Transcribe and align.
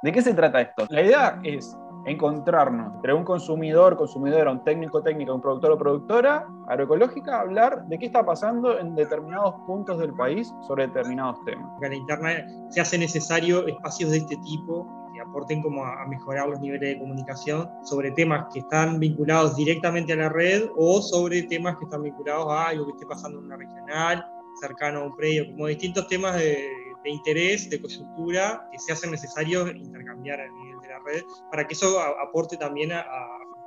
¿De 0.00 0.12
qué 0.12 0.22
se 0.22 0.32
trata 0.32 0.60
esto? 0.60 0.86
La 0.90 1.02
idea 1.02 1.40
es 1.42 1.76
encontrarnos 2.06 2.94
entre 2.94 3.12
un 3.12 3.24
consumidor, 3.24 3.96
consumidora, 3.96 4.52
un 4.52 4.62
técnico, 4.62 5.02
técnica, 5.02 5.32
un 5.32 5.40
productor 5.40 5.72
o 5.72 5.78
productora 5.78 6.46
agroecológica, 6.68 7.40
hablar 7.40 7.84
de 7.86 7.98
qué 7.98 8.06
está 8.06 8.24
pasando 8.24 8.78
en 8.78 8.94
determinados 8.94 9.56
puntos 9.66 9.98
del 9.98 10.14
país 10.14 10.54
sobre 10.68 10.86
determinados 10.86 11.44
temas. 11.44 11.68
En 11.82 11.90
la 11.90 11.96
interna 11.96 12.46
se 12.70 12.80
hace 12.80 12.96
necesario 12.96 13.66
espacios 13.66 14.12
de 14.12 14.18
este 14.18 14.36
tipo 14.36 14.86
que 15.12 15.20
aporten 15.20 15.62
como 15.62 15.84
a 15.84 16.06
mejorar 16.06 16.48
los 16.48 16.60
niveles 16.60 16.94
de 16.94 16.98
comunicación 17.00 17.68
sobre 17.82 18.12
temas 18.12 18.46
que 18.52 18.60
están 18.60 19.00
vinculados 19.00 19.56
directamente 19.56 20.12
a 20.12 20.16
la 20.16 20.28
red 20.28 20.68
o 20.76 21.02
sobre 21.02 21.42
temas 21.42 21.76
que 21.76 21.86
están 21.86 22.04
vinculados 22.04 22.46
a 22.52 22.68
algo 22.68 22.86
que 22.86 22.92
esté 22.92 23.06
pasando 23.06 23.40
en 23.40 23.46
una 23.46 23.56
regional, 23.56 24.24
cercano 24.60 25.00
a 25.00 25.04
un 25.06 25.16
predio, 25.16 25.46
como 25.50 25.66
distintos 25.66 26.06
temas 26.06 26.36
de, 26.36 26.68
interés, 27.10 27.68
de 27.70 27.80
coyuntura, 27.80 28.68
que 28.72 28.78
se 28.78 28.92
hacen 28.92 29.10
necesarios 29.10 29.74
intercambiar 29.74 30.40
a 30.40 30.48
nivel 30.48 30.80
de 30.80 30.88
la 30.88 30.98
red, 31.00 31.22
para 31.50 31.66
que 31.66 31.74
eso 31.74 32.00
aporte 32.00 32.56
también 32.56 32.92
a, 32.92 33.04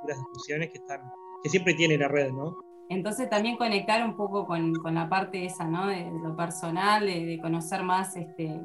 futuras 0.00 0.18
discusiones 0.18 0.70
que, 0.70 0.78
están, 0.78 1.00
que 1.42 1.48
siempre 1.48 1.74
tiene 1.74 1.96
la 1.98 2.08
red, 2.08 2.32
¿no? 2.32 2.56
Entonces 2.88 3.30
también 3.30 3.56
conectar 3.56 4.04
un 4.04 4.16
poco 4.16 4.46
con, 4.46 4.74
con 4.74 4.94
la 4.94 5.08
parte 5.08 5.44
esa, 5.44 5.64
¿no? 5.64 5.86
De, 5.86 6.10
lo 6.22 6.36
personal, 6.36 7.06
de, 7.06 7.38
conocer 7.40 7.82
más 7.82 8.16
este, 8.16 8.60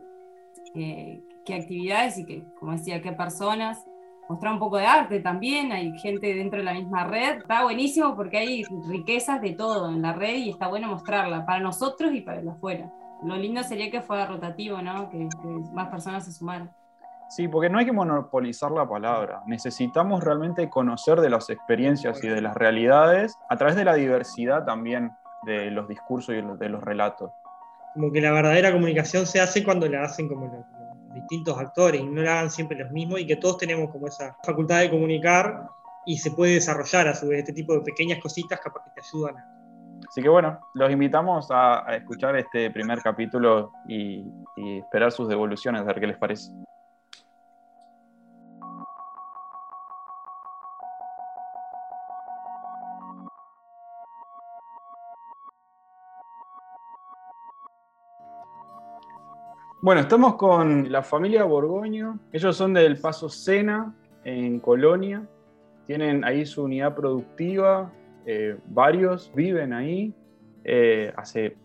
qué 0.73 1.55
actividades 1.55 2.17
y 2.17 2.25
que, 2.25 2.43
como 2.59 2.73
decía, 2.73 3.01
qué 3.01 3.13
personas. 3.13 3.83
Mostrar 4.29 4.51
un 4.51 4.59
poco 4.59 4.75
de 4.75 4.85
arte 4.85 5.21
también, 5.21 5.71
hay 5.71 5.97
gente 5.99 6.33
dentro 6.33 6.59
de 6.59 6.65
la 6.65 6.73
misma 6.73 7.05
red. 7.05 7.37
Está 7.37 7.63
buenísimo 7.63 8.13
porque 8.13 8.37
hay 8.37 8.63
riquezas 8.89 9.39
de 9.39 9.53
todo 9.53 9.89
en 9.89 10.01
la 10.01 10.11
red 10.11 10.35
y 10.35 10.49
está 10.49 10.67
bueno 10.67 10.89
mostrarla 10.89 11.45
para 11.45 11.61
nosotros 11.61 12.13
y 12.13 12.19
para 12.19 12.41
los 12.41 12.55
afuera. 12.55 12.91
Lo 13.23 13.35
lindo 13.35 13.63
sería 13.63 13.89
que 13.89 14.01
fuera 14.01 14.25
rotativo, 14.25 14.81
¿no? 14.81 15.09
que, 15.09 15.17
que 15.17 15.47
más 15.73 15.89
personas 15.89 16.25
se 16.25 16.31
sumaran. 16.31 16.71
Sí, 17.29 17.47
porque 17.47 17.69
no 17.69 17.79
hay 17.79 17.85
que 17.85 17.91
monopolizar 17.91 18.71
la 18.71 18.87
palabra. 18.87 19.41
Necesitamos 19.47 20.23
realmente 20.23 20.69
conocer 20.69 21.19
de 21.19 21.29
las 21.29 21.49
experiencias 21.49 22.23
y 22.23 22.27
de 22.27 22.41
las 22.41 22.55
realidades 22.55 23.37
a 23.49 23.57
través 23.57 23.75
de 23.75 23.83
la 23.83 23.95
diversidad 23.95 24.65
también 24.65 25.11
de 25.43 25.69
los 25.71 25.87
discursos 25.87 26.35
y 26.35 26.41
de 26.41 26.69
los 26.69 26.83
relatos. 26.83 27.31
Como 27.93 28.11
que 28.11 28.21
la 28.21 28.31
verdadera 28.31 28.71
comunicación 28.71 29.25
se 29.25 29.41
hace 29.41 29.63
cuando 29.63 29.87
la 29.89 30.03
hacen 30.03 30.29
como 30.29 30.45
los, 30.47 30.65
distintos 31.13 31.57
actores 31.57 32.01
y 32.01 32.05
no 32.05 32.21
la 32.21 32.33
hagan 32.33 32.51
siempre 32.51 32.77
los 32.77 32.91
mismos 32.91 33.19
y 33.19 33.25
que 33.25 33.37
todos 33.37 33.57
tenemos 33.57 33.89
como 33.89 34.07
esa 34.07 34.37
facultad 34.43 34.81
de 34.81 34.91
comunicar 34.91 35.67
y 36.05 36.17
se 36.17 36.31
puede 36.31 36.53
desarrollar 36.53 37.07
a 37.07 37.15
su 37.15 37.27
vez 37.27 37.39
este 37.39 37.53
tipo 37.53 37.73
de 37.73 37.81
pequeñas 37.81 38.19
cositas 38.21 38.59
capaz 38.59 38.83
que 38.83 38.91
te 38.91 39.01
ayudan. 39.01 39.35
Así 40.07 40.21
que 40.21 40.29
bueno, 40.29 40.59
los 40.73 40.91
invitamos 40.91 41.47
a, 41.51 41.85
escuchar 41.95 42.35
este 42.35 42.71
primer 42.71 42.99
capítulo 43.01 43.71
y, 43.87 44.25
y 44.55 44.79
esperar 44.79 45.11
sus 45.11 45.27
devoluciones, 45.27 45.81
a 45.81 45.85
ver 45.85 45.99
qué 45.99 46.07
les 46.07 46.17
parece. 46.17 46.51
Bueno, 59.79 60.01
estamos 60.01 60.35
con 60.35 60.91
la 60.91 61.01
familia 61.01 61.45
Borgoño. 61.45 62.19
Ellos 62.33 62.57
son 62.57 62.73
del 62.73 62.99
Paso 62.99 63.29
Sena, 63.29 63.95
en 64.25 64.59
Colonia. 64.59 65.25
Tienen 65.85 66.25
ahí 66.25 66.45
su 66.45 66.63
unidad 66.63 66.93
productiva. 66.93 67.89
Eh, 68.29 68.57
varios 68.65 69.31
viven 69.33 69.71
ahí 69.71 70.13
eh, 70.65 71.13
hace 71.15 71.55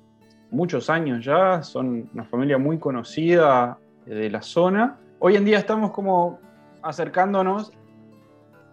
muchos 0.53 0.89
años 0.89 1.25
ya. 1.25 1.61
Son 1.65 2.09
una 2.15 2.23
familia 2.25 2.57
muy 2.57 2.79
conocida 2.79 3.79
de 4.07 4.31
la 4.31 4.43
zona. 4.43 4.97
Hoy 5.19 5.35
en 5.35 5.45
día 5.45 5.59
estamos 5.59 5.91
como 5.91 6.39
acercándonos 6.83 7.73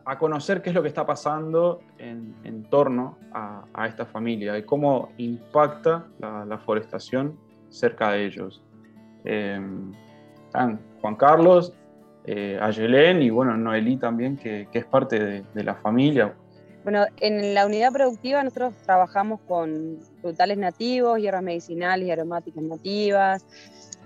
a 0.06 0.20
conocer 0.20 0.62
qué 0.62 0.70
es 0.70 0.76
lo 0.76 0.84
que 0.84 0.88
está 0.88 1.04
pasando 1.04 1.82
en, 1.98 2.64
torno 2.70 3.18
a, 3.34 3.88
esta 3.88 4.06
familia 4.06 4.56
y 4.56 4.64
cómo 4.64 5.10
impacta 5.18 6.06
la, 6.20 6.58
forestación 6.60 7.40
cerca 7.70 8.12
de 8.12 8.26
ellos. 8.26 8.64
Em, 9.24 9.94
están 10.46 10.80
Juan 11.02 11.16
Carlos, 11.16 11.74
eh, 12.26 12.60
Ayelén 12.62 13.24
y 13.24 13.32
bueno, 13.32 13.58
Noelí 13.58 13.98
también, 13.98 14.38
que, 14.38 14.68
es 14.72 14.86
parte 14.86 15.44
de, 15.44 15.64
la 15.64 15.74
familia. 15.76 16.36
Bueno, 16.84 17.06
en 17.20 17.54
la 17.54 17.66
unidad 17.66 17.92
productiva 17.92 18.44
nosotros 18.44 18.74
trabajamos 18.86 19.40
con 19.48 20.00
frutales 20.22 20.58
nativos, 20.58 21.20
hierbas 21.20 21.44
medicinales 21.44 22.08
y 22.08 22.12
aromáticas 22.12 22.64
nativas. 22.64 23.46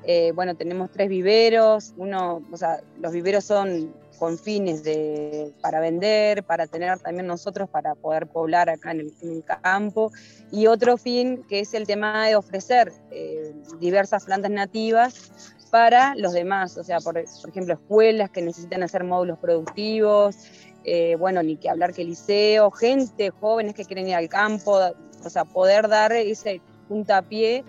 Eh, 0.06 0.32
bueno, 0.34 0.56
tenemos 0.56 0.92
tres 0.92 1.08
viveros. 1.08 1.94
Uno, 1.98 2.42
o 2.52 2.58
sea, 2.58 2.82
los 3.00 3.14
viveros 3.14 3.46
son 3.46 3.94
con 4.18 4.38
fines 4.38 4.84
de, 4.84 5.54
para 5.62 5.80
vender, 5.80 6.44
para 6.44 6.68
tener 6.68 7.00
también 7.00 7.28
nosotros 7.28 7.70
para 7.70 7.96
poder 7.96 8.28
poblar 8.28 8.70
acá 8.70 8.92
en 8.92 9.12
el, 9.22 9.44
campo, 9.44 10.12
y 10.52 10.68
otro 10.68 10.98
fin 10.98 11.44
que 11.50 11.60
es 11.60 11.74
el 11.74 11.86
tema 11.86 12.28
de 12.28 12.36
ofrecer 12.36 12.94
eh, 13.12 13.54
diversas 13.80 14.26
plantas 14.26 14.52
nativas 14.52 15.32
para 15.72 16.14
los 16.16 16.34
demás, 16.34 16.78
o 16.78 16.84
sea, 16.84 17.00
por, 17.00 17.18
ejemplo, 17.18 17.74
escuelas 17.74 18.30
que 18.30 18.44
necesitan 18.44 18.84
hacer 18.84 19.04
módulos 19.04 19.40
productivos, 19.40 20.38
eh, 20.86 21.16
bueno, 21.18 21.42
ni 21.44 21.58
que 21.58 21.70
hablar 21.70 21.94
que 21.94 22.04
liceo, 22.04 22.72
gente, 22.72 23.30
jóvenes 23.30 23.74
que 23.74 23.86
quieren 23.86 24.08
ir 24.08 24.16
al 24.16 24.30
campo, 24.30 24.80
o 25.24 25.30
sea, 25.30 25.46
poder 25.46 25.88
dar 25.88 26.12
ese 26.12 26.62
puntapié, 26.88 27.64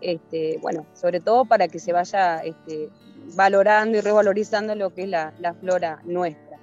este, 0.00 0.58
bueno, 0.60 0.86
sobre 0.94 1.20
todo 1.20 1.44
para 1.44 1.68
que 1.68 1.78
se 1.78 1.92
vaya 1.92 2.38
este, 2.38 2.90
valorando 3.34 3.98
y 3.98 4.00
revalorizando 4.00 4.74
lo 4.74 4.90
que 4.90 5.04
es 5.04 5.08
la, 5.08 5.32
flora 5.60 6.00
nuestra. 6.04 6.58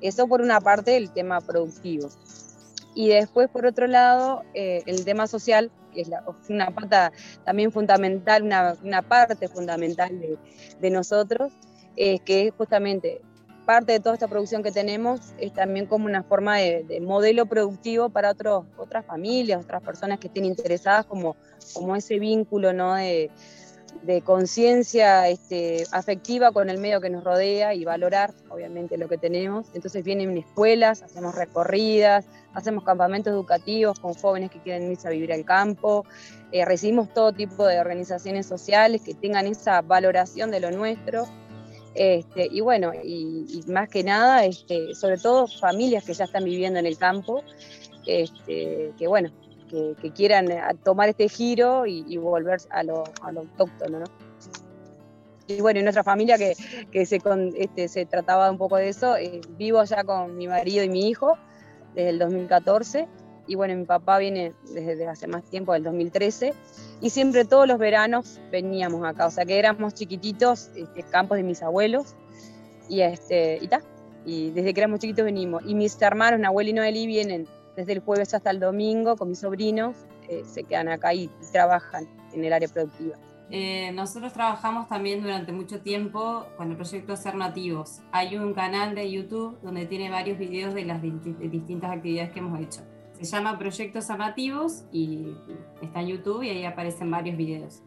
Eso 0.00 0.26
por 0.26 0.40
una 0.40 0.60
parte 0.60 0.96
el 0.96 1.10
tema 1.10 1.40
productivo. 1.40 2.08
Y 2.94 3.08
después, 3.08 3.48
por 3.48 3.66
otro 3.66 3.86
lado, 3.86 4.42
eh, 4.54 4.82
el 4.86 5.04
tema 5.04 5.26
social, 5.26 5.70
que 5.92 6.02
es 6.02 6.10
una 6.48 6.70
pata 6.70 7.12
también 7.44 7.72
fundamental, 7.72 8.42
una, 8.42 9.02
parte 9.02 9.48
fundamental 9.48 10.20
de, 10.80 10.90
nosotros, 10.90 11.52
es 11.96 12.20
que 12.20 12.52
justamente 12.56 13.22
parte 13.64 13.92
de 13.92 14.00
toda 14.00 14.14
esta 14.14 14.28
producción 14.28 14.62
que 14.62 14.70
tenemos 14.70 15.20
es 15.38 15.52
también 15.52 15.86
como 15.86 16.06
una 16.06 16.22
forma 16.22 16.58
de, 16.58 17.00
modelo 17.00 17.46
productivo 17.46 18.08
para 18.08 18.30
otros, 18.30 18.64
otras 18.76 19.04
familias, 19.04 19.62
otras 19.62 19.82
personas 19.82 20.18
que 20.18 20.28
estén 20.28 20.44
interesadas 20.44 21.06
como, 21.06 21.36
como 21.72 21.96
ese 21.96 22.18
vínculo 22.18 22.72
¿no? 22.72 22.94
de, 22.94 23.30
de 24.02 24.20
conciencia 24.22 25.28
este, 25.28 25.84
afectiva 25.92 26.52
con 26.52 26.68
el 26.68 26.78
medio 26.78 27.00
que 27.00 27.10
nos 27.10 27.24
rodea 27.24 27.74
y 27.74 27.84
valorar, 27.84 28.34
obviamente, 28.50 28.98
lo 28.98 29.08
que 29.08 29.18
tenemos. 29.18 29.66
Entonces 29.74 30.04
vienen 30.04 30.36
escuelas, 30.36 31.02
hacemos 31.02 31.34
recorridas, 31.34 32.26
hacemos 32.52 32.84
campamentos 32.84 33.32
educativos 33.32 33.98
con 33.98 34.14
jóvenes 34.14 34.50
que 34.50 34.60
quieren 34.60 34.90
irse 34.90 35.08
a 35.08 35.10
vivir 35.10 35.32
al 35.32 35.44
campo, 35.44 36.04
eh, 36.52 36.64
recibimos 36.64 37.12
todo 37.12 37.32
tipo 37.32 37.66
de 37.66 37.80
organizaciones 37.80 38.46
sociales 38.46 39.02
que 39.02 39.14
tengan 39.14 39.46
esa 39.46 39.80
valoración 39.80 40.50
de 40.50 40.60
lo 40.60 40.70
nuestro. 40.70 41.26
Este, 41.94 42.48
y 42.50 42.60
bueno, 42.60 42.92
y, 42.92 43.62
más 43.68 43.88
que 43.88 44.02
nada, 44.02 44.44
este, 44.44 44.94
sobre 44.94 45.16
todo 45.16 45.46
familias 45.46 46.04
que 46.04 46.14
ya 46.14 46.24
están 46.24 46.44
viviendo 46.44 46.78
en 46.78 46.86
el 46.86 46.98
campo, 46.98 47.44
este, 48.06 48.92
que 48.98 49.06
bueno, 49.06 49.30
que, 49.68 50.10
quieran 50.12 50.50
eh, 50.50 50.60
tomar 50.82 51.08
este 51.08 51.28
giro 51.28 51.86
y, 51.86 52.16
volver 52.16 52.60
a 52.70 52.82
lo, 52.82 53.04
autóctono, 53.22 54.00
¿no? 54.00 54.06
Y 55.46 55.60
bueno, 55.60 55.78
en 55.78 55.84
nuestra 55.84 56.02
familia 56.02 56.38
que, 56.38 56.54
se, 57.06 57.20
este, 57.56 57.88
se 57.88 58.06
trataba 58.06 58.50
un 58.50 58.58
poco 58.58 58.76
de 58.76 58.88
eso, 58.88 59.16
eh, 59.16 59.40
vivo 59.58 59.84
ya 59.84 60.02
con 60.02 60.36
mi 60.36 60.48
marido 60.48 60.82
y 60.82 60.88
mi 60.88 61.08
hijo 61.08 61.36
desde 61.94 62.10
el 62.10 62.18
2014 62.18 63.06
y 63.46 63.54
bueno, 63.54 63.74
mi 63.76 63.84
papá 63.84 64.18
viene 64.18 64.52
desde 64.72 65.06
hace 65.06 65.26
más 65.26 65.44
tiempo, 65.44 65.72
del 65.72 65.82
2013, 65.84 66.54
y 67.00 67.10
siempre 67.10 67.44
todos 67.44 67.66
los 67.68 67.78
veranos 67.78 68.40
veníamos 68.50 69.04
acá, 69.04 69.26
o 69.26 69.30
sea 69.30 69.44
que 69.44 69.58
éramos 69.58 69.94
chiquititos, 69.94 70.70
este, 70.74 71.02
campos 71.04 71.36
de 71.36 71.42
mis 71.42 71.62
abuelos, 71.62 72.14
y 72.88 73.00
este, 73.00 73.58
y, 73.62 73.68
y 74.24 74.50
desde 74.50 74.74
que 74.74 74.80
éramos 74.80 75.00
chiquitos 75.00 75.24
venimos, 75.24 75.62
y 75.66 75.74
mis 75.74 76.00
hermanos, 76.00 76.40
Nahuel 76.40 76.68
y 76.68 76.72
Noeli, 76.72 77.06
vienen 77.06 77.46
desde 77.76 77.92
el 77.92 78.00
jueves 78.00 78.34
hasta 78.34 78.50
el 78.50 78.60
domingo 78.60 79.16
con 79.16 79.28
mis 79.28 79.40
sobrinos, 79.40 79.96
eh, 80.28 80.42
se 80.44 80.64
quedan 80.64 80.88
acá 80.88 81.12
y 81.12 81.28
trabajan 81.52 82.08
en 82.32 82.44
el 82.44 82.52
área 82.52 82.68
productiva. 82.68 83.16
Eh, 83.50 83.92
nosotros 83.92 84.32
trabajamos 84.32 84.88
también 84.88 85.22
durante 85.22 85.52
mucho 85.52 85.80
tiempo 85.80 86.46
con 86.56 86.70
el 86.70 86.76
proyecto 86.76 87.14
Ser 87.16 87.34
Nativos. 87.34 88.00
Hay 88.10 88.36
un 88.36 88.54
canal 88.54 88.94
de 88.94 89.10
YouTube 89.10 89.58
donde 89.62 89.86
tiene 89.86 90.10
varios 90.10 90.38
videos 90.38 90.74
de 90.74 90.84
las 90.84 91.02
distintas 91.02 91.92
actividades 91.92 92.32
que 92.32 92.38
hemos 92.38 92.58
hecho. 92.60 92.80
Se 93.14 93.24
llama 93.24 93.58
Proyecto 93.58 94.00
Ser 94.00 94.18
Nativos 94.18 94.84
y 94.92 95.34
está 95.80 96.00
en 96.00 96.08
YouTube 96.08 96.42
y 96.42 96.50
ahí 96.50 96.64
aparecen 96.64 97.10
varios 97.10 97.36
videos. 97.36 97.82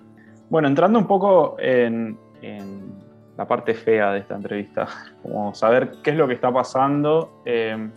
Bueno, 0.49 0.67
entrando 0.67 0.97
un 0.97 1.07
poco 1.07 1.57
en, 1.59 2.17
en 2.41 2.93
la 3.37 3.47
parte 3.47 3.73
fea 3.73 4.11
de 4.13 4.19
esta 4.19 4.35
entrevista, 4.35 4.87
como 5.21 5.53
saber 5.53 5.91
qué 6.03 6.11
es 6.11 6.17
lo 6.17 6.27
que 6.27 6.33
está 6.33 6.51
pasando. 6.51 7.41
Eh, 7.45 7.89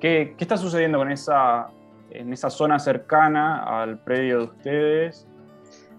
¿Qué, 0.00 0.34
está 0.38 0.56
sucediendo 0.56 0.98
con 0.98 1.10
esa, 1.10 1.68
en 2.10 2.32
esa 2.32 2.50
zona 2.50 2.78
cercana 2.78 3.82
al 3.82 3.98
predio 4.00 4.38
de 4.38 4.44
ustedes? 4.44 5.26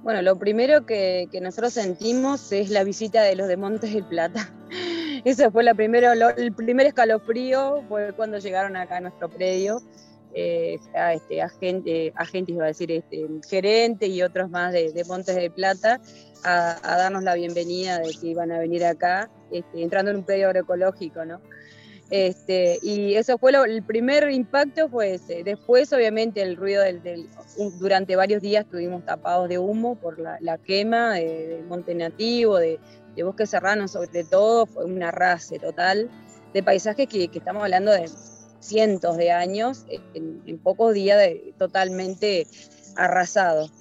Bueno, 0.04 0.22
lo 0.22 0.38
primero 0.38 0.86
que, 0.86 1.28
nosotros 1.42 1.74
sentimos 1.74 2.52
es 2.52 2.70
la 2.70 2.84
visita 2.84 3.24
de 3.24 3.36
los 3.36 3.48
de 3.48 3.58
Montes 3.58 3.94
del 3.94 4.04
Plata. 4.04 4.50
Ese 5.26 5.50
fue 5.50 5.64
la 5.64 5.74
primero, 5.74 6.12
el 6.12 6.54
primer 6.54 6.88
escalofrío, 6.88 7.84
fue 7.90 8.14
cuando 8.14 8.38
llegaron 8.38 8.76
acá 8.76 8.98
a 8.98 9.02
nuestro 9.02 9.30
predio. 9.30 9.82
Eh, 10.40 10.80
a 10.94 11.14
este 11.14 11.42
agente, 11.42 12.14
agentes, 12.16 12.54
iba 12.54 12.66
a 12.66 12.68
decir, 12.68 12.92
este, 12.92 13.26
gerente 13.50 14.06
y 14.06 14.22
otros 14.22 14.52
más 14.52 14.72
de, 14.72 15.04
Montes 15.08 15.36
de 15.36 15.50
Plata, 15.50 16.00
a, 16.44 16.78
darnos 16.84 17.24
la 17.24 17.34
bienvenida 17.34 17.98
de 17.98 18.12
que 18.14 18.28
iban 18.28 18.52
a 18.52 18.60
venir 18.60 18.86
acá, 18.86 19.32
este, 19.52 19.82
entrando 19.82 20.12
en 20.12 20.18
un 20.18 20.24
predio 20.24 20.46
agroecológico, 20.46 21.26
¿no? 21.26 21.42
Este, 22.12 22.78
y 22.84 23.16
eso 23.16 23.40
fue 23.40 23.52
el 23.66 23.82
primer 23.82 24.30
impacto, 24.30 24.88
fue 24.90 25.16
ese. 25.16 25.44
Después, 25.44 25.92
obviamente, 25.92 26.44
el 26.44 26.56
ruido 26.56 26.84
del, 26.84 27.28
durante 27.80 28.16
varios 28.16 28.40
días 28.44 28.64
estuvimos 28.64 29.04
tapados 29.06 29.50
de 29.50 29.58
humo 29.58 29.96
por 29.96 30.20
la, 30.20 30.58
quema 30.60 31.16
del 31.16 31.64
monte 31.64 31.96
nativo, 31.96 32.58
de, 32.58 32.80
bosque 33.24 33.48
serrano 33.48 33.88
sobre 33.88 34.24
todo, 34.24 34.68
fue 34.68 34.86
un 34.86 35.02
arrase 35.02 35.58
total 35.58 36.12
de 36.54 36.62
paisajes 36.62 37.08
que, 37.08 37.28
estamos 37.34 37.64
hablando 37.64 37.92
de 37.92 38.08
cientos 38.60 39.18
de 39.18 39.32
años, 39.32 39.86
en, 40.14 40.58
pocos 40.60 40.94
días 40.94 41.22
totalmente 41.58 42.48
arrasados. 42.96 43.72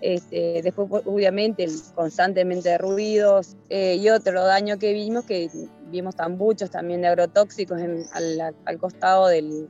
Este, 0.00 0.62
después, 0.62 0.88
obviamente, 1.04 1.68
constantemente 1.94 2.76
ruidos 2.76 3.56
eh, 3.68 3.94
y 3.94 4.08
otro 4.08 4.44
daño 4.44 4.76
que 4.78 4.92
vimos, 4.92 5.24
que 5.24 5.48
vimos 5.90 6.16
tambuchos 6.16 6.70
también 6.70 7.02
de 7.02 7.08
agrotóxicos 7.08 7.80
al, 8.12 8.78
costado 8.80 9.28
del, 9.28 9.68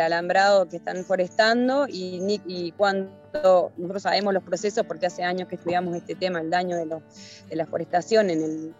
alambrado 0.00 0.68
que 0.68 0.78
están 0.78 1.04
forestando 1.04 1.86
y, 1.86 2.40
y, 2.46 2.72
cuando 2.72 3.12
nosotros 3.76 4.02
sabemos 4.02 4.34
los 4.34 4.42
procesos, 4.42 4.84
porque 4.84 5.06
hace 5.06 5.22
años 5.22 5.46
que 5.46 5.54
estudiamos 5.54 5.94
este 5.94 6.16
tema, 6.16 6.40
el 6.40 6.50
daño 6.50 6.76
de, 6.76 6.86
de 7.48 7.56
la 7.56 7.64
forestación 7.64 8.30
en 8.30 8.42
el, 8.42 8.74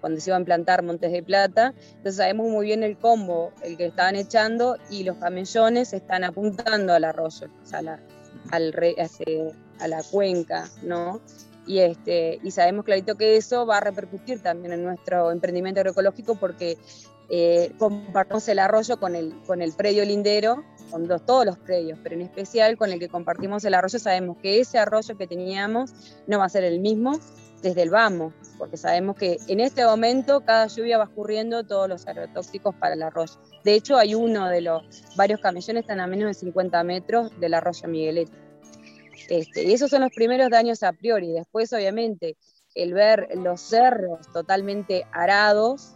cuando 0.00 0.20
se 0.20 0.30
iban 0.30 0.42
a 0.42 0.44
plantar 0.44 0.82
Montes 0.82 1.12
de 1.12 1.22
Plata, 1.22 1.74
entonces 1.88 2.16
sabemos 2.16 2.48
muy 2.48 2.66
bien 2.66 2.82
el 2.82 2.96
combo, 2.96 3.52
el 3.62 3.76
que 3.76 3.86
estaban 3.86 4.16
echando 4.16 4.76
y 4.90 5.04
los 5.04 5.16
camellones 5.16 5.92
están 5.92 6.24
apuntando 6.24 6.92
al 6.92 7.04
arroyo, 7.04 7.48
o 7.62 7.66
sea, 7.66 7.80
al, 8.50 8.74
a 9.78 9.88
la 9.88 10.02
cuenca, 10.02 10.68
¿no? 10.82 11.20
Y, 11.66 11.78
este, 11.80 12.40
y 12.42 12.50
sabemos 12.50 12.84
clarito 12.84 13.16
que 13.16 13.36
eso 13.36 13.66
va 13.66 13.76
a 13.76 13.80
repercutir 13.80 14.42
también 14.42 14.72
en 14.72 14.82
nuestro 14.82 15.30
emprendimiento 15.30 15.80
agroecológico 15.80 16.34
porque 16.34 16.78
eh, 17.28 17.72
compartimos 17.78 18.48
el 18.48 18.58
arroyo 18.58 18.98
con 18.98 19.14
el, 19.14 19.32
con 19.46 19.62
el 19.62 19.72
predio 19.72 20.04
lindero, 20.04 20.64
con 20.90 21.06
todos 21.06 21.46
los 21.46 21.58
predios, 21.58 21.96
pero 22.02 22.16
en 22.16 22.22
especial 22.22 22.76
con 22.76 22.90
el 22.90 22.98
que 22.98 23.08
compartimos 23.08 23.64
el 23.64 23.74
arroyo, 23.74 24.00
sabemos 24.00 24.36
que 24.42 24.58
ese 24.58 24.78
arroyo 24.78 25.16
que 25.16 25.28
teníamos 25.28 25.92
no 26.26 26.38
va 26.40 26.46
a 26.46 26.48
ser 26.48 26.64
el 26.64 26.80
mismo 26.80 27.20
desde 27.62 27.82
el 27.82 27.90
vamos, 27.90 28.32
porque 28.58 28.76
sabemos 28.76 29.16
que 29.16 29.38
en 29.48 29.60
este 29.60 29.84
momento 29.84 30.40
cada 30.44 30.66
lluvia 30.66 30.98
va 30.98 31.04
escurriendo 31.04 31.64
todos 31.64 31.88
los 31.88 32.06
agrotóxicos 32.06 32.74
para 32.74 32.94
el 32.94 33.02
arroyo. 33.02 33.34
De 33.64 33.74
hecho, 33.74 33.96
hay 33.96 34.14
uno 34.14 34.48
de 34.48 34.62
los 34.62 34.82
varios 35.16 35.40
camellones 35.40 35.82
están 35.82 36.00
a 36.00 36.06
menos 36.06 36.28
de 36.28 36.34
50 36.34 36.82
metros 36.84 37.38
del 37.38 37.54
arroyo 37.54 37.88
Miguelete. 37.88 38.32
Este, 39.28 39.62
y 39.62 39.72
esos 39.72 39.90
son 39.90 40.02
los 40.02 40.12
primeros 40.12 40.50
daños 40.50 40.82
a 40.82 40.92
priori. 40.92 41.32
Después, 41.32 41.72
obviamente, 41.72 42.36
el 42.74 42.94
ver 42.94 43.28
los 43.36 43.60
cerros 43.60 44.26
totalmente 44.32 45.06
arados, 45.12 45.94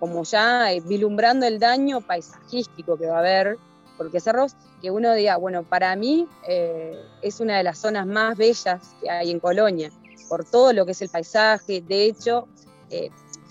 como 0.00 0.24
ya 0.24 0.72
eh, 0.72 0.80
vislumbrando 0.80 1.46
el 1.46 1.58
daño 1.58 2.00
paisajístico 2.00 2.98
que 2.98 3.06
va 3.06 3.16
a 3.16 3.20
haber, 3.20 3.56
porque 3.96 4.20
cerros 4.20 4.54
que 4.82 4.90
uno 4.90 5.14
diga, 5.14 5.36
bueno, 5.36 5.62
para 5.62 5.94
mí 5.96 6.28
eh, 6.48 7.00
es 7.22 7.40
una 7.40 7.56
de 7.56 7.62
las 7.62 7.78
zonas 7.78 8.06
más 8.06 8.36
bellas 8.36 8.94
que 9.00 9.08
hay 9.08 9.30
en 9.30 9.40
Colonia, 9.40 9.90
por 10.28 10.44
todo 10.44 10.72
lo 10.72 10.86
que 10.86 10.92
es 10.92 11.02
el 11.02 11.08
paisaje. 11.08 11.80
De 11.80 12.04
hecho, 12.04 12.48
eh, 12.90 13.10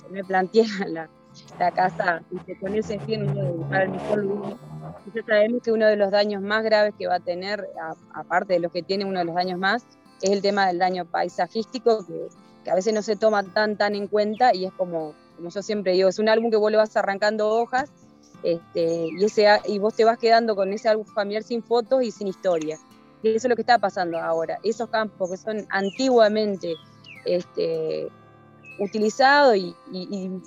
me 0.10 0.24
planteé 0.24 0.66
la, 0.88 1.10
la 1.60 1.72
casa 1.72 2.22
y 2.32 2.40
se 2.46 2.56
pone 2.56 2.80
ese 2.80 3.00
fin 3.00 3.26
para 3.70 3.84
el 3.84 3.92
mejor 3.92 4.24
lugar 4.24 4.58
entonces 5.06 5.26
sabemos 5.28 5.62
que 5.62 5.72
uno 5.72 5.88
de 5.88 5.96
los 5.96 6.12
daños 6.12 6.42
más 6.42 6.64
graves 6.64 6.94
que 6.98 7.08
va 7.08 7.16
a 7.16 7.20
tener, 7.20 7.68
aparte 8.14 8.54
de 8.54 8.60
los 8.60 8.72
que 8.72 8.84
tiene 8.84 9.06
uno 9.06 9.20
de 9.20 9.26
los 9.26 9.36
daños 9.36 9.60
más, 9.60 9.86
es 10.22 10.32
el 10.32 10.42
tema 10.42 10.68
del 10.68 10.78
daño 10.78 11.06
paisajístico, 11.06 12.06
que, 12.06 12.72
a 12.72 12.76
veces 12.76 12.94
no 12.94 13.02
se 13.02 13.18
toma 13.18 13.44
tan 13.44 13.76
tan 13.76 13.94
en 13.94 14.08
cuenta 14.08 14.56
y 14.56 14.66
es 14.66 14.74
como, 14.74 15.14
como 15.36 15.50
yo 15.50 15.62
siempre 15.62 15.94
digo, 15.94 16.08
es 16.08 16.20
un 16.20 16.30
álbum 16.30 16.50
que 16.50 16.58
vos 16.58 16.72
le 16.72 16.78
vas 16.78 16.96
arrancando 16.96 17.50
hojas 17.50 17.92
este, 18.42 19.10
y, 19.18 19.24
ese, 19.24 19.48
y 19.68 19.80
vos 19.80 19.94
te 19.94 20.06
vas 20.06 20.18
quedando 20.18 20.56
con 20.56 20.72
ese 20.72 20.88
álbum 20.88 21.06
familiar 21.06 21.44
sin 21.44 21.62
fotos 21.62 22.04
y 22.04 22.12
sin 22.12 22.28
historia. 22.28 22.78
Eso 23.24 23.48
es 23.48 23.50
lo 23.50 23.56
que 23.56 23.62
está 23.62 23.80
pasando 23.80 24.20
ahora. 24.20 24.60
Esos 24.64 24.90
campos 24.90 25.32
que 25.32 25.38
son 25.38 25.66
antiguamente 25.70 26.76
este, 27.26 28.10
utilizados 28.80 29.56
y, 29.56 29.76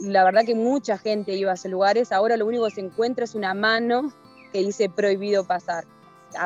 la 0.00 0.24
verdad 0.24 0.44
que 0.44 0.54
mucha 0.54 0.98
gente 0.98 1.34
iba 1.34 1.52
a 1.52 1.54
esos 1.54 1.70
lugares, 1.70 2.12
ahora 2.12 2.36
lo 2.36 2.46
único 2.46 2.64
que 2.66 2.72
se 2.72 2.80
encuentra 2.82 3.24
es 3.24 3.34
una 3.34 3.54
mano 3.54 4.12
que 4.52 4.60
dice 4.60 4.88
prohibido 4.88 5.44
pasar, 5.44 5.84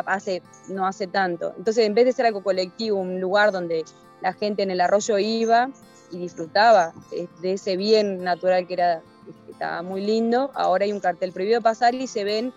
hace, 0.06 0.42
no 0.68 0.86
hace 0.86 1.06
tanto. 1.06 1.52
Entonces, 1.56 1.86
en 1.86 1.94
vez 1.94 2.04
de 2.04 2.12
ser 2.12 2.26
algo 2.26 2.42
colectivo, 2.42 2.98
un 2.98 3.20
lugar 3.20 3.50
donde 3.52 3.84
la 4.20 4.32
gente 4.32 4.62
en 4.62 4.70
el 4.70 4.80
arroyo 4.80 5.18
iba 5.18 5.70
y 6.12 6.18
disfrutaba 6.18 6.92
eh, 7.12 7.28
de 7.40 7.54
ese 7.54 7.76
bien 7.76 8.22
natural 8.22 8.66
que 8.66 8.74
era 8.74 9.02
estaba 9.48 9.82
muy 9.82 10.00
lindo, 10.00 10.50
ahora 10.54 10.84
hay 10.84 10.92
un 10.92 11.00
cartel 11.00 11.32
prohibido 11.32 11.60
pasar 11.60 11.94
y 11.94 12.06
se 12.06 12.24
ven 12.24 12.52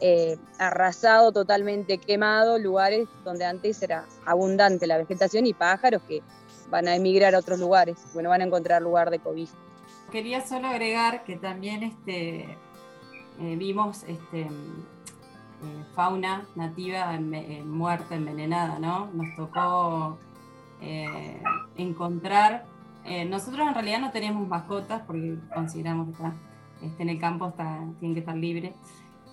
eh, 0.00 0.38
arrasado, 0.58 1.32
totalmente 1.32 1.98
quemado, 1.98 2.58
lugares 2.58 3.08
donde 3.24 3.44
antes 3.44 3.82
era 3.82 4.06
abundante 4.24 4.86
la 4.86 4.96
vegetación 4.96 5.46
y 5.46 5.54
pájaros 5.54 6.02
que 6.02 6.22
van 6.70 6.86
a 6.86 6.94
emigrar 6.94 7.34
a 7.34 7.38
otros 7.38 7.58
lugares, 7.58 7.96
bueno, 8.14 8.28
van 8.28 8.42
a 8.42 8.44
encontrar 8.44 8.80
lugar 8.82 9.10
de 9.10 9.18
cobijo. 9.18 9.56
Quería 10.12 10.46
solo 10.46 10.68
agregar 10.68 11.24
que 11.24 11.36
también 11.36 11.82
este, 11.82 12.56
eh, 13.40 13.56
vimos 13.56 14.04
este, 14.04 14.42
eh, 14.42 14.48
fauna 15.94 16.46
nativa 16.54 17.18
muerta, 17.64 18.14
envenenada, 18.14 18.78
¿no? 18.78 19.10
Nos 19.12 19.34
tocó 19.36 20.18
encontrar, 21.76 22.66
nosotros 23.26 23.66
en 23.66 23.74
realidad 23.74 23.98
no 23.98 24.12
tenemos 24.12 24.46
mascotas 24.46 25.02
porque 25.04 25.36
consideramos 25.52 26.16
que 26.16 26.22
este, 26.86 27.02
en 27.02 27.08
el 27.08 27.18
campo 27.18 27.48
está, 27.48 27.80
tiene 27.98 28.14
que 28.14 28.20
estar 28.20 28.36
libre, 28.36 28.74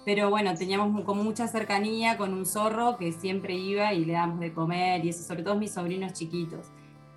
pero 0.06 0.30
bueno, 0.30 0.54
teníamos 0.54 1.04
como 1.04 1.24
mucha 1.24 1.48
cercanía 1.48 2.16
con 2.16 2.34
un 2.34 2.46
zorro 2.46 2.96
que 2.96 3.12
siempre 3.12 3.56
iba 3.56 3.92
y 3.92 4.06
le 4.06 4.13
damos 4.13 4.40
de 4.40 4.54
comer 4.54 5.04
y 5.04 5.10
eso, 5.10 5.24
sobre 5.24 5.42
todo 5.42 5.56
mis 5.56 5.74
sobrinos 5.74 6.13
chiquitos. 6.13 6.68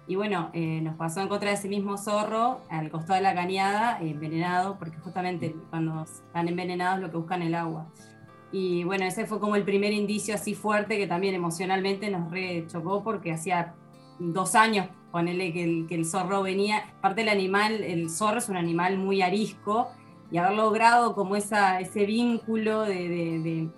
Y 0.07 0.17
bueno, 0.17 0.49
eh, 0.55 0.81
nos 0.81 0.97
pasó 0.97 1.21
en 1.21 1.29
contra 1.29 1.51
de 1.51 1.57
ese 1.57 1.69
mismo 1.69 1.99
zorro 1.99 2.63
al 2.71 2.91
costado 2.91 3.17
de 3.17 3.21
la 3.21 3.35
cañada, 3.35 3.99
envenenado, 4.01 4.79
porque 4.79 4.97
justamente 4.97 5.55
cuando 5.69 6.05
están 6.05 6.49
envenenados 6.49 7.01
lo 7.01 7.11
que 7.11 7.19
buscan 7.19 7.43
el 7.43 7.55
agua. 7.55 7.87
Y 8.51 8.85
bueno, 8.85 9.05
ese 9.05 9.27
fue 9.27 9.39
como 9.39 9.57
el 9.57 9.65
primer 9.65 9.93
indicio 9.93 10.35
así 10.35 10.55
fuerte 10.55 10.97
que 10.97 11.07
también 11.07 11.35
emocionalmente 11.35 12.11
nos 12.11 12.31
re 12.31 12.65
chocó 12.69 13.05
porque 13.05 13.33
hacía 13.33 13.75
dos 14.19 14.55
años, 14.55 14.89
ponele 15.13 15.53
que 15.53 15.63
el, 15.63 15.87
que 15.87 15.95
el 15.95 16.07
zorro 16.07 16.43
venía, 16.43 16.85
parte 17.03 17.21
del 17.21 17.29
animal, 17.29 17.83
el 17.83 18.09
zorro 18.09 18.39
es 18.39 18.49
un 18.49 18.57
animal 18.57 18.97
muy 18.97 19.21
arisco 19.21 19.91
y 20.31 20.39
haber 20.39 20.57
logrado 20.57 21.15
como 21.15 21.37
esa, 21.37 21.81
ese 21.81 22.05
vínculo 22.05 22.83
de 22.83 23.71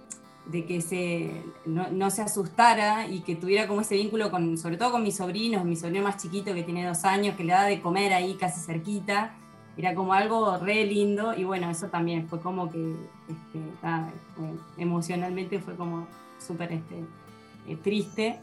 de 0.51 0.65
que 0.65 0.81
se, 0.81 1.43
no, 1.65 2.11
se 2.11 2.23
asustara 2.23 3.07
y 3.07 3.21
que 3.21 3.37
tuviera 3.37 3.69
como 3.69 3.83
ese 3.83 3.95
vínculo 3.95 4.31
con, 4.31 4.59
sobre 4.59 4.77
todo 4.77 4.93
con 4.93 5.03
mis 5.03 5.17
sobrinos, 5.17 5.65
mi 5.65 5.77
sobrino 5.77 6.03
más 6.03 6.21
chiquito 6.21 6.55
que 6.55 6.63
tiene 6.63 6.87
dos 6.87 7.05
años, 7.05 7.37
que 7.37 7.45
le 7.45 7.53
da 7.53 7.65
de 7.65 7.81
comer 7.81 8.13
ahí 8.13 8.35
casi 8.35 8.61
cerquita, 8.61 9.37
era 9.77 9.95
como 9.95 10.13
algo 10.13 10.59
re 10.59 10.85
lindo 10.85 11.35
y 11.37 11.45
bueno, 11.45 11.71
eso 11.71 11.89
también 11.89 12.29
fue 12.29 12.41
como 12.41 12.71
que 12.71 12.97
este, 13.29 13.61
emocionalmente 14.77 15.61
fue 15.61 15.77
como 15.77 16.07
súper 16.39 16.73
este, 16.73 17.05
eh, 17.69 17.77
triste. 17.77 18.41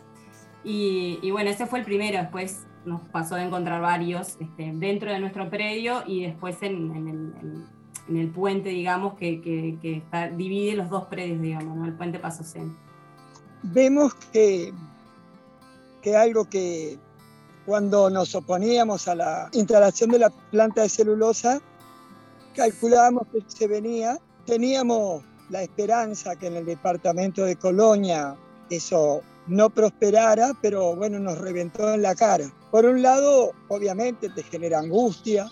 Y, 0.63 1.31
bueno, 1.31 1.49
ese 1.49 1.65
fue 1.65 1.79
el 1.79 1.85
primero, 1.85 2.17
después 2.17 2.65
nos 2.83 3.01
pasó 3.09 3.35
de 3.35 3.43
encontrar 3.43 3.81
varios 3.81 4.35
este, 4.41 4.73
dentro 4.73 5.11
de 5.11 5.19
nuestro 5.19 5.49
predio 5.49 6.03
y 6.05 6.23
después 6.23 6.61
en, 6.61 7.07
el 7.07 7.67
el 8.15 8.29
puente, 8.29 8.69
digamos, 8.69 9.15
que, 9.15 9.41
que, 9.41 9.97
está, 9.97 10.29
divide 10.29 10.75
los 10.75 10.89
dos 10.89 11.05
predios, 11.05 11.41
digamos, 11.41 11.87
el 11.87 11.93
puente 11.93 12.19
Paso 12.19 12.43
Vemos 13.63 14.13
que, 14.31 14.73
que 16.01 16.15
algo 16.15 16.45
que 16.45 16.97
cuando 17.65 18.09
nos 18.09 18.33
oponíamos 18.33 19.07
a 19.07 19.15
la 19.15 19.49
instalación 19.51 20.11
de 20.11 20.19
la 20.19 20.29
planta 20.29 20.83
de 20.83 20.89
celulosa, 20.89 21.59
calculábamos 22.55 23.27
que 23.31 23.43
se 23.47 23.67
venía, 23.67 24.17
teníamos 24.45 25.23
la 25.49 25.63
esperanza 25.63 26.35
que 26.35 26.47
en 26.47 26.55
el 26.55 26.65
departamento 26.65 27.43
de 27.43 27.55
Colonia 27.55 28.35
eso 28.69 29.21
no 29.47 29.69
prosperara, 29.69 30.51
pero 30.61 30.95
bueno, 30.95 31.19
nos 31.19 31.37
reventó 31.37 31.93
en 31.93 32.01
la 32.01 32.15
cara. 32.15 32.51
Por 32.71 32.85
un 32.85 33.01
lado, 33.01 33.51
obviamente 33.69 34.29
te 34.29 34.43
genera 34.43 34.79
angustia, 34.79 35.47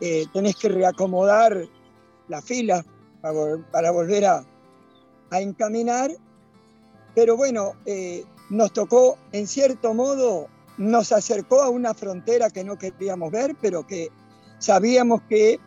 eh, 0.00 0.26
tenés 0.32 0.56
que 0.56 0.68
reacomodar 0.68 1.66
la 2.28 2.42
fila 2.42 2.84
para, 3.20 3.90
volver 3.90 4.24
a, 4.26 4.44
encaminar. 5.32 6.12
Pero 7.14 7.36
bueno, 7.36 7.72
eh, 7.86 8.24
nos 8.50 8.72
tocó, 8.72 9.18
en 9.32 9.46
cierto 9.46 9.94
modo, 9.94 10.48
nos 10.78 11.10
acercó 11.12 11.62
a 11.62 11.68
una 11.68 11.94
frontera 11.94 12.50
que 12.50 12.64
no 12.64 12.76
queríamos 12.76 13.32
ver, 13.32 13.56
pero 13.60 13.86
que 13.86 14.10
sabíamos 14.58 15.22
que 15.28 15.58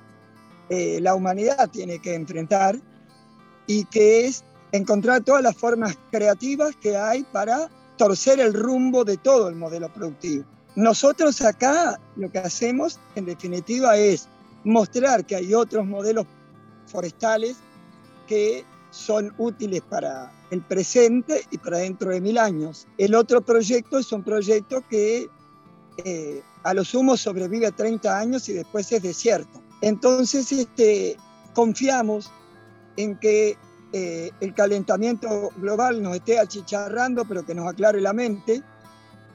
eh, 0.70 1.00
la 1.02 1.16
humanidad 1.16 1.70
tiene 1.70 2.00
que 2.00 2.14
enfrentar 2.16 2.80
y 3.68 3.86
que 3.86 4.26
es 4.26 4.44
encontrar 4.72 5.24
todas 5.24 5.42
las 5.42 5.56
formas 5.56 5.98
creativas 6.12 6.76
que 6.76 6.96
hay 6.96 7.24
para 7.24 7.70
torcer 7.98 8.40
el 8.40 8.54
rumbo 8.54 9.04
de 9.04 9.18
todo 9.18 9.50
el 9.50 9.56
modelo 9.56 9.92
productivo. 9.92 10.46
Nosotros 10.78 11.42
acá 11.42 12.00
lo 12.18 12.32
que 12.32 12.38
hacemos 12.38 13.00
en 13.16 13.26
definitiva 13.26 13.98
es 13.98 14.28
mostrar 14.64 15.26
que 15.26 15.36
hay 15.36 15.56
otros 15.56 15.88
modelos 15.88 16.28
forestales 16.86 17.58
que 18.28 18.64
son 18.92 19.34
útiles 19.40 19.82
para 19.82 20.32
el 20.52 20.62
presente 20.62 21.42
y 21.50 21.58
para 21.58 21.80
dentro 21.80 22.12
de 22.12 22.22
mil 22.22 22.38
años. 22.38 22.86
El 23.00 23.16
otro 23.16 23.42
proyecto 23.42 23.98
es 23.98 24.12
un 24.12 24.22
proyecto 24.22 24.84
que 24.88 25.28
eh, 26.06 26.44
a 26.62 26.76
lo 26.76 26.86
sumo 26.86 27.18
sobrevive 27.18 27.72
30 27.72 28.16
años 28.16 28.48
y 28.48 28.54
después 28.54 28.92
es 28.92 29.02
desierto. 29.02 29.60
Entonces 29.82 30.52
este, 30.52 31.18
confiamos 31.56 32.32
en 32.98 33.18
que 33.18 33.58
eh, 33.94 34.30
el 34.42 34.54
calentamiento 34.54 35.50
global 35.58 36.04
nos 36.04 36.18
esté 36.18 36.38
achicharrando, 36.38 37.26
pero 37.26 37.44
que 37.44 37.56
nos 37.56 37.68
aclare 37.68 38.00
la 38.00 38.14
mente, 38.14 38.62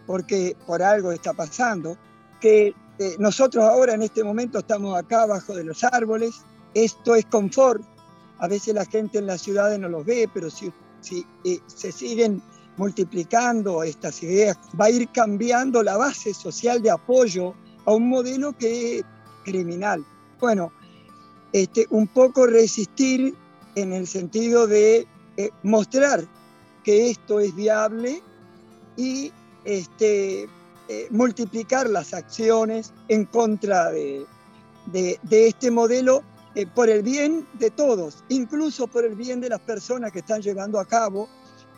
porque 0.07 0.57
por 0.67 0.83
algo 0.83 1.13
está 1.13 1.33
pasando, 1.33 1.97
que 2.41 2.75
eh, 2.99 3.17
nosotros 3.19 3.65
ahora 3.65 3.95
en 3.95 4.03
este 4.03 4.23
momento 4.25 4.59
estamos 4.59 4.97
acá 4.97 5.23
abajo 5.23 5.55
de 5.55 5.65
los 5.65 5.85
árboles, 5.85 6.43
esto 6.75 7.15
es 7.15 7.25
confort, 7.27 7.83
a 8.39 8.49
veces 8.49 8.75
la 8.75 8.85
gente 8.85 9.19
en 9.19 9.27
las 9.27 9.41
ciudades 9.43 9.79
no 9.79 9.89
los 9.89 10.05
ve, 10.05 10.29
pero 10.33 10.51
si, 10.51 10.73
si 11.01 11.25
eh, 11.45 11.61
se 11.67 11.93
siguen 11.93 12.43
multiplicando 12.77 13.83
estas 13.83 14.23
ideas, 14.23 14.59
va 14.81 14.87
a 14.87 14.91
ir 14.91 15.09
cambiando 15.13 15.83
la 15.83 15.97
base 15.97 16.35
social 16.35 16.83
de 16.83 16.91
apoyo 16.91 17.55
a 17.85 17.93
un 17.93 18.09
modelo 18.09 18.53
que 18.57 18.99
es 18.99 19.05
criminal. 19.45 20.05
Bueno, 20.41 20.73
este, 21.53 21.87
un 21.91 22.07
poco 22.09 22.47
resistir 22.47 23.35
en 23.75 23.93
el 23.93 24.07
sentido 24.07 24.67
de 24.67 25.07
eh, 25.37 25.51
mostrar 25.63 26.25
que 26.85 27.11
esto 27.11 27.41
es 27.41 27.55
viable 27.55 28.23
y 28.97 29.33
este, 29.64 30.49
eh, 30.88 31.07
multiplicar 31.11 31.88
las 31.88 32.12
acciones 32.12 32.92
en 33.09 33.25
contra 33.25 33.90
de, 33.90 34.26
este 35.31 35.71
modelo 35.71 36.23
eh, 36.54 36.66
por 36.66 36.90
el 36.90 37.02
bien 37.02 37.47
de 37.54 37.71
todos, 37.71 38.25
incluso 38.28 38.88
por 38.88 39.04
el 39.04 39.14
bien 39.14 39.40
de 39.40 39.49
las 39.49 39.61
personas 39.61 40.12
que 40.12 40.19
están 40.19 40.42
llevando 40.42 40.81
a 40.81 40.85
cabo 40.85 41.28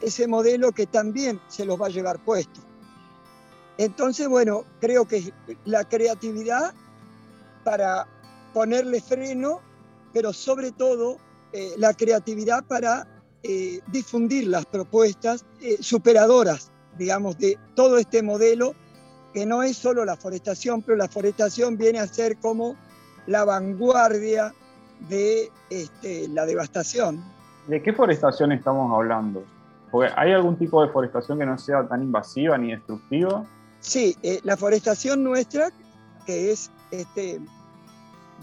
ese 0.01 0.27
modelo 0.27 0.73
que 0.73 0.87
también 0.87 1.41
se 1.49 1.65
los 1.65 1.81
va 1.81 1.87
a 1.87 1.91
llevar 1.91 2.19
puesto. 2.25 2.61
Entonces, 3.79 4.27
bueno, 4.27 4.65
creo 4.81 5.07
que 5.07 5.33
la 5.65 5.85
creatividad 5.85 6.75
para 7.63 8.09
ponerle 8.53 9.01
freno, 9.01 9.61
pero 10.13 10.33
sobre 10.33 10.73
todo 10.73 11.19
eh, 11.53 11.75
la 11.77 11.93
creatividad 11.95 12.65
para 12.65 13.07
difundir 13.89 14.49
las 14.49 14.65
propuestas 14.65 15.45
superadoras, 15.81 16.73
digamos, 16.99 17.39
de 17.39 17.59
todo 17.75 17.99
este 17.99 18.23
modelo, 18.23 18.75
que 19.33 19.47
no 19.47 19.63
es 19.63 19.77
solo 19.77 20.05
la 20.05 20.17
forestación, 20.17 20.83
pero 20.83 20.97
la 20.97 21.09
forestación 21.09 21.77
viene 21.77 21.99
a 21.99 22.07
ser 22.07 22.37
como 22.37 22.77
la 23.27 23.45
vanguardia 23.45 24.55
de 25.09 25.51
este, 25.71 26.29
la 26.29 26.47
devastación. 26.47 27.23
¿De 27.67 27.83
qué 27.83 27.93
forestación 27.93 28.53
estamos 28.53 28.93
hablando? 28.93 29.45
Porque 29.91 30.13
¿Hay 30.17 30.33
algún 30.33 30.57
tipo 30.57 30.85
de 30.85 30.93
forestación 30.93 31.39
que 31.39 31.47
no 31.47 31.59
sea 31.59 31.87
tan 31.87 32.03
invasiva 32.03 32.59
ni 32.59 32.73
destructiva? 32.73 33.45
Sí, 33.81 34.17
la 34.45 34.57
forestación 34.57 35.23
nuestra, 35.23 35.71
que 36.27 36.53
es 36.53 36.71
este, 36.91 37.41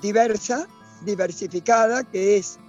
diversa, 0.01 0.67
diversificada, 1.03 2.03
que 2.03 2.37
es 2.37 2.59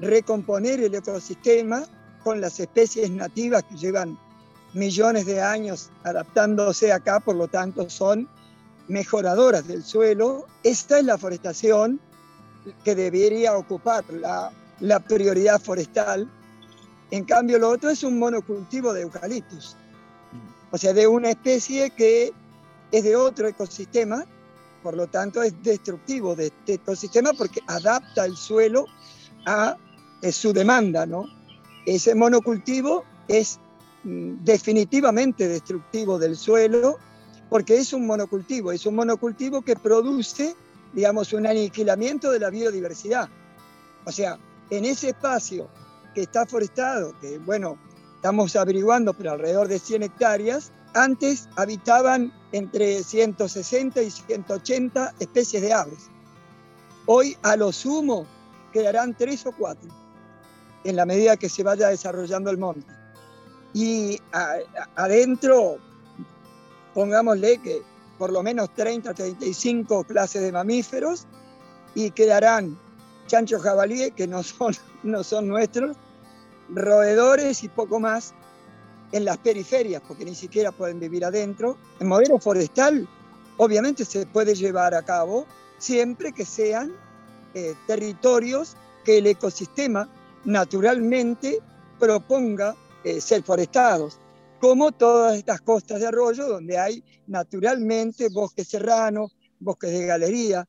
recomponer 0.00 0.80
el 0.80 0.94
ecosistema 0.94 1.82
con 2.22 2.40
las 2.40 2.60
especies 2.60 3.10
nativas 3.10 3.62
que 3.64 3.76
llevan 3.76 4.18
millones 4.74 5.26
de 5.26 5.40
años 5.40 5.90
adaptándose 6.04 6.92
acá, 6.92 7.20
por 7.20 7.36
lo 7.36 7.48
tanto 7.48 7.88
son 7.90 8.28
mejoradoras 8.88 9.66
del 9.66 9.82
suelo. 9.82 10.46
Esta 10.62 10.98
es 10.98 11.04
la 11.04 11.18
forestación 11.18 12.00
que 12.84 12.94
debería 12.94 13.56
ocupar 13.56 14.04
la, 14.12 14.52
la 14.80 15.00
prioridad 15.00 15.60
forestal. 15.60 16.28
En 17.10 17.24
cambio, 17.24 17.58
lo 17.58 17.70
otro 17.70 17.90
es 17.90 18.02
un 18.04 18.18
monocultivo 18.18 18.92
de 18.92 19.02
eucaliptus, 19.02 19.76
o 20.70 20.78
sea, 20.78 20.92
de 20.92 21.06
una 21.06 21.30
especie 21.30 21.90
que 21.90 22.32
es 22.92 23.04
de 23.04 23.16
otro 23.16 23.48
ecosistema, 23.48 24.24
por 24.82 24.96
lo 24.96 25.06
tanto 25.08 25.42
es 25.42 25.60
destructivo 25.62 26.34
de 26.34 26.46
este 26.46 26.74
ecosistema 26.74 27.32
porque 27.32 27.60
adapta 27.66 28.24
el 28.24 28.36
suelo 28.36 28.86
a 29.46 29.76
es 30.22 30.36
su 30.36 30.52
demanda, 30.52 31.06
¿no? 31.06 31.24
Ese 31.86 32.14
monocultivo 32.14 33.04
es 33.28 33.58
definitivamente 34.04 35.48
destructivo 35.48 36.18
del 36.18 36.36
suelo 36.36 36.98
porque 37.50 37.76
es 37.76 37.92
un 37.92 38.06
monocultivo, 38.06 38.72
es 38.72 38.86
un 38.86 38.94
monocultivo 38.94 39.62
que 39.62 39.74
produce, 39.74 40.54
digamos, 40.92 41.32
un 41.32 41.46
aniquilamiento 41.46 42.30
de 42.30 42.38
la 42.38 42.48
biodiversidad. 42.48 43.28
O 44.06 44.12
sea, 44.12 44.38
en 44.70 44.84
ese 44.84 45.08
espacio 45.10 45.68
que 46.14 46.22
está 46.22 46.46
forestado, 46.46 47.18
que 47.20 47.38
bueno, 47.38 47.76
estamos 48.14 48.54
averiguando, 48.54 49.12
pero 49.14 49.32
alrededor 49.32 49.66
de 49.66 49.80
100 49.80 50.04
hectáreas, 50.04 50.72
antes 50.94 51.48
habitaban 51.56 52.32
entre 52.52 53.02
160 53.02 54.00
y 54.02 54.10
180 54.10 55.14
especies 55.18 55.62
de 55.62 55.72
aves. 55.72 56.08
Hoy 57.06 57.36
a 57.42 57.56
lo 57.56 57.72
sumo 57.72 58.26
quedarán 58.72 59.16
tres 59.16 59.44
o 59.46 59.52
cuatro 59.52 59.90
en 60.84 60.96
la 60.96 61.04
medida 61.04 61.36
que 61.36 61.48
se 61.48 61.64
vaya 61.64 61.88
desarrollando 61.88 62.50
el 62.50 62.58
monte. 62.58 62.99
Y 63.72 64.20
adentro, 64.96 65.78
pongámosle 66.94 67.58
que 67.58 67.82
por 68.18 68.32
lo 68.32 68.42
menos 68.42 68.74
30, 68.74 69.14
35 69.14 70.04
clases 70.04 70.42
de 70.42 70.52
mamíferos 70.52 71.26
y 71.94 72.10
quedarán 72.10 72.78
chanchos 73.26 73.62
jabalíes, 73.62 74.12
que 74.12 74.26
no 74.26 74.42
son, 74.42 74.74
no 75.02 75.22
son 75.22 75.48
nuestros, 75.48 75.96
roedores 76.68 77.64
y 77.64 77.68
poco 77.68 77.98
más 78.00 78.34
en 79.12 79.24
las 79.24 79.38
periferias, 79.38 80.02
porque 80.06 80.24
ni 80.24 80.34
siquiera 80.34 80.70
pueden 80.72 81.00
vivir 81.00 81.24
adentro. 81.24 81.76
El 81.98 82.06
modelo 82.06 82.38
forestal 82.38 83.08
obviamente 83.56 84.04
se 84.04 84.26
puede 84.26 84.54
llevar 84.54 84.94
a 84.94 85.02
cabo 85.02 85.46
siempre 85.78 86.32
que 86.32 86.44
sean 86.44 86.92
eh, 87.54 87.74
territorios 87.86 88.76
que 89.04 89.18
el 89.18 89.26
ecosistema 89.26 90.08
naturalmente 90.44 91.60
proponga 91.98 92.76
eh, 93.04 93.20
ser 93.20 93.42
forestados, 93.42 94.18
como 94.60 94.92
todas 94.92 95.36
estas 95.36 95.60
costas 95.62 96.00
de 96.00 96.06
arroyo 96.06 96.46
donde 96.46 96.78
hay 96.78 97.02
naturalmente 97.26 98.28
bosques 98.28 98.68
serranos, 98.68 99.34
bosques 99.58 99.92
de 99.92 100.06
galería, 100.06 100.68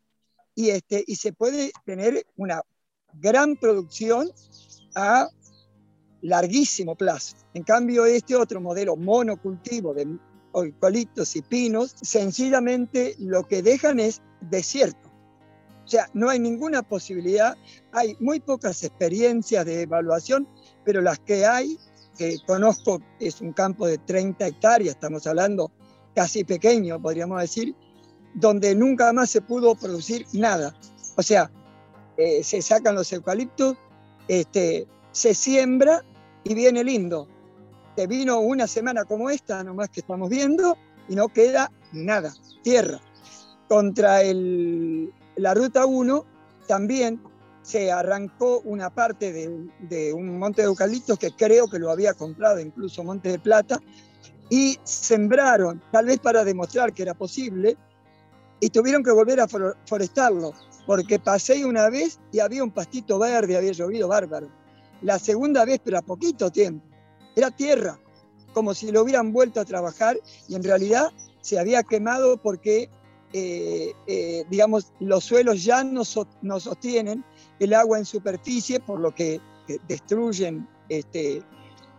y, 0.55 0.69
este, 0.69 1.03
y 1.07 1.15
se 1.15 1.33
puede 1.33 1.71
tener 1.85 2.25
una 2.37 2.61
gran 3.13 3.55
producción 3.55 4.29
a 4.95 5.27
larguísimo 6.21 6.95
plazo. 6.95 7.35
En 7.53 7.63
cambio, 7.63 8.05
este 8.05 8.35
otro 8.35 8.61
modelo 8.61 8.95
monocultivo 8.95 9.93
de 9.93 10.07
eucaliptos 10.53 11.35
y 11.35 11.41
pinos, 11.41 11.95
sencillamente 12.01 13.15
lo 13.19 13.47
que 13.47 13.61
dejan 13.61 13.99
es 13.99 14.21
desierto. 14.41 15.09
O 15.85 15.87
sea, 15.87 16.09
no 16.13 16.29
hay 16.29 16.39
ninguna 16.39 16.83
posibilidad, 16.83 17.57
hay 17.91 18.15
muy 18.19 18.39
pocas 18.39 18.83
experiencias 18.83 19.65
de 19.65 19.81
evaluación, 19.81 20.47
pero 20.85 21.01
las 21.01 21.19
que 21.19 21.45
hay, 21.45 21.77
que 22.21 22.37
conozco, 22.45 23.01
es 23.19 23.41
un 23.41 23.51
campo 23.51 23.87
de 23.87 23.97
30 23.97 24.45
hectáreas, 24.45 24.93
estamos 24.93 25.25
hablando 25.25 25.71
casi 26.13 26.43
pequeño, 26.43 27.01
podríamos 27.01 27.41
decir, 27.41 27.75
donde 28.35 28.75
nunca 28.75 29.11
más 29.11 29.31
se 29.31 29.41
pudo 29.41 29.73
producir 29.73 30.27
nada. 30.31 30.75
O 31.17 31.23
sea, 31.23 31.49
eh, 32.17 32.43
se 32.43 32.61
sacan 32.61 32.93
los 32.93 33.11
eucaliptos, 33.11 33.75
este, 34.27 34.87
se 35.11 35.33
siembra 35.33 36.05
y 36.43 36.53
viene 36.53 36.83
lindo. 36.83 37.27
Te 37.95 38.05
vino 38.05 38.39
una 38.39 38.67
semana 38.67 39.03
como 39.03 39.31
esta, 39.31 39.63
nomás 39.63 39.89
que 39.89 40.01
estamos 40.01 40.29
viendo, 40.29 40.77
y 41.09 41.15
no 41.15 41.27
queda 41.27 41.71
nada, 41.91 42.31
tierra. 42.61 43.01
Contra 43.67 44.21
el, 44.21 45.11
la 45.37 45.55
ruta 45.55 45.87
1 45.87 46.23
también 46.67 47.19
se 47.61 47.91
arrancó 47.91 48.59
una 48.61 48.89
parte 48.89 49.31
de, 49.31 50.13
un 50.13 50.39
monte 50.39 50.61
de 50.61 50.67
eucaliptos 50.67 51.19
que 51.19 51.31
creo 51.31 51.69
que 51.69 51.79
lo 51.79 51.91
había 51.91 52.13
comprado 52.13 52.59
incluso 52.59 53.03
Monte 53.03 53.29
de 53.29 53.39
Plata 53.39 53.79
y 54.49 54.77
sembraron, 54.83 55.81
tal 55.91 56.07
vez 56.07 56.19
para 56.19 56.43
demostrar 56.43 56.91
que 56.93 57.03
era 57.03 57.13
posible, 57.13 57.77
y 58.59 58.69
tuvieron 58.69 59.03
que 59.03 59.11
volver 59.11 59.39
a 59.39 59.47
forestarlo, 59.47 60.53
porque 60.85 61.19
pasé 61.19 61.65
una 61.65 61.89
vez 61.89 62.19
y 62.31 62.39
había 62.39 62.63
un 62.63 62.71
pastito 62.71 63.17
verde, 63.17 63.57
había 63.57 63.71
llovido 63.71 64.07
bárbaro. 64.07 64.49
La 65.01 65.17
segunda 65.17 65.65
vez, 65.65 65.79
pero 65.83 65.97
a 65.97 66.01
poquito 66.01 66.51
tiempo, 66.51 66.85
era 67.35 67.49
tierra, 67.49 67.97
como 68.53 68.73
si 68.73 68.91
lo 68.91 69.03
hubieran 69.03 69.31
vuelto 69.31 69.61
a 69.61 69.65
trabajar 69.65 70.19
y 70.47 70.55
en 70.55 70.63
realidad 70.63 71.11
se 71.41 71.57
había 71.57 71.81
quemado 71.83 72.37
porque 72.37 72.89
eh, 73.33 73.93
eh, 74.07 74.43
digamos, 74.49 74.91
los 74.99 75.23
suelos 75.23 75.63
ya 75.63 75.85
no, 75.85 76.03
no, 76.41 76.59
sostienen 76.59 77.23
el 77.61 77.75
agua 77.75 77.99
en 77.99 78.05
superficie, 78.05 78.79
por 78.79 78.99
lo 78.99 79.13
que 79.13 79.39
destruyen 79.87 80.67
este, 80.89 81.43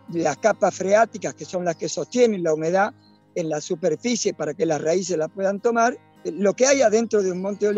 las 0.09 0.37
capas 0.38 0.75
freáticas, 0.75 1.35
que 1.35 1.45
son 1.45 1.64
las 1.64 1.76
que 1.76 1.88
sostienen 1.88 2.42
la 2.42 2.52
humedad 2.52 2.92
en 3.37 3.49
la 3.49 3.61
superficie 3.61 4.35
para 4.35 4.54
que 4.54 4.66
las 4.66 4.83
raíces 4.83 5.16
la 5.16 5.28
puedan 5.28 5.61
tomar. 5.61 5.97
Lo 6.25 6.54
que 6.54 6.66
hay 6.66 6.83
adentro 6.83 7.23
de 7.23 7.31
un 7.31 7.40
monte 7.40 7.71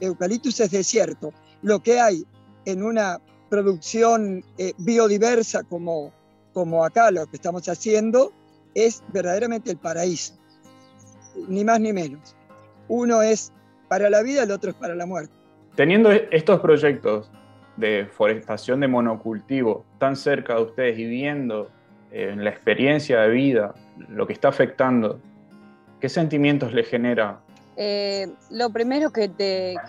eucaliptus 0.00 0.58
es 0.58 0.72
desierto. 0.72 1.32
Lo 1.62 1.80
que 1.80 2.00
hay 2.00 2.26
en 2.64 2.82
una 2.82 3.20
producción 3.48 4.44
eh, 4.58 4.72
biodiversa 4.78 5.62
como, 5.62 6.12
como 6.52 6.84
acá 6.84 7.12
lo 7.12 7.26
que 7.26 7.36
estamos 7.36 7.68
haciendo 7.68 8.32
es 8.74 9.04
verdaderamente 9.12 9.70
el 9.70 9.78
paraíso, 9.78 10.34
ni 11.46 11.64
más 11.64 11.78
ni 11.78 11.92
menos. 11.92 12.34
Uno 12.88 13.22
es 13.22 13.52
para 13.88 14.10
la 14.10 14.20
vida, 14.22 14.42
el 14.42 14.50
otro 14.50 14.70
es 14.70 14.76
para 14.76 14.96
la 14.96 15.06
muerte. 15.06 15.39
Teniendo 15.80 16.12
estos 16.12 16.60
proyectos 16.60 17.30
de 17.78 18.04
forestación 18.04 18.80
de 18.80 18.88
monocultivo 18.88 19.86
tan 19.96 20.14
cerca 20.14 20.56
de 20.56 20.62
ustedes 20.64 20.98
y 20.98 21.06
viendo 21.06 21.70
en 22.10 22.38
eh, 22.38 22.42
la 22.44 22.50
experiencia 22.50 23.22
de 23.22 23.30
vida 23.30 23.74
lo 24.10 24.26
que 24.26 24.34
está 24.34 24.48
afectando, 24.48 25.18
¿qué 25.98 26.10
sentimientos 26.10 26.74
le 26.74 26.84
genera 26.84 27.40
eh, 27.78 28.30
lo 28.50 28.68
primero 28.68 29.10
que, 29.10 29.30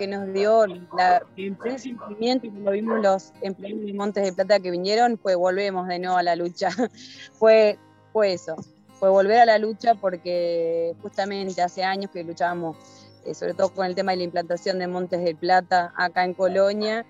nos 0.08 0.32
dio 0.32 0.66
la, 0.96 1.24
el 1.36 1.56
primer 1.58 1.78
sentimiento 1.78 2.48
cuando 2.50 2.72
vimos 2.72 3.02
los 3.02 3.34
empleados 3.42 3.86
de 3.86 3.94
Montes 3.94 4.24
de 4.24 4.32
Plata 4.32 4.62
que 4.62 4.72
vinieron 4.72 5.18
fue 5.18 5.36
volvemos 5.36 5.90
de 5.90 6.00
nuevo 6.00 6.16
a 6.16 6.24
la 6.24 6.38
lucha. 6.38 6.70
fue, 7.34 7.78
fue 8.14 8.32
eso, 8.32 8.56
fue 8.98 9.10
volver 9.10 9.40
a 9.40 9.46
la 9.46 9.58
lucha 9.58 9.96
porque 9.96 10.96
justamente 11.02 11.62
hace 11.62 11.84
años 11.84 12.12
que 12.12 12.24
luchábamos, 12.24 12.78
sobre 13.34 13.54
todo 13.54 13.70
con 13.70 13.86
el 13.86 13.96
tema 13.96 14.12
de 14.12 14.18
la 14.18 14.24
implantación 14.24 14.80
de 14.80 14.88
Montes 14.88 15.24
de 15.24 15.36
Plata 15.36 15.94
acá 15.96 16.24
en 16.24 16.34
Colonia, 16.34 17.06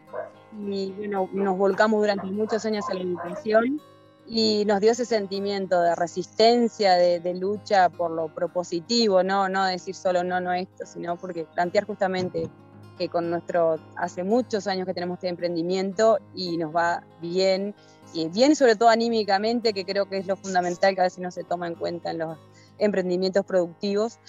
y 0.68 0.91
bueno, 0.91 1.30
nos 1.32 1.58
volcamos 1.58 2.01
durante 2.01 2.27
muchos 2.27 2.65
años 2.65 2.86
a 2.89 2.94
la 2.94 3.01
educación 3.01 3.82
y 4.27 4.63
nos 4.65 4.80
dio 4.80 4.91
ese 4.91 5.06
sentimiento 5.06 5.82
de 5.82 5.96
resistencia, 5.96 6.94
de, 6.96 7.34
lucha 7.34 7.89
por 7.89 8.12
lo 8.12 8.27
propositivo, 8.34 9.24
¿no? 9.24 9.50
no 9.50 9.65
decir 9.65 9.96
solo 9.96 10.24
no, 10.24 10.39
no 10.39 10.53
esto, 10.53 10.86
sino 10.86 11.18
porque 11.18 11.46
plantear 11.46 11.86
justamente 11.86 12.50
que 12.98 13.10
con 13.10 13.30
nuestro, 13.30 13.80
hace 13.96 14.24
muchos 14.24 14.68
años 14.68 14.86
que 14.86 14.94
tenemos 14.94 15.18
este 15.18 15.30
emprendimiento 15.30 16.20
y 16.36 16.58
nos 16.58 16.75
va 16.75 17.03
bien, 17.22 17.74
y 18.13 18.27
bien 18.27 18.56
sobre 18.56 18.75
todo 18.75 18.89
anímicamente, 18.89 19.74
que 19.74 19.86
creo 19.86 20.08
que 20.08 20.18
es 20.18 20.27
lo 20.27 20.36
fundamental 20.36 20.94
que 20.94 21.01
a 21.01 21.06
veces 21.06 21.20
no 21.20 21.32
se 21.32 21.44
toma 21.44 21.68
en 21.68 21.75
cuenta 21.75 22.12
en 22.12 22.20
los 22.20 22.38
emprendimientos 22.77 23.46
productivos. 23.46 24.20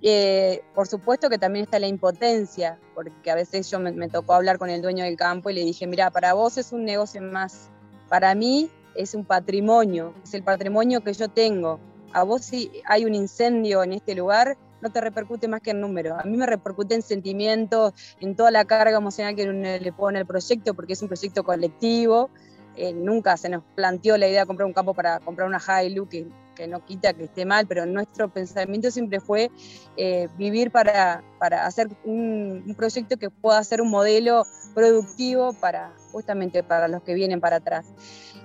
Eh, 0.00 0.62
por 0.74 0.86
supuesto 0.86 1.28
que 1.28 1.38
también 1.38 1.64
está 1.64 1.78
la 1.78 1.88
impotencia, 1.88 2.78
porque 2.94 3.30
a 3.30 3.34
veces 3.34 3.70
yo 3.70 3.80
me, 3.80 3.90
me 3.92 4.08
tocó 4.08 4.34
hablar 4.34 4.58
con 4.58 4.70
el 4.70 4.80
dueño 4.80 5.04
del 5.04 5.16
campo 5.16 5.50
y 5.50 5.54
le 5.54 5.64
dije, 5.64 5.86
mira, 5.86 6.10
para 6.10 6.34
vos 6.34 6.56
es 6.56 6.72
un 6.72 6.84
negocio 6.84 7.20
más, 7.20 7.68
para 8.08 8.34
mí 8.34 8.70
es 8.94 9.14
un 9.14 9.24
patrimonio, 9.24 10.14
es 10.24 10.34
el 10.34 10.42
patrimonio 10.42 11.02
que 11.02 11.12
yo 11.12 11.28
tengo. 11.28 11.80
A 12.12 12.22
vos 12.22 12.42
si 12.42 12.70
hay 12.86 13.04
un 13.04 13.14
incendio 13.14 13.82
en 13.82 13.92
este 13.92 14.14
lugar, 14.14 14.56
no 14.80 14.90
te 14.90 15.00
repercute 15.00 15.48
más 15.48 15.60
que 15.60 15.70
en 15.70 15.80
número. 15.80 16.18
A 16.18 16.24
mí 16.24 16.36
me 16.36 16.46
repercute 16.46 16.94
en 16.94 17.02
sentimientos, 17.02 17.92
en 18.20 18.36
toda 18.36 18.50
la 18.50 18.64
carga 18.64 18.96
emocional 18.96 19.34
que 19.34 19.46
le 19.46 19.92
pone 19.92 20.18
al 20.18 20.26
proyecto, 20.26 20.74
porque 20.74 20.92
es 20.92 21.02
un 21.02 21.08
proyecto 21.08 21.44
colectivo. 21.44 22.30
Eh, 22.76 22.92
nunca 22.92 23.36
se 23.36 23.48
nos 23.48 23.64
planteó 23.74 24.16
la 24.16 24.28
idea 24.28 24.42
de 24.42 24.46
comprar 24.46 24.66
un 24.66 24.72
campo 24.72 24.94
para 24.94 25.18
comprar 25.20 25.48
una 25.48 25.60
Hilux, 25.82 26.08
que, 26.08 26.28
que 26.58 26.66
no 26.66 26.84
quita 26.84 27.14
que 27.14 27.24
esté 27.24 27.46
mal, 27.46 27.66
pero 27.68 27.86
nuestro 27.86 28.28
pensamiento 28.28 28.90
siempre 28.90 29.20
fue 29.20 29.50
eh, 29.96 30.28
vivir 30.36 30.72
para, 30.72 31.22
para 31.38 31.64
hacer 31.64 31.88
un, 32.04 32.74
proyecto 32.76 33.16
que 33.16 33.30
pueda 33.30 33.62
ser 33.62 33.80
un 33.80 33.90
modelo 33.90 34.44
productivo 34.74 35.52
para 35.54 35.94
justamente 36.10 36.64
para 36.64 36.88
los 36.88 37.02
que 37.02 37.14
vienen 37.14 37.40
para 37.40 37.56
atrás. 37.56 37.86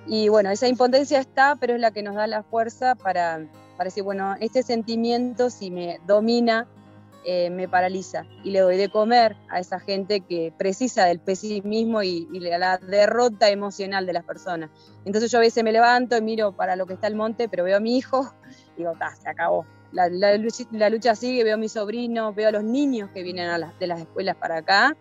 Y 0.06 0.28
bueno, 0.28 0.50
esa 0.50 0.68
impotencia 0.68 1.18
está, 1.18 1.56
pero 1.56 1.74
es 1.74 1.80
la 1.80 1.90
que 1.90 2.02
nos 2.02 2.14
da 2.14 2.26
la 2.28 2.44
fuerza 2.44 2.94
para, 2.94 3.46
para 3.76 3.88
decir, 3.88 4.04
bueno, 4.04 4.36
este 4.38 4.62
sentimiento 4.62 5.50
si 5.50 5.72
me 5.72 5.98
domina, 6.06 6.68
eh, 7.24 7.50
me 7.50 7.68
paraliza 7.68 8.24
y 8.42 8.50
le 8.50 8.60
doy 8.60 8.76
de 8.76 8.88
comer 8.88 9.36
a 9.48 9.58
esa 9.58 9.80
gente 9.80 10.20
que 10.20 10.52
precisa 10.56 11.06
del 11.06 11.20
pesimismo 11.20 12.02
y, 12.02 12.28
y, 12.32 12.40
la 12.40 12.78
derrota 12.78 13.50
emocional 13.50 14.06
de 14.06 14.12
las 14.12 14.24
personas. 14.24 14.70
Entonces 15.04 15.30
yo 15.30 15.38
a 15.38 15.40
veces 15.40 15.64
me 15.64 15.72
levanto 15.72 16.16
y 16.16 16.22
miro 16.22 16.52
para 16.52 16.76
lo 16.76 16.86
que 16.86 16.94
está 16.94 17.06
el 17.06 17.14
monte, 17.14 17.48
pero 17.48 17.64
veo 17.64 17.76
a 17.76 17.80
mi 17.80 17.96
hijo 17.96 18.30
y 18.74 18.78
digo, 18.78 18.92
ta, 18.98 19.14
se 19.16 19.28
acabó. 19.28 19.66
La, 19.92 20.08
la, 20.08 20.36
la, 20.72 20.90
lucha 20.90 21.14
sigue, 21.14 21.44
veo 21.44 21.54
a 21.54 21.58
mis 21.58 21.72
sobrinos, 21.72 22.34
veo 22.34 22.48
a 22.48 22.52
los 22.52 22.64
niños 22.64 23.10
que 23.14 23.22
vienen 23.22 23.60
las, 23.60 23.78
de 23.78 23.86
las 23.86 24.00
escuelas 24.00 24.36
para 24.36 24.58
acá. 24.58 24.96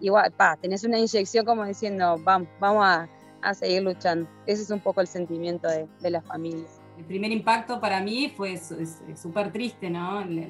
Y 0.00 0.10
pa, 0.10 0.56
tenés 0.60 0.84
una 0.84 0.98
inyección 0.98 1.46
como 1.46 1.64
diciendo, 1.64 2.18
vamos, 2.22 2.48
vamos 2.60 2.84
a 2.84 3.08
a 3.44 3.54
seguir 3.54 3.82
luchando. 3.82 4.28
Ese 4.46 4.62
es 4.62 4.70
un 4.70 4.80
poco 4.80 5.00
el 5.00 5.06
sentimiento 5.06 5.68
de, 5.68 5.86
de 6.00 6.10
la 6.10 6.22
familia. 6.22 6.66
El 6.98 7.04
primer 7.04 7.32
impacto 7.32 7.80
para 7.80 8.00
mí 8.00 8.32
fue 8.36 8.56
súper 8.56 9.52
triste, 9.52 9.90
¿no? 9.90 10.24
La, 10.24 10.46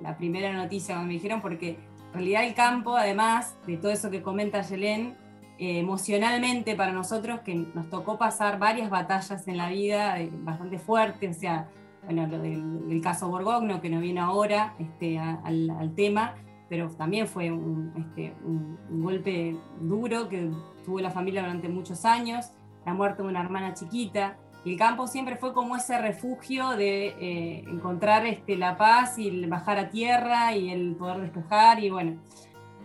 la, 0.00 0.16
primera 0.16 0.52
noticia 0.52 0.94
cuando 0.94 1.08
me 1.08 1.14
dijeron, 1.14 1.40
porque 1.40 1.70
en 1.70 2.12
realidad 2.12 2.44
el 2.44 2.54
campo, 2.54 2.96
además 2.96 3.56
de 3.66 3.76
todo 3.76 3.90
eso 3.90 4.10
que 4.10 4.22
comenta 4.22 4.62
Yelén, 4.62 5.16
eh, 5.58 5.78
emocionalmente 5.78 6.74
para 6.74 6.92
nosotros, 6.92 7.40
que 7.40 7.54
nos 7.54 7.90
tocó 7.90 8.16
pasar 8.16 8.58
varias 8.58 8.88
batallas 8.88 9.46
en 9.46 9.58
la 9.58 9.68
vida 9.68 10.18
eh, 10.18 10.30
bastante 10.32 10.78
fuertes, 10.78 11.36
o 11.36 11.40
sea, 11.40 11.68
bueno, 12.04 12.26
lo 12.26 12.38
del, 12.38 13.00
caso 13.02 13.28
Borgogno, 13.28 13.80
que 13.80 13.90
no 13.90 14.00
viene 14.00 14.20
ahora 14.20 14.74
este, 14.78 15.18
al, 15.18 15.68
al 15.70 15.94
tema, 15.94 16.34
pero 16.70 16.88
también 16.88 17.26
fue 17.26 17.50
un, 17.50 17.92
este, 17.98 18.32
un, 18.44 18.78
golpe 19.02 19.56
duro 19.80 20.28
que 20.28 20.50
tuvo 20.84 21.00
la 21.00 21.10
familia 21.10 21.42
durante 21.42 21.68
muchos 21.68 22.04
años, 22.04 22.52
la 22.86 22.94
muerte 22.94 23.22
de 23.22 23.28
una 23.28 23.40
hermana 23.40 23.74
chiquita. 23.74 24.38
El 24.64 24.76
campo 24.76 25.06
siempre 25.06 25.36
fue 25.36 25.54
como 25.54 25.76
ese 25.76 25.98
refugio 25.98 26.70
de 26.70 27.08
eh, 27.18 27.64
encontrar 27.66 28.26
este, 28.26 28.56
la 28.56 28.76
paz 28.76 29.18
y 29.18 29.46
bajar 29.46 29.78
a 29.78 29.90
tierra 29.90 30.54
y 30.54 30.70
el 30.70 30.96
poder 30.96 31.22
despejar. 31.22 31.82
Y 31.82 31.88
bueno, 31.88 32.20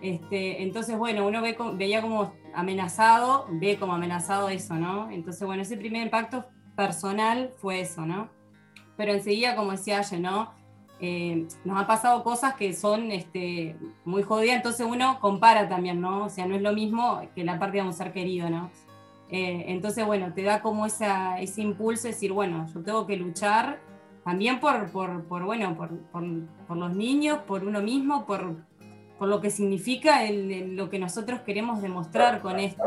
este, 0.02 0.64
entonces, 0.64 0.98
bueno, 0.98 1.28
uno 1.28 1.42
ve, 1.42 1.58
veía 1.74 2.02
como 2.02 2.34
amenazado, 2.54 3.48
ve 3.52 3.78
como 3.78 3.94
amenazado 3.94 4.50
eso, 4.50 4.76
¿no? 4.76 5.12
Entonces, 5.12 5.46
bueno, 5.46 5.64
ese 5.64 5.76
primer 5.76 6.04
impacto 6.04 6.46
personal 6.76 7.54
fue 7.58 7.82
eso, 7.82 8.06
¿no? 8.06 8.30
Pero 8.96 9.14
enseguida, 9.14 9.56
como 9.56 9.72
decía 9.72 10.00
ella, 10.00 10.20
¿no? 10.20 10.52
Eh, 11.02 11.46
nos 11.66 11.78
han 11.78 11.88
pasado 11.88 12.24
cosas 12.24 12.56
que 12.56 12.74
son 12.74 13.12
este, 13.12 13.76
muy 14.06 14.24
jodidas, 14.24 14.56
entonces 14.56 14.88
uno 14.90 15.20
compara 15.20 15.68
también, 15.68 16.00
¿no? 16.00 16.26
O 16.26 16.30
sea, 16.30 16.46
no 16.46 16.56
es 16.56 16.62
lo 16.62 16.72
mismo 16.72 17.22
que 17.36 17.44
la 17.44 17.60
parte 17.60 17.78
de 17.78 17.84
un 17.84 17.94
ser 17.94 18.14
querido, 18.14 18.50
¿no? 18.50 18.70
Eh, 19.36 19.66
entonces, 19.68 20.06
bueno, 20.06 20.32
te 20.34 20.44
da 20.44 20.62
como 20.62 20.86
esa, 20.86 21.42
ese 21.42 21.62
impulso 21.62 22.04
de 22.04 22.14
decir, 22.14 22.32
bueno, 22.32 22.68
yo 22.74 22.82
tengo 22.82 23.06
que 23.06 23.18
luchar 23.18 23.82
también 24.24 24.62
por, 24.62 24.90
por, 24.92 25.26
por 25.26 25.44
bueno, 25.44 25.76
por, 25.76 25.90
por, 26.10 26.78
los 26.78 26.96
niños, 26.96 27.40
por 27.40 27.66
uno 27.66 27.82
mismo, 27.82 28.26
por, 28.26 28.56
lo 29.20 29.42
que 29.42 29.50
significa 29.50 30.24
el, 30.24 30.78
lo 30.78 30.90
que 30.90 31.00
nosotros 31.00 31.42
queremos 31.42 31.82
demostrar 31.82 32.42
con 32.42 32.62
esto 32.62 32.82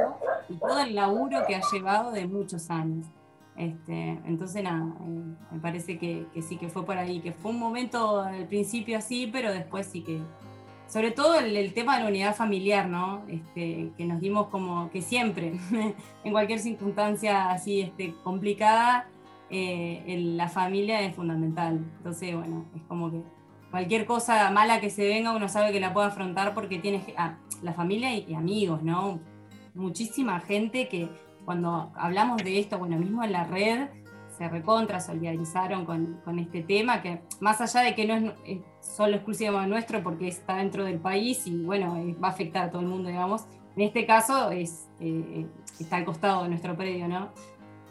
y 0.49 0.57
todo 0.57 0.81
el 0.81 0.95
laburo 0.95 1.43
que 1.47 1.55
ha 1.55 1.61
llevado 1.71 2.13
de 2.13 2.27
muchos 2.27 2.71
años. 2.71 3.07
Este, 3.55 4.19
entonces, 4.25 4.63
nada, 4.63 4.87
eh, 5.03 5.35
me 5.53 5.61
parece 5.61 5.99
que, 5.99 6.29
sí, 6.41 6.57
que 6.57 6.71
fue 6.71 6.87
por 6.87 6.97
ahí, 6.97 7.21
que 7.21 7.33
fue 7.33 7.51
un 7.51 7.59
momento 7.59 8.23
al 8.23 8.47
principio 8.47 8.97
así, 8.97 9.29
pero 9.31 9.53
después 9.53 9.87
sí 9.87 10.01
que, 10.01 10.23
sobre 10.89 11.11
todo 11.11 11.39
el, 11.39 11.73
tema 11.75 11.97
de 11.97 12.05
la 12.05 12.09
unidad 12.09 12.35
familiar, 12.35 12.89
¿no? 12.89 13.23
Este, 13.29 13.91
que 13.97 14.05
nos 14.07 14.21
dimos 14.21 14.49
como 14.49 14.91
que 14.91 15.03
siempre, 15.03 15.53
en 16.25 16.33
cualquier 16.33 16.61
circunstancia 16.61 17.51
así 17.51 17.83
este, 17.83 18.15
complicada, 18.25 19.07
eh, 19.51 20.03
la 20.35 20.49
familia 20.49 21.03
es 21.03 21.15
fundamental. 21.15 21.85
Entonces, 21.99 22.35
bueno, 22.35 22.65
es 22.75 22.83
como 22.89 23.11
que 23.11 23.23
cualquier 23.71 24.07
cosa 24.07 24.51
mala 24.51 24.81
que 24.81 24.89
se 24.89 25.07
venga, 25.07 25.37
uno 25.37 25.49
sabe 25.49 25.73
que 25.73 25.81
la 25.81 25.93
puede 25.93 26.09
afrontar 26.09 26.55
porque 26.55 26.79
tiene 26.79 27.03
ah, 27.19 27.37
la 27.63 27.75
familia 27.75 28.15
y 28.15 28.35
amigos, 28.35 28.83
¿no? 28.83 29.21
Muchísima 29.75 30.41
gente 30.41 30.89
que 30.89 31.11
cuando 31.45 31.93
hablamos 31.97 32.43
de 32.43 32.59
esto, 32.59 32.79
bueno, 32.79 32.97
mismo 32.97 33.23
en 33.23 33.33
la 33.33 33.45
red 33.45 33.89
se 34.39 34.49
recontra 34.49 35.01
solidarizaron 35.01 35.85
con, 35.85 36.21
con 36.25 36.39
este 36.39 36.63
tema, 36.63 37.03
que 37.03 37.21
más 37.41 37.61
allá 37.61 37.81
de 37.81 37.95
que 37.97 38.07
no 38.07 38.33
es, 38.47 38.61
solo 38.81 39.17
exclusivo 39.17 39.61
nuestro 39.63 40.03
porque 40.03 40.29
está 40.29 40.57
dentro 40.57 40.85
del 40.85 41.01
país 41.01 41.47
y 41.47 41.65
bueno, 41.65 41.97
va 42.23 42.29
a 42.29 42.31
afectar 42.31 42.67
a 42.67 42.71
todo 42.71 42.83
el 42.83 42.87
mundo, 42.89 43.09
digamos, 43.09 43.47
en 43.77 43.83
este 43.83 44.07
caso 44.07 44.51
es, 44.51 44.89
eh, 45.01 45.47
está 45.79 45.97
al 45.97 46.05
costado 46.05 46.45
de 46.45 46.49
nuestro 46.49 46.77
predio, 46.77 47.09
¿no? 47.09 47.31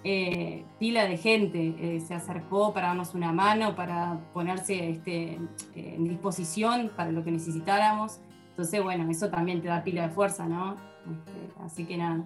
Eh, 0.04 0.64
pila 0.80 1.06
de 1.06 1.18
gente 1.18 1.76
eh, 1.80 2.00
se 2.00 2.14
acercó 2.14 2.74
para 2.74 2.88
darnos 2.88 3.14
una 3.14 3.34
mano, 3.34 3.76
para 3.76 4.20
ponerse 4.34 4.90
este, 4.90 5.40
en 5.76 6.04
disposición 6.06 6.92
para 6.96 7.12
lo 7.12 7.24
que 7.24 7.32
necesitáramos. 7.32 8.20
Entonces, 8.50 8.82
bueno, 8.82 9.10
eso 9.10 9.30
también 9.30 9.62
te 9.62 9.68
da 9.68 9.84
pila 9.84 10.08
de 10.08 10.10
fuerza, 10.14 10.46
¿no? 10.46 10.74
Este, 10.74 11.64
así 11.64 11.86
que 11.86 11.98
nada 11.98 12.26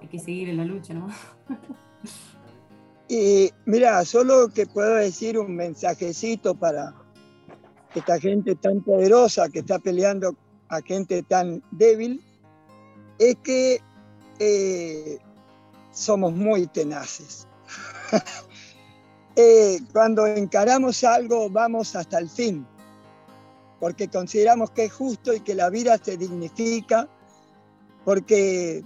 hay 0.00 0.08
que 0.08 0.18
seguir 0.18 0.48
en 0.48 0.56
la 0.56 0.64
lucha, 0.64 0.94
¿no? 0.94 1.08
y 3.08 3.50
mira, 3.64 4.04
solo 4.04 4.48
que 4.48 4.66
puedo 4.66 4.96
decir 4.96 5.38
un 5.38 5.54
mensajecito 5.54 6.54
para, 6.54 6.94
esta 7.94 8.18
gente 8.18 8.54
tan 8.56 8.82
poderosa 8.82 9.48
que 9.48 9.60
está 9.60 9.78
peleando 9.78 10.36
a 10.68 10.82
gente 10.82 11.22
tan 11.22 11.62
débil, 11.70 12.22
es 13.18 13.36
que 13.42 13.80
eh, 14.38 15.18
somos 15.92 16.32
muy 16.32 16.66
tenaces. 16.66 17.46
Eh, 19.38 19.80
cuando 19.92 20.26
encaramos 20.26 21.04
algo 21.04 21.50
vamos 21.50 21.94
hasta 21.94 22.18
el 22.18 22.30
fin, 22.30 22.66
porque 23.78 24.08
consideramos 24.08 24.70
que 24.70 24.84
es 24.86 24.92
justo 24.94 25.34
y 25.34 25.40
que 25.40 25.54
la 25.54 25.68
vida 25.68 25.98
se 26.02 26.16
dignifica, 26.16 27.06
porque 28.02 28.82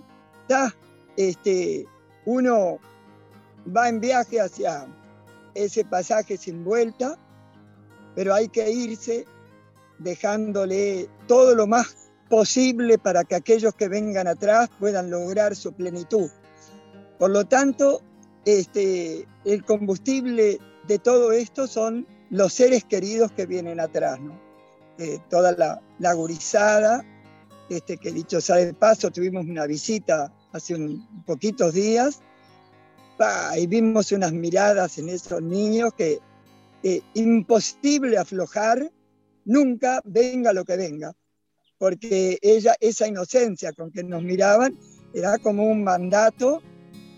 este, 1.16 1.86
uno 2.26 2.80
va 3.66 3.88
en 3.88 4.00
viaje 4.00 4.40
hacia 4.40 4.86
ese 5.54 5.84
pasaje 5.84 6.36
sin 6.36 6.64
vuelta, 6.64 7.16
pero 8.14 8.34
hay 8.34 8.48
que 8.48 8.70
irse 8.70 9.26
dejándole 9.98 11.08
todo 11.26 11.54
lo 11.54 11.66
más 11.66 12.10
posible 12.28 12.98
para 12.98 13.24
que 13.24 13.34
aquellos 13.34 13.74
que 13.74 13.88
vengan 13.88 14.26
atrás 14.26 14.70
puedan 14.78 15.10
lograr 15.10 15.54
su 15.56 15.72
plenitud. 15.72 16.30
Por 17.18 17.30
lo 17.30 17.44
tanto, 17.44 18.00
este, 18.44 19.26
el 19.44 19.64
combustible 19.64 20.58
de 20.86 20.98
todo 20.98 21.32
esto 21.32 21.66
son 21.66 22.06
los 22.30 22.52
seres 22.52 22.84
queridos 22.84 23.32
que 23.32 23.46
vienen 23.46 23.80
atrás, 23.80 24.18
eh, 24.98 25.18
toda 25.28 25.52
la, 25.52 25.82
la 25.98 26.14
gurizada, 26.14 27.04
este, 27.68 27.96
que 27.96 28.12
dicho 28.12 28.40
sea 28.40 28.56
de 28.56 28.74
paso, 28.74 29.10
tuvimos 29.10 29.44
una 29.44 29.66
visita 29.66 30.32
hace 30.52 30.74
un 30.74 31.24
poquitos 31.24 31.74
días 31.74 32.20
y 33.56 33.66
vimos 33.66 34.12
unas 34.12 34.32
miradas 34.32 34.98
en 34.98 35.10
esos 35.10 35.42
niños 35.42 35.92
que 35.94 36.18
eh, 36.82 37.02
imposible 37.14 38.16
aflojar 38.16 38.90
nunca, 39.44 40.00
venga 40.04 40.52
lo 40.52 40.64
que 40.64 40.76
venga, 40.76 41.12
porque 41.78 42.38
ella, 42.40 42.74
esa 42.80 43.06
inocencia 43.06 43.72
con 43.72 43.90
que 43.90 44.02
nos 44.02 44.22
miraban 44.22 44.78
era 45.12 45.38
como 45.38 45.66
un 45.66 45.84
mandato 45.84 46.62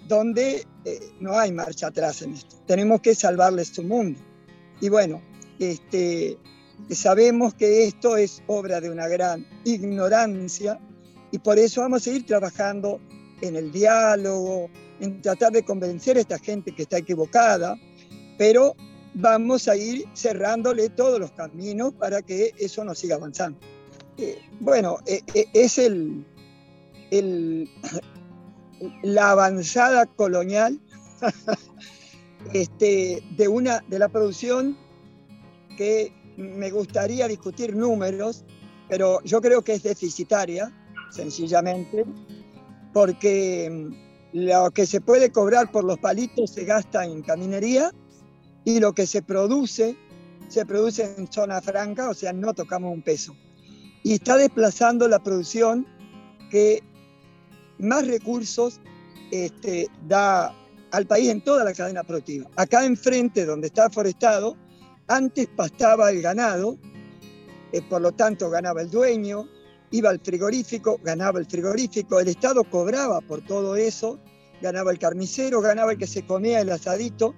donde 0.08 0.66
eh, 0.84 1.00
no 1.20 1.38
hay 1.38 1.52
marcha 1.52 1.88
atrás 1.88 2.22
en 2.22 2.34
esto. 2.34 2.56
Tenemos 2.66 3.00
que 3.00 3.14
salvarles 3.14 3.68
su 3.68 3.84
mundo. 3.84 4.18
Y 4.80 4.88
bueno, 4.88 5.22
este, 5.60 6.36
sabemos 6.90 7.54
que 7.54 7.84
esto 7.84 8.16
es 8.16 8.42
obra 8.48 8.80
de 8.80 8.90
una 8.90 9.06
gran 9.06 9.46
ignorancia 9.64 10.80
y 11.30 11.38
por 11.38 11.58
eso 11.58 11.82
vamos 11.82 12.02
a 12.02 12.04
seguir 12.04 12.26
trabajando 12.26 13.00
en 13.40 13.56
el 13.56 13.70
diálogo, 13.70 14.68
en 15.02 15.20
tratar 15.20 15.50
de 15.52 15.64
convencer 15.64 16.16
a 16.16 16.20
esta 16.20 16.38
gente 16.38 16.72
que 16.72 16.82
está 16.82 16.98
equivocada, 16.98 17.76
pero 18.38 18.76
vamos 19.14 19.66
a 19.66 19.76
ir 19.76 20.06
cerrándole 20.14 20.90
todos 20.90 21.18
los 21.18 21.32
caminos 21.32 21.92
para 21.94 22.22
que 22.22 22.54
eso 22.56 22.84
no 22.84 22.94
siga 22.94 23.16
avanzando. 23.16 23.58
Eh, 24.16 24.38
bueno, 24.60 24.98
eh, 25.06 25.20
es 25.54 25.78
el, 25.78 26.24
el, 27.10 27.68
la 29.02 29.32
avanzada 29.32 30.06
colonial 30.06 30.80
este, 32.52 33.24
de, 33.36 33.48
una, 33.48 33.82
de 33.88 33.98
la 33.98 34.08
producción 34.08 34.78
que 35.76 36.12
me 36.36 36.70
gustaría 36.70 37.26
discutir 37.26 37.74
números, 37.74 38.44
pero 38.88 39.20
yo 39.24 39.40
creo 39.40 39.62
que 39.62 39.72
es 39.74 39.82
deficitaria, 39.82 40.72
sencillamente, 41.10 42.04
porque 42.92 43.68
mm, 43.68 44.01
lo 44.32 44.70
que 44.70 44.86
se 44.86 45.00
puede 45.00 45.30
cobrar 45.30 45.70
por 45.70 45.84
los 45.84 45.98
palitos 45.98 46.50
se 46.50 46.64
gasta 46.64 47.04
en 47.04 47.22
caminería 47.22 47.92
y 48.64 48.80
lo 48.80 48.94
que 48.94 49.06
se 49.06 49.22
produce, 49.22 49.96
se 50.48 50.64
produce 50.64 51.14
en 51.16 51.30
zona 51.30 51.60
franca, 51.60 52.08
o 52.08 52.14
sea, 52.14 52.32
no 52.32 52.54
tocamos 52.54 52.92
un 52.92 53.02
peso. 53.02 53.36
Y 54.02 54.14
está 54.14 54.36
desplazando 54.36 55.06
la 55.08 55.22
producción 55.22 55.86
que 56.50 56.82
más 57.78 58.06
recursos 58.06 58.80
este, 59.30 59.88
da 60.06 60.54
al 60.92 61.06
país 61.06 61.30
en 61.30 61.42
toda 61.42 61.64
la 61.64 61.72
cadena 61.72 62.02
productiva. 62.02 62.48
Acá 62.56 62.84
enfrente, 62.84 63.44
donde 63.44 63.68
está 63.68 63.90
forestado, 63.90 64.56
antes 65.08 65.48
pastaba 65.48 66.10
el 66.10 66.22
ganado, 66.22 66.78
eh, 67.72 67.82
por 67.88 68.00
lo 68.00 68.12
tanto 68.12 68.50
ganaba 68.50 68.82
el 68.82 68.90
dueño, 68.90 69.48
iba 69.92 70.10
al 70.10 70.18
frigorífico, 70.20 70.98
ganaba 71.04 71.38
el 71.38 71.46
frigorífico, 71.46 72.18
el 72.18 72.28
Estado 72.28 72.64
cobraba 72.64 73.20
por 73.20 73.42
todo 73.42 73.76
eso, 73.76 74.18
ganaba 74.60 74.90
el 74.90 74.98
carnicero, 74.98 75.60
ganaba 75.60 75.92
el 75.92 75.98
que 75.98 76.06
se 76.06 76.26
comía 76.26 76.60
el 76.60 76.70
asadito, 76.70 77.34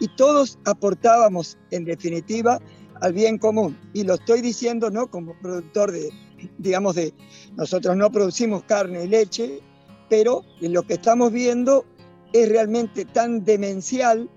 y 0.00 0.08
todos 0.16 0.58
aportábamos, 0.64 1.58
en 1.70 1.84
definitiva, 1.84 2.60
al 3.00 3.12
bien 3.12 3.38
común. 3.38 3.78
Y 3.92 4.04
lo 4.04 4.14
estoy 4.14 4.40
diciendo 4.40 4.90
no 4.90 5.10
como 5.10 5.38
productor 5.40 5.92
de, 5.92 6.10
digamos, 6.58 6.94
de, 6.94 7.12
nosotros 7.56 7.96
no 7.96 8.10
producimos 8.10 8.64
carne 8.64 9.04
y 9.04 9.08
leche, 9.08 9.60
pero 10.08 10.42
lo 10.60 10.82
que 10.84 10.94
estamos 10.94 11.32
viendo 11.32 11.84
es 12.32 12.48
realmente 12.48 13.04
tan 13.04 13.44
demencial 13.44 14.30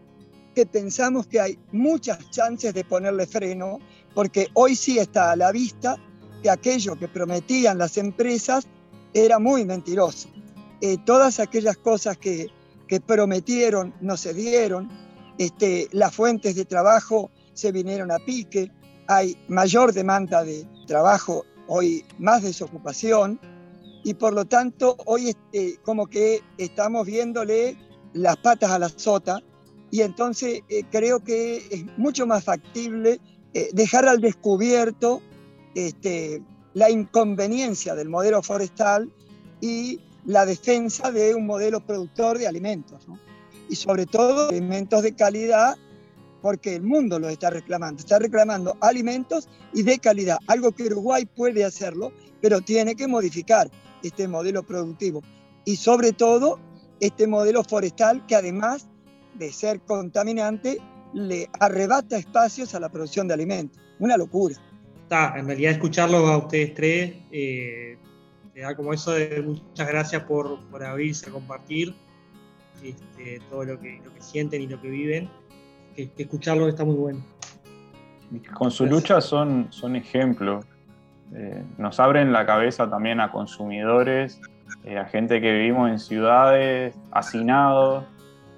que 0.56 0.66
pensamos 0.66 1.28
que 1.28 1.40
hay 1.40 1.60
muchas 1.72 2.30
chances 2.32 2.74
de 2.74 2.84
ponerle 2.84 3.26
freno, 3.26 3.80
porque 4.14 4.48
hoy 4.54 4.76
sí 4.76 4.98
está 4.98 5.32
a 5.32 5.36
la 5.36 5.52
vista 5.52 5.98
que 6.42 6.50
aquello 6.50 6.98
que 6.98 7.08
prometían 7.08 7.78
las 7.78 7.98
empresas 7.98 8.68
era 9.14 9.40
muy 9.40 9.66
mentiroso. 9.66 10.30
Eh, 10.82 10.98
todas 11.06 11.40
aquellas 11.40 11.78
cosas 11.78 12.18
que, 12.18 12.48
que, 12.88 13.00
prometieron 13.00 13.94
no 14.02 14.18
se 14.18 14.34
dieron, 14.34 14.90
este, 15.38 15.88
las 15.92 16.16
fuentes 16.16 16.56
de 16.56 16.66
trabajo 16.66 17.30
se 17.54 17.72
vinieron 17.72 18.12
a 18.12 18.20
pique, 18.20 18.72
hay 19.08 19.38
mayor 19.48 19.94
demanda 19.94 20.44
de 20.44 20.66
trabajo, 20.88 21.46
hoy 21.68 22.06
más 22.18 22.44
desocupación, 22.44 23.40
y 24.04 24.14
por 24.16 24.34
lo 24.34 24.46
tanto 24.46 24.98
hoy 25.06 25.30
este, 25.30 25.78
como 25.84 26.08
que 26.08 26.42
estamos 26.58 27.06
viéndole 27.06 27.78
las 28.14 28.38
patas 28.38 28.72
a 28.72 28.80
la 28.80 28.90
sota. 28.90 29.40
Y 29.92 30.02
entonces 30.02 30.62
eh, 30.70 30.84
creo 30.90 31.20
que 31.20 31.58
es 31.58 31.86
mucho 31.98 32.26
más 32.26 32.44
factible 32.44 33.20
eh, 33.54 33.70
dejar 33.74 34.08
al 34.08 34.22
descubierto 34.22 35.22
este, 35.76 36.42
la 36.74 36.90
inconveniencia 36.90 37.96
del 37.96 38.10
modelo 38.10 38.42
forestal 38.42 39.12
y 39.60 40.00
la 40.26 40.46
defensa 40.46 41.12
de 41.12 41.36
un 41.36 41.46
modelo 41.46 41.80
productor 41.86 42.38
de 42.38 42.48
alimentos, 42.48 43.06
y 43.70 43.76
sobre 43.76 44.06
todo 44.06 44.50
alimentos 44.50 45.04
de 45.04 45.16
calidad, 45.16 45.78
porque 46.42 46.76
el 46.76 46.84
mundo 46.84 47.20
lo 47.20 47.30
está 47.30 47.50
reclamando, 47.50 48.00
está 48.00 48.20
reclamando 48.20 48.76
alimentos 48.82 49.48
y 49.74 49.84
de 49.84 50.00
calidad, 50.00 50.38
algo 50.48 50.72
que 50.72 50.84
Uruguay 50.84 51.26
puede 51.26 51.64
hacerlo, 51.64 52.12
pero 52.42 52.62
tiene 52.62 52.96
que 52.96 53.08
modificar 53.08 53.70
este 54.04 54.28
modelo 54.28 54.64
productivo 54.64 55.22
y 55.66 55.76
sobre 55.76 56.12
todo 56.12 56.60
este 57.00 57.28
modelo 57.28 57.64
forestal 57.64 58.26
que 58.26 58.36
además 58.36 58.88
de 59.34 59.52
ser 59.52 59.82
contaminante, 59.82 60.78
le 61.14 61.50
arrebata 61.60 62.18
espacios 62.18 62.74
a 62.76 62.80
la 62.80 62.90
producción 62.90 63.28
de 63.28 63.34
alimentos. 63.34 63.82
Una 64.00 64.18
locura. 64.18 64.56
Está, 65.12 65.38
en 65.38 65.46
realidad 65.46 65.74
escucharlo 65.74 66.26
a 66.28 66.38
ustedes 66.38 66.74
tres, 66.74 67.16
eh, 67.34 67.98
da 68.56 68.74
como 68.78 68.94
eso 68.94 69.12
de 69.12 69.42
muchas 69.42 69.86
gracias 69.86 70.24
por, 70.24 70.58
por 70.70 70.86
abrirse 70.86 71.30
a 71.30 71.34
compartir 71.34 71.94
este, 72.82 73.42
todo 73.50 73.66
lo 73.66 73.78
que, 73.78 74.00
lo 74.06 74.14
que 74.14 74.22
sienten 74.22 74.62
y 74.62 74.68
lo 74.68 74.80
que 74.82 74.90
viven, 74.90 75.30
que, 75.98 76.10
escucharlo 76.16 76.70
está 76.70 76.86
muy 76.86 76.96
bueno. 76.96 77.26
Con 78.54 78.72
su 78.72 78.86
lucha 78.86 79.20
son, 79.20 79.68
son 79.70 79.98
ejemplos. 79.98 80.64
Eh, 81.36 81.62
nos 81.78 82.00
abren 82.00 82.32
la 82.32 82.46
cabeza 82.46 82.90
también 82.90 83.20
a 83.20 83.34
consumidores, 83.34 84.40
eh, 84.86 84.98
a 84.98 85.04
gente 85.04 85.42
que 85.42 85.52
vivimos 85.52 85.92
en 85.92 86.00
ciudades, 86.00 86.96
hacinados 87.12 88.06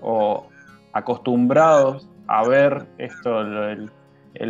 o 0.02 0.46
acostumbrados 0.92 2.08
a 2.28 2.48
ver 2.48 2.86
esto, 3.00 3.42
el, 3.42 3.90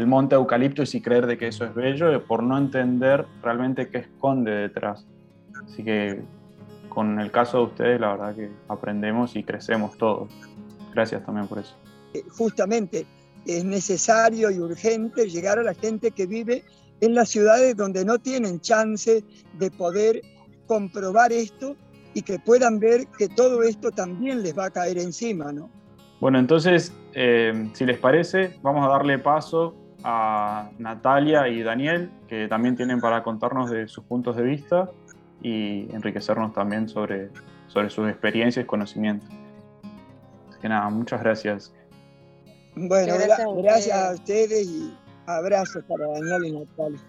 monte 0.05 0.35
eucalipto 0.35 0.83
y 0.91 1.01
creer 1.01 1.27
de 1.27 1.37
que 1.37 1.47
eso 1.47 1.65
es 1.65 1.73
bello, 1.73 2.23
por 2.25 2.43
no 2.43 2.57
entender 2.57 3.25
realmente 3.41 3.89
qué 3.89 3.99
esconde 3.99 4.51
detrás. 4.51 5.05
Así 5.65 5.83
que 5.83 6.21
con 6.89 7.19
el 7.19 7.31
caso 7.31 7.57
de 7.57 7.63
ustedes, 7.63 7.99
la 7.99 8.11
verdad 8.11 8.35
que 8.35 8.51
aprendemos 8.67 9.35
y 9.35 9.43
crecemos 9.43 9.97
todos. 9.97 10.29
Gracias 10.93 11.25
también 11.25 11.47
por 11.47 11.59
eso. 11.59 11.75
Eh, 12.13 12.23
justamente 12.29 13.05
es 13.45 13.65
necesario 13.65 14.51
y 14.51 14.59
urgente 14.59 15.27
llegar 15.27 15.59
a 15.59 15.63
la 15.63 15.73
gente 15.73 16.11
que 16.11 16.25
vive 16.25 16.63
en 17.01 17.15
las 17.15 17.29
ciudades 17.29 17.75
donde 17.75 18.05
no 18.05 18.19
tienen 18.19 18.61
chance 18.61 19.23
de 19.57 19.71
poder 19.71 20.21
comprobar 20.67 21.33
esto 21.33 21.75
y 22.13 22.21
que 22.21 22.39
puedan 22.39 22.79
ver 22.79 23.07
que 23.17 23.27
todo 23.27 23.63
esto 23.63 23.91
también 23.91 24.43
les 24.43 24.57
va 24.57 24.65
a 24.65 24.69
caer 24.69 24.97
encima, 24.97 25.51
¿no? 25.51 25.69
Bueno, 26.23 26.39
entonces, 26.39 26.93
eh, 27.15 27.69
si 27.73 27.85
les 27.85 27.97
parece, 27.97 28.57
vamos 28.61 28.85
a 28.85 28.89
darle 28.89 29.19
paso 29.19 29.75
a 30.05 30.71
Natalia 30.77 31.49
y 31.49 31.61
Daniel, 31.63 32.09
que 32.29 32.47
también 32.47 32.77
tienen 32.77 33.01
para 33.01 33.23
contarnos 33.23 33.69
de 33.69 33.89
sus 33.89 34.05
puntos 34.05 34.37
de 34.37 34.43
vista 34.43 34.89
y 35.41 35.93
enriquecernos 35.93 36.53
también 36.53 36.87
sobre, 36.87 37.29
sobre 37.67 37.89
sus 37.89 38.07
experiencias 38.07 38.63
y 38.63 38.65
conocimientos. 38.65 39.27
Así 40.47 40.61
que 40.61 40.69
nada, 40.69 40.89
muchas 40.89 41.21
gracias. 41.21 41.73
Bueno, 42.73 43.15
gracias, 43.57 43.93
a 43.93 44.13
ustedes 44.13 44.65
y 44.65 44.97
Abrazos 45.25 45.83
para 45.89 46.07
Daniel 46.07 46.45
y 46.45 46.51
Natalia. 46.53 46.99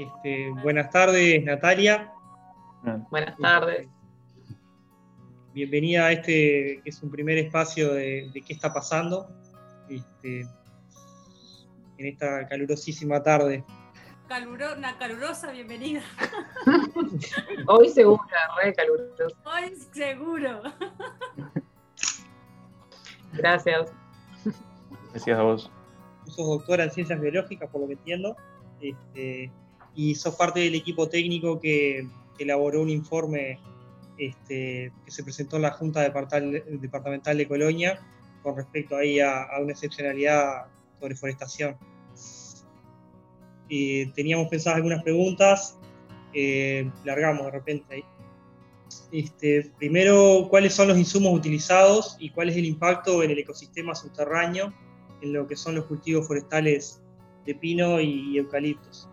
Este, 0.00 0.50
buenas 0.62 0.88
tardes, 0.88 1.44
Natalia. 1.44 2.10
Buenas 3.10 3.36
tardes. 3.36 3.86
Bienvenida 5.52 6.06
a 6.06 6.12
este, 6.12 6.80
que 6.82 6.88
es 6.88 7.02
un 7.02 7.10
primer 7.10 7.36
espacio 7.36 7.92
de, 7.92 8.30
qué 8.32 8.54
está 8.54 8.72
pasando 8.72 9.28
este, 9.90 10.46
en 11.98 12.06
esta 12.06 12.48
calurosísima 12.48 13.22
tarde. 13.22 13.62
una 14.78 14.96
calurosa 14.96 15.52
bienvenida. 15.52 16.00
Hoy 17.66 17.90
seguro, 17.90 18.22
re 18.62 18.72
calurosa. 18.72 19.36
Hoy 19.44 19.76
seguro. 19.92 20.62
Gracias. 23.34 23.92
Gracias 25.10 25.38
a 25.38 25.42
vos. 25.42 25.70
sos 26.24 26.46
doctora 26.46 26.84
en 26.84 26.90
ciencias 26.90 27.20
biológicas, 27.20 27.68
por 27.68 27.82
lo 27.82 27.86
que 27.88 27.92
entiendo. 27.92 28.34
Este, 28.80 29.52
y 29.94 30.14
sos 30.14 30.34
parte 30.36 30.60
del 30.60 30.74
equipo 30.74 31.08
técnico 31.08 31.60
que, 31.60 32.06
elaboró 32.38 32.80
un 32.80 32.88
informe 32.88 33.60
este, 34.16 34.90
que 35.04 35.10
se 35.10 35.22
presentó 35.22 35.56
en 35.56 35.62
la 35.62 35.72
Junta 35.72 36.00
Departamental 36.00 37.36
de 37.36 37.46
Colonia 37.46 38.00
con 38.42 38.56
respecto 38.56 38.96
ahí 38.96 39.20
a, 39.20 39.46
una 39.60 39.72
excepcionalidad 39.72 40.64
sobre 40.98 41.16
forestación. 41.16 41.76
teníamos 43.68 44.48
pensadas 44.48 44.76
algunas 44.76 45.02
preguntas, 45.02 45.76
eh, 46.32 46.90
largamos 47.04 47.44
de 47.44 47.50
repente 47.50 47.94
ahí. 47.94 48.04
Este, 49.12 49.70
primero, 49.78 50.46
¿cuáles 50.48 50.72
son 50.72 50.88
los 50.88 50.96
insumos 50.96 51.34
utilizados 51.34 52.16
y 52.18 52.30
cuál 52.30 52.48
es 52.48 52.56
el 52.56 52.64
impacto 52.64 53.22
en 53.22 53.32
el 53.32 53.38
ecosistema 53.38 53.94
subterráneo 53.94 54.72
en 55.20 55.34
lo 55.34 55.46
que 55.46 55.56
son 55.56 55.74
los 55.74 55.84
cultivos 55.84 56.26
forestales 56.26 57.02
de 57.44 57.54
pino 57.54 58.00
y 58.00 58.38
eucaliptos? 58.38 59.09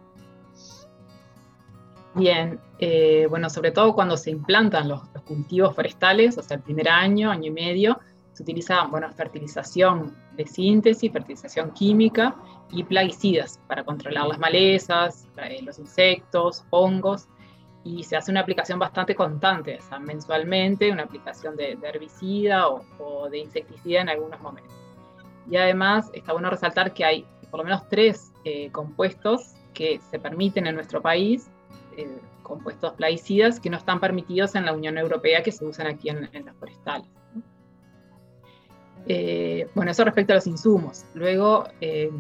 Bien, 2.18 2.60
eh, 2.80 3.28
bueno, 3.30 3.48
sobre 3.48 3.70
todo 3.70 3.94
cuando 3.94 4.18
se 4.18 4.32
implantan 4.32 4.90
los, 4.90 5.02
cultivos 5.24 5.76
forestales, 5.76 6.36
o 6.40 6.42
sea, 6.42 6.58
el 6.58 6.64
primer 6.64 6.90
año, 6.90 7.30
año 7.30 7.46
y 7.46 7.52
medio, 7.52 8.00
se 8.34 8.42
utiliza, 8.42 8.86
bueno, 8.86 9.12
fertilización 9.14 10.16
de 10.36 10.48
síntesis, 10.48 11.12
fertilización 11.12 11.72
química 11.72 12.36
y 12.72 12.84
plaguicidas 12.84 13.60
para 13.68 13.84
controlar 13.84 14.28
las 14.28 14.40
malezas, 14.40 15.28
eh, 15.44 15.62
los 15.62 15.78
insectos, 15.78 16.66
hongos, 16.72 17.28
y 17.84 18.04
se 18.04 18.18
hace 18.18 18.32
una 18.32 18.40
aplicación 18.42 18.80
bastante 18.80 19.14
constante, 19.14 19.78
o 19.78 19.82
sea, 19.84 20.00
mensualmente, 20.00 20.92
una 20.92 21.04
aplicación 21.04 21.56
de, 21.56 21.78
herbicida 21.84 22.68
o, 22.68 23.30
de 23.30 23.38
insecticida 23.38 24.02
en 24.02 24.10
algunos 24.10 24.42
momentos. 24.42 24.74
Y 25.50 25.56
además 25.56 26.10
está 26.14 26.34
bueno 26.34 26.50
resaltar 26.50 26.94
que 26.94 27.06
hay 27.06 27.26
por 27.52 27.60
lo 27.60 27.64
menos 27.64 27.88
tres 27.90 28.34
eh, 28.44 28.72
compuestos 28.72 29.54
que 29.76 30.02
se 30.10 30.20
permiten 30.20 30.66
en 30.66 30.76
nuestro 30.76 31.02
país 31.02 31.50
eh, 31.98 32.22
compuestos 32.44 32.94
plaguicidas 32.94 33.60
que 33.60 33.72
no 33.72 33.76
están 33.76 34.00
permitidos 34.00 34.54
en 34.54 34.66
la 34.66 34.72
Unión 34.72 35.00
Europea 35.00 35.42
que 35.42 35.52
se 35.52 35.66
usan 35.66 35.88
aquí 35.88 36.10
en, 36.10 36.22
las 36.22 36.56
forestales. 36.56 37.10
Eh, 39.08 39.68
bueno, 39.74 39.90
eso 39.92 40.06
respecto 40.06 40.32
a 40.32 40.36
los 40.36 40.46
insumos. 40.46 41.06
Luego, 41.16 41.66
eh, 41.82 42.12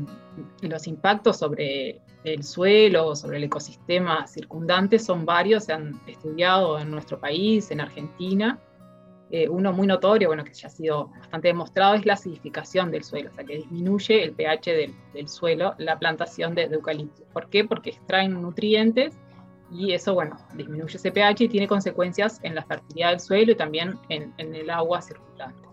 los 0.62 0.88
impactos 0.88 1.38
sobre 1.38 2.02
el 2.24 2.44
suelo, 2.44 3.16
sobre 3.16 3.38
el 3.38 3.44
ecosistema 3.44 4.26
circundante 4.26 4.98
son 4.98 5.26
varios, 5.26 5.66
se 5.66 5.74
han 5.74 6.02
estudiado 6.08 6.80
en 6.80 6.90
nuestro 6.90 7.20
país, 7.20 7.70
en 7.70 7.80
Argentina. 7.80 8.60
uno 9.50 9.72
muy 9.74 9.86
notorio, 9.86 10.30
bueno, 10.30 10.44
que 10.44 10.54
ya 10.54 10.68
ha 10.68 10.72
sido 10.72 11.08
bastante 11.20 11.50
demostrado, 11.50 11.94
es 11.94 12.06
la 12.06 12.14
acidificación 12.14 12.92
del 12.92 13.04
suelo, 13.04 13.30
o 13.30 13.34
sea, 13.34 13.44
que 13.44 13.58
disminuye 13.58 14.24
el 14.24 14.34
pH 14.34 14.92
del, 15.14 15.30
suelo 15.30 15.76
la 15.78 16.00
plantación 16.00 16.56
de, 16.56 16.68
de 16.68 16.76
eucalipto. 16.76 17.24
¿Por 17.32 17.50
qué? 17.50 17.64
Porque 17.64 17.92
extraen 17.92 18.42
nutrientes 18.42 19.14
y 19.72 19.94
eso, 19.94 20.14
bueno, 20.14 20.38
disminuye 20.54 20.96
ese 20.96 21.12
pH 21.12 21.44
y 21.44 21.50
tiene 21.50 21.68
consecuencias 21.68 22.40
en 22.44 22.56
la 22.56 22.64
fertilidad 22.64 23.12
del 23.12 23.20
suelo 23.20 23.52
y 23.52 23.56
también 23.56 24.00
en, 24.10 24.34
el 24.38 24.70
agua 24.70 25.02
circulante. 25.02 25.68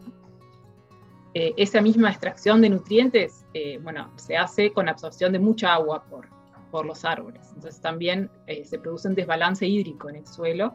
Eh, 1.35 1.55
esa 1.57 1.81
misma 1.81 2.11
extracción 2.11 2.61
de 2.61 2.71
nutrientes, 2.71 3.45
eh, 3.55 3.79
bueno, 3.83 4.11
se 4.17 4.37
hace 4.37 4.73
con 4.73 4.89
absorción 4.89 5.33
de 5.33 5.39
mucha 5.39 5.75
agua 5.75 6.05
por, 6.05 6.29
por 6.71 6.87
los 6.87 7.05
árboles. 7.05 7.49
Entonces 7.55 7.81
también 7.81 8.31
eh, 8.47 8.65
se 8.65 8.79
produce 8.79 9.09
un 9.09 9.15
desbalance 9.15 9.67
hídrico 9.67 10.09
en 10.09 10.17
el 10.17 10.27
suelo 10.27 10.75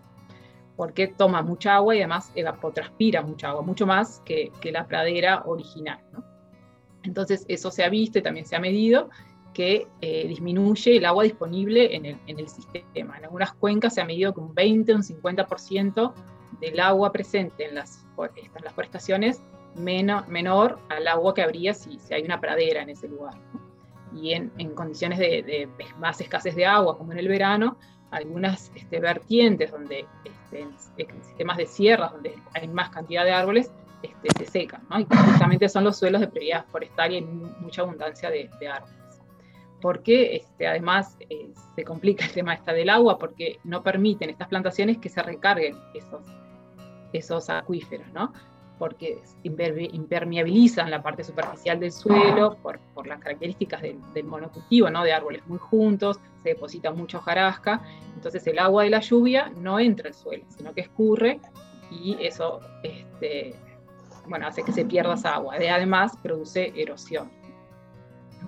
porque 0.76 1.08
toma 1.08 1.42
mucha 1.42 1.76
agua 1.76 1.94
y 1.94 2.00
además 2.00 2.32
evapotranspira 2.36 3.22
mucha 3.22 3.50
agua, 3.50 3.64
mucho 3.64 3.86
más 3.86 4.22
que, 4.24 4.50
que 4.62 4.72
la 4.72 4.88
pradera 4.88 5.44
original. 5.46 6.00
Entonces 7.04 7.46
eso 7.50 7.70
se 7.70 7.84
ha 7.84 7.90
visto 7.90 8.20
y 8.20 8.22
también 8.22 8.46
se 8.46 8.56
ha 8.56 8.60
medido 8.60 9.10
que 9.54 9.88
eh, 10.02 10.28
disminuye 10.28 10.98
el 10.98 11.06
agua 11.06 11.24
disponible 11.24 11.96
en 11.96 12.06
el, 12.06 12.48
sistema. 12.48 13.18
En 13.18 13.26
algunas 13.26 13.54
cuencas 13.54 13.96
se 13.96 14.02
ha 14.02 14.06
medido 14.06 14.34
que 14.34 14.40
un 14.40 14.54
20 14.54 14.94
o 14.94 14.96
un 14.96 15.04
50% 15.04 16.14
del 16.60 16.80
agua 16.80 17.12
presente 17.12 17.68
en 17.68 17.76
las, 17.76 18.06
las 18.64 18.74
forestaciones 18.74 19.42
menor 19.76 20.80
al 20.90 21.08
agua 21.08 21.34
que 21.34 21.42
habría 21.42 21.74
si, 21.74 22.00
hay 22.12 22.24
una 22.24 22.40
pradera 22.40 22.82
en 22.82 22.90
ese 22.90 23.08
lugar. 23.08 23.36
Y 24.16 24.34
en, 24.34 24.50
condiciones 24.74 25.20
de, 25.20 25.70
más 26.00 26.20
escasez 26.20 26.56
de 26.56 26.66
agua, 26.66 26.98
como 26.98 27.12
en 27.12 27.20
el 27.20 27.28
verano, 27.28 27.78
algunas 28.12 28.72
este, 28.76 29.00
vertientes 29.00 29.72
donde 29.72 30.06
este, 30.24 30.62
en, 30.62 31.24
sistemas 31.24 31.58
de 31.58 31.68
sierras, 31.68 32.12
donde 32.12 32.36
hay 32.54 32.68
más 32.68 32.90
cantidad 32.90 33.24
de 33.24 33.32
árboles, 33.32 33.72
este, 34.02 34.30
se 34.38 34.52
secan, 34.52 34.82
y 34.98 35.06
justamente 35.14 35.70
son 35.70 35.84
los 35.84 35.98
suelos 35.98 36.22
de 36.22 36.28
prioridad 36.28 36.66
forestal 36.68 37.12
y 37.12 37.16
hay 37.16 37.22
mucha 37.22 37.82
abundancia 37.82 38.30
de 38.32 38.50
árboles 38.68 38.99
porque 39.82 40.36
este, 40.38 40.68
además 40.68 41.18
eh, 41.30 41.50
se 41.76 41.84
complica 41.84 42.26
el 42.26 42.32
tema 42.32 42.54
esta 42.54 42.74
del 42.74 42.90
agua 42.90 43.18
porque 43.18 43.60
no 43.64 43.84
permiten 43.84 44.30
estas 44.30 44.48
plantaciones 44.48 44.98
que 44.98 45.10
se 45.10 45.22
recarguen 45.22 45.78
esos, 45.94 46.22
esos 47.14 47.50
acuíferos, 47.50 48.08
¿no? 48.14 48.34
porque 48.80 49.22
impermeabilizan 49.44 50.90
la 50.90 51.04
parte 51.04 51.26
superficial 51.26 51.82
del 51.82 51.92
suelo 51.92 52.56
por, 52.64 52.80
por 52.94 53.08
las 53.08 53.20
características 53.20 53.82
del, 53.82 54.24
monocultivo, 54.24 54.90
¿no? 54.90 55.04
de 55.04 55.12
árboles 55.12 55.46
muy 55.48 55.60
juntos, 55.60 56.18
se 56.42 56.50
deposita 56.50 56.92
mucha 56.94 57.18
hojarasca, 57.18 57.82
entonces 58.16 58.48
el 58.48 58.58
agua 58.58 58.84
de 58.84 58.92
la 58.92 59.02
lluvia 59.02 59.52
no 59.58 59.80
entra 59.82 60.08
al 60.08 60.14
suelo, 60.14 60.46
sino 60.48 60.74
que 60.74 60.82
escurre 60.82 61.42
y 61.92 62.16
eso 62.22 62.62
este, 62.82 63.54
bueno, 64.30 64.48
hace 64.48 64.64
que 64.64 64.72
se 64.72 64.86
pierda 64.86 65.16
esa 65.16 65.36
agua. 65.36 65.56
Además, 65.56 66.16
produce 66.22 66.72
erosión. 66.76 67.30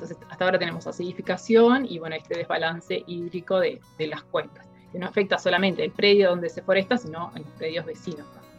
Entonces, 0.01 0.27
hasta 0.31 0.45
ahora 0.45 0.57
tenemos 0.57 0.87
acidificación 0.87 1.85
y 1.87 1.99
bueno, 1.99 2.15
este 2.15 2.35
desbalance 2.35 3.03
hídrico 3.05 3.59
de, 3.59 3.79
las 3.99 4.23
cuencas, 4.23 4.67
que 4.91 4.97
no 4.97 5.05
afecta 5.05 5.37
solamente 5.37 5.83
el 5.83 5.91
predio 5.91 6.31
donde 6.31 6.49
se 6.49 6.63
foresta, 6.63 6.97
sino 6.97 7.31
a 7.35 7.37
los 7.37 7.47
predios 7.49 7.85
vecinos 7.85 8.25
también. 8.33 8.51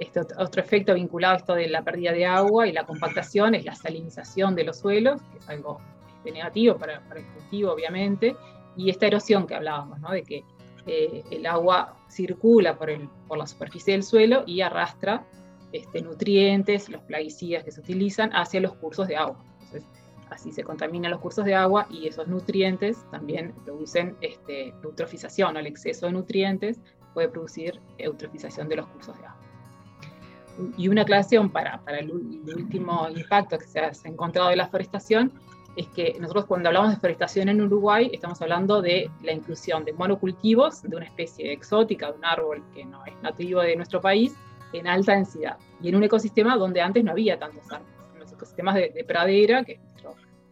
Este 0.00 0.18
otro 0.18 0.60
efecto 0.60 0.92
vinculado 0.94 1.34
a 1.34 1.36
esto 1.36 1.54
de 1.54 1.68
la 1.68 1.82
pérdida 1.82 2.10
de 2.10 2.26
agua 2.26 2.66
y 2.66 2.72
la 2.72 2.84
compactación 2.84 3.54
es 3.54 3.64
la 3.64 3.76
salinización 3.76 4.56
de 4.56 4.64
los 4.64 4.80
suelos, 4.80 5.22
que 5.30 5.38
es 5.38 5.48
algo 5.48 5.80
este, 6.16 6.32
negativo 6.32 6.76
para, 6.78 7.00
el 7.14 7.26
cultivo, 7.26 7.70
obviamente, 7.70 8.34
y 8.76 8.90
esta 8.90 9.06
erosión 9.06 9.46
que 9.46 9.54
hablábamos, 9.54 10.00
¿no? 10.00 10.10
de 10.10 10.24
que 10.24 10.42
eh, 10.88 11.22
el 11.30 11.46
agua 11.46 11.96
circula 12.10 12.76
por, 12.76 12.90
el, 12.90 13.08
por 13.28 13.38
la 13.38 13.46
superficie 13.46 13.92
del 13.92 14.02
suelo 14.02 14.42
y 14.48 14.62
arrastra 14.62 15.24
este, 15.70 16.02
nutrientes, 16.02 16.88
los 16.88 17.02
plaguicidas 17.02 17.62
que 17.62 17.70
se 17.70 17.78
utilizan 17.78 18.32
hacia 18.34 18.60
los 18.60 18.74
cursos 18.74 19.06
de 19.06 19.14
agua 19.14 19.38
así 20.34 20.52
se 20.52 20.64
contaminan 20.64 21.10
los 21.10 21.20
cursos 21.20 21.44
de 21.44 21.54
agua 21.54 21.86
y 21.90 22.08
esos 22.08 22.26
nutrientes 22.26 23.06
también 23.10 23.54
producen 23.64 24.16
este, 24.20 24.68
eutrofización, 24.82 25.56
el 25.56 25.66
exceso 25.66 26.06
de 26.06 26.12
nutrientes 26.12 26.80
puede 27.14 27.28
producir 27.28 27.80
eutrofización 27.98 28.68
de 28.68 28.76
los 28.76 28.86
cursos 28.88 29.16
de 29.18 29.26
agua. 29.26 29.40
Y 30.76 30.88
una 30.88 31.02
aclaración 31.02 31.50
para, 31.50 31.80
para 31.84 31.98
el, 31.98 32.10
último 32.12 33.08
impacto 33.08 33.58
que 33.58 33.66
se 33.66 33.80
ha 33.80 33.92
encontrado 34.04 34.50
de 34.50 34.56
la 34.56 34.68
forestación 34.68 35.32
es 35.76 35.88
que 35.88 36.16
nosotros 36.20 36.44
cuando 36.46 36.68
hablamos 36.68 36.90
de 36.90 36.96
forestación 36.96 37.48
en 37.48 37.60
Uruguay 37.60 38.08
estamos 38.12 38.40
hablando 38.42 38.80
de 38.80 39.10
la 39.22 39.32
inclusión 39.32 39.84
de 39.84 39.92
monocultivos 39.92 40.82
de 40.82 40.96
una 40.96 41.06
especie 41.06 41.52
exótica, 41.52 42.12
de 42.12 42.18
un 42.18 42.24
árbol 42.24 42.62
que 42.72 42.84
no 42.84 43.04
es 43.04 43.14
nativo 43.22 43.60
de 43.60 43.74
nuestro 43.74 44.00
país, 44.00 44.36
en 44.72 44.86
alta 44.86 45.12
densidad 45.12 45.56
y 45.80 45.88
en 45.88 45.96
un 45.96 46.04
ecosistema 46.04 46.56
donde 46.56 46.80
antes 46.80 47.04
no 47.04 47.12
había 47.12 47.38
tantos 47.38 47.70
árboles, 47.70 47.94
en 48.12 48.20
los 48.20 48.32
ecosistemas 48.32 48.74
de, 48.74 48.90
de 48.90 49.04
pradera, 49.04 49.64
que 49.64 49.80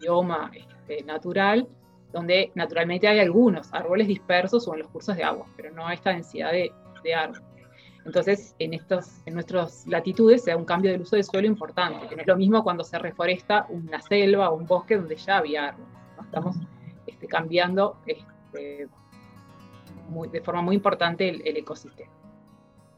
bioma 0.02 0.50
este, 0.54 1.02
natural, 1.04 1.66
donde 2.12 2.52
naturalmente 2.54 3.08
hay 3.08 3.20
algunos 3.20 3.72
árboles 3.72 4.06
dispersos 4.06 4.68
o 4.68 4.74
en 4.74 4.80
los 4.80 4.88
cursos 4.88 5.16
de 5.16 5.24
agua, 5.24 5.46
pero 5.56 5.70
no 5.72 5.90
esta 5.90 6.10
densidad 6.10 6.52
de, 6.52 6.70
árboles. 7.14 7.42
Entonces, 8.04 8.54
en, 8.58 8.74
estos, 8.74 9.22
en 9.26 9.34
nuestras 9.34 9.86
latitudes 9.86 10.44
se 10.44 10.50
da 10.50 10.56
un 10.56 10.64
cambio 10.64 10.90
del 10.90 11.02
uso 11.02 11.16
del 11.16 11.24
suelo 11.24 11.46
importante, 11.46 12.08
que 12.08 12.16
no 12.16 12.20
es 12.20 12.28
lo 12.28 12.36
mismo 12.36 12.62
cuando 12.62 12.84
se 12.84 12.98
reforesta 12.98 13.66
una 13.70 14.00
selva 14.00 14.50
o 14.50 14.56
un 14.56 14.66
bosque 14.66 14.96
donde 14.96 15.16
ya 15.16 15.38
había 15.38 15.68
árboles. 15.68 15.88
Estamos 16.20 16.56
este, 17.06 17.26
cambiando 17.26 17.96
este, 18.06 18.88
de 20.30 20.40
forma 20.42 20.62
muy 20.62 20.76
importante 20.76 21.28
el, 21.28 21.56
ecosistema. 21.56 22.12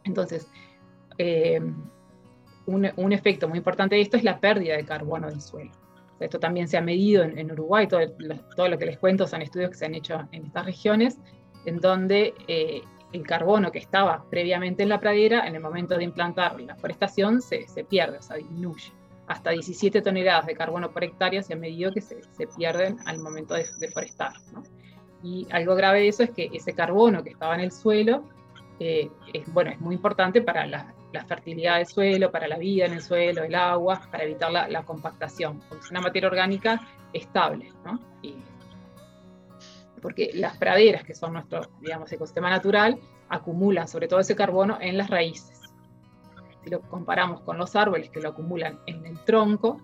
Entonces, 0.04 0.48
eh, 1.18 1.60
un, 2.66 3.12
efecto 3.12 3.48
muy 3.48 3.58
importante 3.58 3.94
de 3.94 4.02
esto 4.02 4.16
es 4.16 4.24
la 4.24 4.38
pérdida 4.40 4.76
de 4.76 4.84
carbono 4.84 5.28
del 5.28 5.40
suelo. 5.40 5.70
Esto 6.20 6.38
también 6.38 6.68
se 6.68 6.76
ha 6.76 6.80
medido 6.80 7.22
en, 7.22 7.50
Uruguay, 7.50 7.86
todo, 7.86 8.00
todo, 8.56 8.68
lo 8.68 8.78
que 8.78 8.86
les 8.86 8.98
cuento 8.98 9.26
son 9.26 9.42
estudios 9.42 9.70
que 9.70 9.76
se 9.76 9.86
han 9.86 9.94
hecho 9.94 10.20
en 10.32 10.46
estas 10.46 10.64
regiones, 10.64 11.18
en 11.66 11.80
donde 11.80 12.34
eh, 12.46 12.82
el 13.12 13.26
carbono 13.26 13.70
que 13.70 13.78
estaba 13.78 14.24
previamente 14.30 14.82
en 14.82 14.88
la 14.88 15.00
pradera, 15.00 15.46
en 15.46 15.54
el 15.54 15.60
momento 15.60 15.96
de 15.96 16.04
implantar 16.04 16.60
la 16.60 16.76
forestación, 16.76 17.42
se, 17.42 17.66
se 17.66 17.84
pierde, 17.84 18.18
o 18.18 18.22
sea, 18.22 18.36
disminuye. 18.36 18.92
Hasta 19.26 19.50
17 19.50 20.02
toneladas 20.02 20.46
de 20.46 20.54
carbono 20.54 20.92
por 20.92 21.02
hectárea 21.02 21.42
se 21.42 21.54
ha 21.54 21.56
medido 21.56 21.92
que 21.92 22.00
se, 22.00 22.22
se 22.22 22.46
pierden 22.46 22.98
al 23.06 23.18
momento 23.18 23.54
de, 23.54 23.66
de 23.78 23.88
forestar. 23.88 24.32
Y 25.22 25.46
algo 25.50 25.74
grave 25.74 26.00
de 26.00 26.08
eso 26.08 26.22
es 26.22 26.30
que 26.30 26.50
ese 26.52 26.74
carbono 26.74 27.24
que 27.24 27.30
estaba 27.30 27.54
en 27.54 27.62
el 27.62 27.72
suelo 27.72 28.24
eh, 28.80 29.10
es, 29.32 29.52
bueno, 29.52 29.70
es 29.70 29.80
muy 29.80 29.94
importante 29.94 30.42
para 30.42 30.66
la, 31.14 31.24
fertilidad 31.24 31.76
del 31.76 31.86
suelo, 31.86 32.30
para 32.30 32.46
la 32.48 32.58
vida 32.58 32.86
en 32.86 32.92
el 32.92 33.02
suelo, 33.02 33.42
el 33.42 33.54
agua, 33.54 34.00
para 34.10 34.24
evitar 34.24 34.50
la, 34.50 34.82
compactación, 34.82 35.62
es 35.78 35.90
una 35.90 36.00
materia 36.00 36.28
orgánica 36.28 36.80
estable. 37.12 37.72
porque 40.02 40.32
las 40.34 40.58
praderas, 40.58 41.02
que 41.04 41.14
son 41.14 41.32
nuestro 41.32 41.62
digamos, 41.80 42.12
ecosistema 42.12 42.50
natural, 42.50 43.00
acumulan 43.28 43.88
sobre 43.88 44.06
todo 44.06 44.20
ese 44.20 44.36
carbono 44.36 44.78
en 44.80 44.98
las 44.98 45.08
raíces. 45.08 45.60
Si 46.62 46.70
lo 46.70 46.80
comparamos 46.82 47.40
con 47.40 47.56
los 47.58 47.74
árboles 47.74 48.10
que 48.10 48.20
lo 48.20 48.30
acumulan 48.30 48.78
en 48.86 49.06
el 49.06 49.18
tronco, 49.24 49.80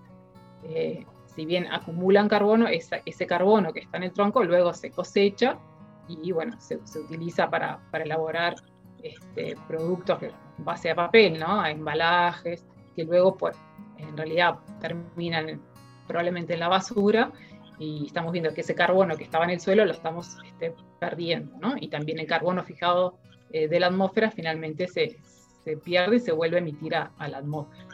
eh, 0.65 1.07
si 1.35 1.47
bien 1.47 1.73
acumulan 1.73 2.29
carbono, 2.29 2.67
ese 2.69 3.27
carbono 3.27 3.73
que 3.73 3.81
está 3.81 3.97
en 3.97 4.05
el 4.05 4.13
tronco 4.13 4.43
luego 4.45 4.75
se 4.75 4.91
cosecha 4.91 5.59
y 6.09 6.33
bueno, 6.33 6.61
se, 6.61 6.77
utiliza 6.99 7.49
para 7.49 7.81
elaborar 7.93 8.57
este, 9.03 9.55
productos 9.67 10.19
base 10.59 10.91
a 10.91 10.95
papel, 10.95 11.39
¿no? 11.39 11.61
a 11.61 11.71
embalajes, 11.71 12.67
que 12.95 13.05
luego 13.05 13.37
pues 13.37 13.57
en 13.99 14.17
realidad 14.17 14.59
terminan 14.81 15.61
probablemente 16.07 16.55
en 16.55 16.61
la 16.61 16.69
basura 16.69 17.33
y 17.79 18.07
estamos 18.07 18.33
viendo 18.33 18.53
que 18.53 18.61
ese 18.61 18.75
carbono 18.75 19.17
que 19.17 19.25
estaba 19.25 19.45
en 19.45 19.51
el 19.51 19.61
suelo 19.61 19.85
lo 19.85 19.93
estamos 19.93 20.37
este, 20.45 20.75
perdiendo, 20.99 21.57
¿no? 21.59 21.75
Y 21.81 21.89
también 21.89 22.19
el 22.19 22.27
carbono 22.27 22.63
fijado 22.63 23.19
eh, 23.53 23.69
de 23.69 23.81
la 23.81 23.87
atmósfera 23.87 24.31
finalmente 24.31 24.87
se, 24.87 25.17
se, 25.65 25.77
pierde 25.79 26.17
y 26.17 26.21
se 26.21 26.33
vuelve 26.33 26.57
a 26.57 26.61
emitir 26.61 26.95
a, 26.95 27.11
la 27.27 27.39
atmósfera. 27.39 27.87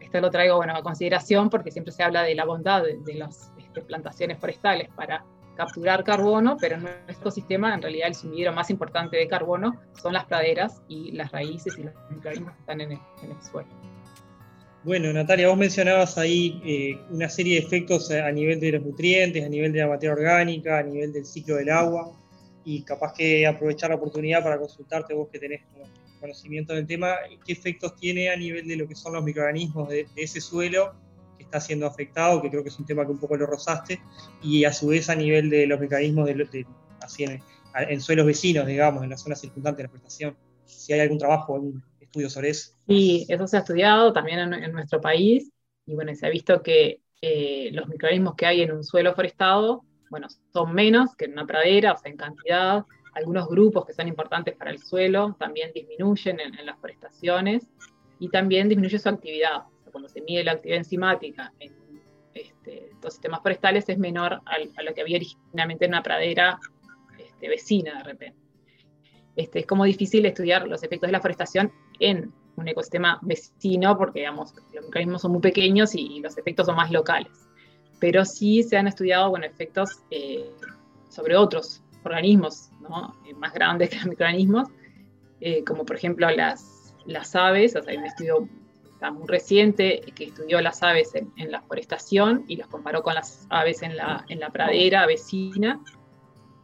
Esto 0.00 0.20
lo 0.20 0.30
traigo 0.30 0.56
bueno, 0.56 0.74
a 0.74 0.82
consideración 0.82 1.48
porque 1.48 1.70
siempre 1.70 1.92
se 1.92 2.02
habla 2.02 2.22
de 2.22 2.34
la 2.34 2.44
bondad 2.44 2.82
de, 2.82 3.14
las 3.14 3.52
este, 3.56 3.82
plantaciones 3.82 4.38
forestales 4.38 4.88
para 4.96 5.24
capturar 5.64 6.02
carbono, 6.02 6.56
pero 6.60 6.76
en 6.76 6.88
nuestro 7.06 7.30
sistema 7.30 7.74
en 7.74 7.82
realidad 7.82 8.08
el 8.08 8.14
sumidero 8.14 8.52
más 8.52 8.68
importante 8.70 9.16
de 9.16 9.28
carbono 9.28 9.80
son 10.00 10.12
las 10.12 10.24
praderas 10.24 10.82
y 10.88 11.12
las 11.12 11.30
raíces 11.30 11.78
y 11.78 11.84
los 11.84 11.94
microorganismos 12.10 12.54
que 12.54 12.60
están 12.60 12.80
en 12.80 12.92
el, 12.92 12.98
suelo. 13.48 13.68
Bueno, 14.82 15.12
Natalia, 15.12 15.48
vos 15.48 15.56
mencionabas 15.56 16.18
ahí 16.18 16.60
eh, 16.64 17.00
una 17.10 17.28
serie 17.28 17.60
de 17.60 17.66
efectos 17.66 18.10
a 18.10 18.32
nivel 18.32 18.58
de 18.58 18.72
los 18.72 18.82
nutrientes, 18.82 19.44
a 19.44 19.48
nivel 19.48 19.72
de 19.72 19.78
la 19.78 19.86
materia 19.86 20.12
orgánica, 20.12 20.78
a 20.78 20.82
nivel 20.82 21.12
del 21.12 21.24
ciclo 21.24 21.54
del 21.54 21.70
agua, 21.70 22.12
y 22.64 22.82
capaz 22.82 23.14
que 23.14 23.46
aprovechar 23.46 23.90
la 23.90 23.96
oportunidad 23.96 24.42
para 24.42 24.58
consultarte 24.58 25.14
vos 25.14 25.28
que 25.30 25.38
tenés 25.38 25.62
conocimiento 26.18 26.74
del 26.74 26.86
tema, 26.86 27.14
qué 27.44 27.52
efectos 27.52 27.94
tiene 27.96 28.30
a 28.30 28.36
nivel 28.36 28.66
de 28.66 28.76
lo 28.76 28.88
que 28.88 28.96
son 28.96 29.12
los 29.12 29.22
microorganismos 29.22 29.88
de 29.88 30.06
ese 30.16 30.40
suelo 30.40 30.92
está 31.52 31.60
siendo 31.60 31.86
afectado, 31.86 32.40
que 32.40 32.48
creo 32.48 32.62
que 32.62 32.70
es 32.70 32.78
un 32.78 32.86
tema 32.86 33.04
que 33.04 33.12
un 33.12 33.18
poco 33.18 33.36
lo 33.36 33.46
rozaste, 33.46 34.00
y 34.42 34.64
a 34.64 34.72
su 34.72 34.88
vez 34.88 35.10
a 35.10 35.14
nivel 35.14 35.50
de 35.50 35.66
los 35.66 35.78
mecanismos 35.78 36.26
de, 36.26 36.66
así 37.02 37.24
en, 37.24 38.00
suelos 38.00 38.26
vecinos, 38.26 38.66
digamos, 38.66 39.02
en 39.04 39.10
la 39.10 39.18
zona 39.18 39.36
circundante 39.36 39.82
de 39.82 39.88
la 39.88 39.90
prestación, 39.90 40.36
si 40.64 40.94
hay 40.94 41.00
algún 41.00 41.18
trabajo, 41.18 41.54
algún 41.54 41.82
estudio 42.00 42.30
sobre 42.30 42.50
eso. 42.50 42.72
Sí, 42.86 43.26
eso 43.28 43.46
se 43.46 43.56
ha 43.58 43.60
estudiado 43.60 44.12
también 44.12 44.52
en, 44.54 44.72
nuestro 44.72 45.00
país, 45.00 45.52
y 45.84 45.94
bueno, 45.94 46.14
se 46.14 46.26
ha 46.26 46.30
visto 46.30 46.62
que 46.62 47.00
eh, 47.20 47.70
los 47.72 47.86
microorganismos 47.88 48.34
que 48.34 48.46
hay 48.46 48.62
en 48.62 48.72
un 48.72 48.82
suelo 48.82 49.14
forestado, 49.14 49.84
bueno, 50.10 50.28
son 50.52 50.72
menos 50.74 51.14
que 51.16 51.26
en 51.26 51.32
una 51.32 51.46
pradera, 51.46 51.92
o 51.92 51.98
sea, 51.98 52.10
en 52.10 52.16
cantidad, 52.16 52.84
algunos 53.14 53.46
grupos 53.46 53.84
que 53.84 53.92
son 53.92 54.08
importantes 54.08 54.56
para 54.56 54.70
el 54.70 54.78
suelo 54.78 55.36
también 55.38 55.70
disminuyen 55.74 56.40
en, 56.40 56.58
en 56.58 56.64
las 56.64 56.78
forestaciones 56.78 57.66
y 58.18 58.30
también 58.30 58.68
disminuye 58.68 58.98
su 58.98 59.08
actividad 59.08 59.64
cuando 59.92 60.08
se 60.08 60.22
mide 60.22 60.42
la 60.42 60.52
actividad 60.52 60.78
enzimática 60.78 61.52
en 61.60 61.72
este, 62.34 62.90
los 63.02 63.12
sistemas 63.12 63.42
forestales 63.42 63.88
es 63.88 63.98
menor 63.98 64.40
a 64.46 64.82
lo 64.82 64.94
que 64.94 65.02
había 65.02 65.16
originalmente 65.16 65.84
en 65.84 65.90
una 65.90 66.02
pradera 66.02 66.58
este, 67.18 67.48
vecina 67.48 67.98
de 67.98 68.04
repente. 68.04 68.38
Este, 69.36 69.60
es 69.60 69.66
como 69.66 69.84
difícil 69.84 70.26
estudiar 70.26 70.66
los 70.66 70.82
efectos 70.82 71.08
de 71.08 71.12
la 71.12 71.20
forestación 71.20 71.72
en 72.00 72.32
un 72.56 72.68
ecosistema 72.68 73.18
vecino 73.22 73.96
porque 73.96 74.20
digamos, 74.20 74.54
los 74.72 74.84
mecanismos 74.84 75.22
son 75.22 75.32
muy 75.32 75.40
pequeños 75.40 75.94
y, 75.94 76.20
los 76.20 76.36
efectos 76.38 76.66
son 76.66 76.76
más 76.76 76.90
locales. 76.90 77.32
Pero 77.98 78.24
sí 78.24 78.62
se 78.62 78.76
han 78.76 78.86
estudiado 78.86 79.30
bueno, 79.30 79.46
efectos 79.46 80.02
eh, 80.10 80.50
sobre 81.08 81.36
otros 81.36 81.82
organismos 82.04 82.70
¿no? 82.80 83.16
Eh, 83.26 83.34
más 83.34 83.52
grandes 83.52 83.90
que 83.90 83.96
los 83.96 84.06
microorganismos, 84.06 84.68
eh, 85.40 85.62
como 85.64 85.84
por 85.84 85.96
ejemplo 85.96 86.28
las, 86.30 86.94
las 87.06 87.34
aves. 87.36 87.76
O 87.76 87.82
sea, 87.82 87.92
hay 87.92 87.98
un 87.98 88.06
estudio 88.06 88.48
muy 89.10 89.26
reciente 89.26 90.00
que 90.14 90.24
estudió 90.24 90.60
las 90.60 90.82
aves 90.82 91.14
en, 91.14 91.50
la 91.50 91.62
forestación 91.62 92.44
y 92.48 92.56
las 92.56 92.68
comparó 92.68 93.02
con 93.02 93.14
las 93.14 93.46
aves 93.50 93.82
en 93.82 93.96
la, 93.96 94.24
pradera 94.52 95.06
vecina 95.06 95.80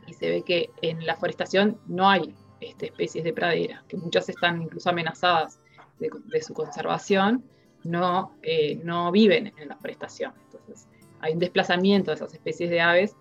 y 0.07 0.15
se 0.15 0.31
ve 0.31 0.43
que 0.43 0.71
en 0.83 1.05
la 1.05 1.17
forestación 1.17 1.79
no 1.87 2.09
hay 2.09 2.35
este, 2.61 2.87
especies 2.87 3.25
de 3.25 3.33
pradera, 3.33 3.85
que 3.89 3.97
muchas 3.97 4.29
están 4.29 4.63
incluso 4.63 4.89
amenazadas 4.91 5.61
de, 5.99 6.43
su 6.43 6.55
conservación, 6.55 7.45
no, 7.85 8.37
eh, 8.43 8.77
no 8.85 9.11
viven 9.11 9.53
en 9.57 9.69
la 9.69 9.77
forestación. 9.77 10.33
Entonces 10.45 10.89
hay 11.21 11.33
un 11.33 11.41
desplazamiento 11.41 12.11
de 12.11 12.17
esas 12.17 12.33
especies 12.33 12.71
de 12.71 12.81
aves, 12.81 13.17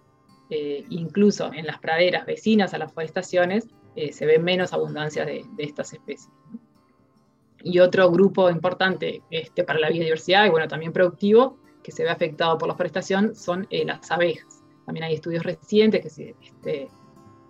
eh, 0.49 0.85
incluso 0.89 1.51
en 1.51 1.65
las 1.65 1.79
praderas 1.79 2.25
vecinas 2.25 2.73
a 2.73 2.77
las 2.77 2.93
forestaciones 2.93 3.67
eh, 3.95 4.13
se 4.13 4.25
ve 4.25 4.39
menos 4.39 4.73
abundancia 4.73 5.25
de 5.25 5.43
estas 5.57 5.91
especies. 5.93 6.31
Y 7.69 7.79
otro 7.79 8.09
grupo 8.09 8.49
importante 8.49 9.21
este, 9.29 9.65
para 9.65 9.79
la 9.79 9.89
biodiversidad 9.89 10.45
y 10.45 10.49
bueno, 10.49 10.69
también 10.69 10.93
productivo, 10.93 11.57
que 11.83 11.91
se 11.91 12.03
ve 12.03 12.09
afectado 12.09 12.57
por 12.57 12.69
la 12.69 12.75
forestación, 12.75 13.35
son 13.35 13.67
eh, 13.69 13.83
las 13.83 14.09
abejas. 14.09 14.63
También 14.85 15.03
hay 15.03 15.15
estudios 15.15 15.43
recientes 15.43 16.17
este, 16.17 16.89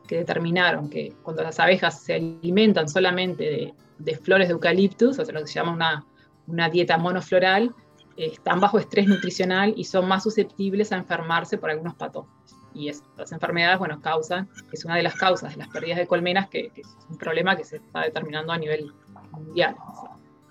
que 0.08 0.18
determinaron 0.18 0.90
que 0.90 1.14
cuando 1.22 1.44
las 1.44 1.60
abejas 1.60 2.02
se 2.02 2.16
alimentan 2.16 2.90
solamente 2.90 3.74
de, 4.00 4.18
flores 4.18 4.48
de 4.48 4.54
eucaliptus, 4.54 5.20
o 5.20 5.26
sea, 5.26 5.34
lo 5.36 5.42
que 5.42 5.48
se 5.48 5.54
llama 5.54 6.06
una, 6.48 6.70
dieta 6.70 6.98
monofloral, 6.98 7.76
están 8.16 8.60
bajo 8.60 8.80
estrés 8.80 9.08
nutricional 9.08 9.76
y 9.78 9.84
son 9.84 10.08
más 10.08 10.24
susceptibles 10.24 10.92
a 10.92 10.98
enfermarse 10.98 11.60
por 11.60 11.70
algunos 11.70 11.94
patógenos. 11.94 12.36
Y 12.74 12.90
estas 12.90 13.32
enfermedades, 13.32 13.78
bueno, 13.78 14.02
causan, 14.02 14.50
es 14.72 14.84
una 14.86 14.96
de 14.96 15.04
las 15.04 15.16
causas 15.16 15.52
de 15.52 15.58
las 15.58 15.68
pérdidas 15.68 16.00
de 16.00 16.08
colmenas, 16.08 16.48
que 16.48 16.72
es 16.76 16.88
un 17.10 17.18
problema 17.18 17.56
que 17.56 17.64
se 17.64 17.78
está 17.78 18.02
determinando 18.02 18.52
a 18.54 18.58
nivel 18.58 18.92
mundial. 19.40 19.76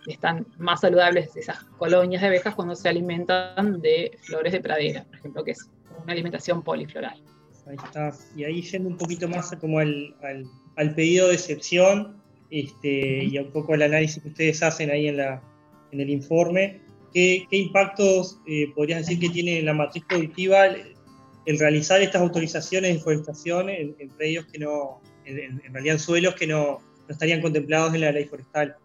están 0.06 0.46
más 0.58 0.80
saludables 0.80 1.36
esas 1.36 1.64
colonias 1.78 2.22
de 2.22 2.28
abejas 2.28 2.54
cuando 2.54 2.76
se 2.76 2.88
alimentan 2.88 3.80
de 3.80 4.16
flores 4.22 4.52
de 4.52 4.60
pradera, 4.60 5.04
por 5.04 5.16
ejemplo, 5.16 5.44
que 5.44 5.50
es 5.52 5.70
una 6.02 6.12
alimentación 6.12 6.62
polifloral. 6.62 7.20
Ahí 7.66 7.76
está. 7.84 8.12
Y 8.36 8.44
ahí 8.44 8.62
yendo 8.62 8.88
un 8.88 8.96
poquito 8.96 9.28
más 9.28 9.54
como 9.60 9.80
al, 9.80 10.14
al, 10.76 10.94
pedido 10.94 11.28
de 11.28 11.34
excepción 11.34 12.22
este, 12.50 13.24
y 13.24 13.36
un 13.38 13.50
poco 13.50 13.74
el 13.74 13.82
análisis 13.82 14.22
que 14.22 14.28
ustedes 14.28 14.62
hacen 14.62 14.90
ahí 14.90 15.08
en, 15.08 15.16
la, 15.16 15.42
en 15.90 16.00
el 16.00 16.10
informe, 16.10 16.80
¿qué, 17.12 17.44
impactos 17.50 18.38
eh, 18.46 18.70
podrías 18.74 19.00
decir 19.00 19.18
que 19.18 19.30
tiene 19.30 19.58
en 19.58 19.66
la 19.66 19.74
matriz 19.74 20.04
productiva 20.08 20.66
el, 20.66 20.94
realizar 21.58 22.00
estas 22.00 22.22
autorizaciones 22.22 22.94
de 22.94 23.00
forestación 23.00 23.70
en, 23.70 23.96
en 23.98 24.10
que 24.18 24.58
no, 24.58 25.00
en, 25.24 25.60
en 25.64 25.72
realidad 25.72 25.94
en 25.94 26.00
suelos 26.00 26.34
que 26.34 26.46
no, 26.46 26.80
no 27.06 27.12
estarían 27.12 27.40
contemplados 27.40 27.94
en 27.94 28.00
la 28.02 28.12
ley 28.12 28.24
forestal. 28.24 28.76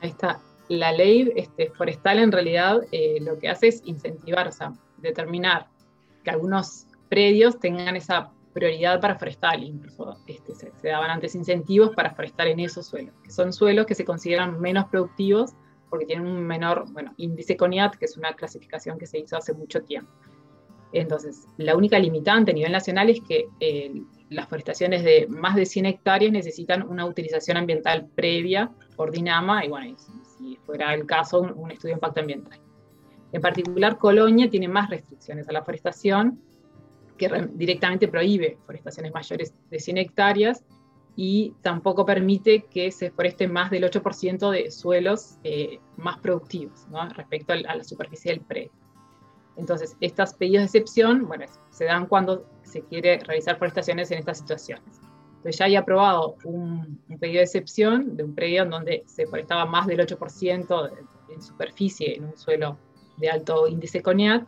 Ahí 0.00 0.10
está. 0.10 0.40
La 0.68 0.92
ley 0.92 1.32
este, 1.34 1.70
forestal 1.70 2.18
en 2.18 2.30
realidad 2.30 2.80
eh, 2.92 3.18
lo 3.20 3.38
que 3.38 3.48
hace 3.48 3.68
es 3.68 3.82
incentivar, 3.84 4.48
o 4.48 4.52
sea, 4.52 4.72
determinar 4.98 5.68
que 6.22 6.30
algunos 6.30 6.86
predios 7.08 7.58
tengan 7.58 7.96
esa 7.96 8.30
prioridad 8.52 9.00
para 9.00 9.18
forestal, 9.18 9.62
incluso 9.62 10.18
este, 10.26 10.54
se, 10.54 10.72
daban 10.82 11.10
antes 11.10 11.34
incentivos 11.34 11.94
para 11.94 12.14
forestar 12.14 12.48
en 12.48 12.60
esos 12.60 12.86
suelos, 12.86 13.14
que 13.22 13.30
son 13.30 13.52
suelos 13.52 13.86
que 13.86 13.94
se 13.94 14.04
consideran 14.04 14.60
menos 14.60 14.86
productivos 14.86 15.52
porque 15.88 16.06
tienen 16.06 16.26
un 16.26 16.46
menor 16.46 16.90
bueno, 16.92 17.14
índice 17.16 17.56
CONIAT, 17.56 17.96
que 17.96 18.04
es 18.04 18.16
una 18.16 18.34
clasificación 18.34 18.98
que 18.98 19.06
se 19.06 19.18
hizo 19.18 19.36
hace 19.36 19.54
mucho 19.54 19.80
tiempo. 19.82 20.10
Entonces, 20.92 21.46
la 21.56 21.76
única 21.76 21.98
limitante 21.98 22.50
a 22.50 22.54
nivel 22.54 22.72
nacional 22.72 23.10
es 23.10 23.20
que 23.20 23.48
eh, 23.60 24.02
las 24.30 24.48
forestaciones 24.48 25.04
de 25.04 25.26
más 25.28 25.54
de 25.56 25.66
100 25.66 25.86
hectáreas 25.86 26.32
necesitan 26.32 26.82
una 26.86 27.06
utilización 27.06 27.56
ambiental 27.56 28.08
previa 28.14 28.70
por 28.96 29.10
DINAMA 29.10 29.64
y 29.64 29.68
bueno, 29.68 29.96
si, 30.38 30.56
fuera 30.56 30.94
el 30.94 31.06
caso, 31.06 31.40
un, 31.40 31.70
estudio 31.70 31.94
de 31.94 31.98
impacto 31.98 32.20
ambiental. 32.20 32.60
En 33.32 33.40
particular, 33.40 33.98
Colonia 33.98 34.48
tiene 34.48 34.68
más 34.68 34.90
restricciones 34.90 35.48
a 35.48 35.52
la 35.52 35.62
forestación 35.62 36.40
que 37.16 37.28
directamente 37.54 38.08
prohíbe 38.08 38.58
forestaciones 38.64 39.12
mayores 39.12 39.52
de 39.70 39.78
100 39.78 39.98
hectáreas 39.98 40.64
y 41.16 41.54
tampoco 41.62 42.06
permite 42.06 42.66
que 42.70 42.92
se 42.92 43.10
foreste 43.10 43.48
más 43.48 43.70
del 43.70 43.84
8% 43.84 44.50
de 44.50 44.70
suelos 44.70 45.38
eh, 45.42 45.80
más 45.96 46.18
productivos 46.18 46.86
respecto 47.16 47.52
a 47.52 47.56
la 47.56 47.82
superficie 47.82 48.30
del 48.30 48.40
predio. 48.40 48.70
Entonces, 49.58 49.96
estos 50.00 50.34
pedidos 50.34 50.60
de 50.60 50.78
excepción, 50.78 51.26
bueno, 51.26 51.44
se 51.70 51.84
dan 51.84 52.06
cuando 52.06 52.46
se 52.62 52.82
quiere 52.82 53.18
realizar 53.18 53.58
forestaciones 53.58 54.10
en 54.10 54.18
estas 54.18 54.38
situaciones. 54.38 55.00
Entonces 55.38 55.58
ya 55.58 55.66
hay 55.66 55.76
aprobado 55.76 56.36
un, 56.44 57.00
pedido 57.20 57.38
de 57.38 57.44
excepción 57.44 58.16
de 58.16 58.24
un 58.24 58.34
predio 58.34 58.62
en 58.62 58.70
donde 58.70 59.02
se 59.06 59.26
forestaba 59.26 59.66
más 59.66 59.86
del 59.86 60.00
8% 60.00 60.90
en 61.28 61.42
superficie 61.42 62.16
en 62.16 62.24
un 62.24 62.36
suelo 62.36 62.78
de 63.18 63.30
alto 63.30 63.68
índice 63.68 64.02
CONIAT 64.02 64.46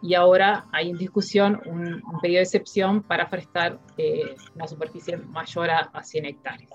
y 0.00 0.14
ahora 0.14 0.66
hay 0.72 0.90
en 0.90 0.98
discusión 0.98 1.60
un, 1.66 2.02
pedido 2.20 2.38
de 2.38 2.44
excepción 2.44 3.02
para 3.02 3.26
forestar 3.26 3.80
eh, 3.96 4.36
una 4.54 4.68
superficie 4.68 5.16
mayor 5.16 5.70
a, 5.70 6.02
100 6.02 6.24
hectáreas. 6.24 6.70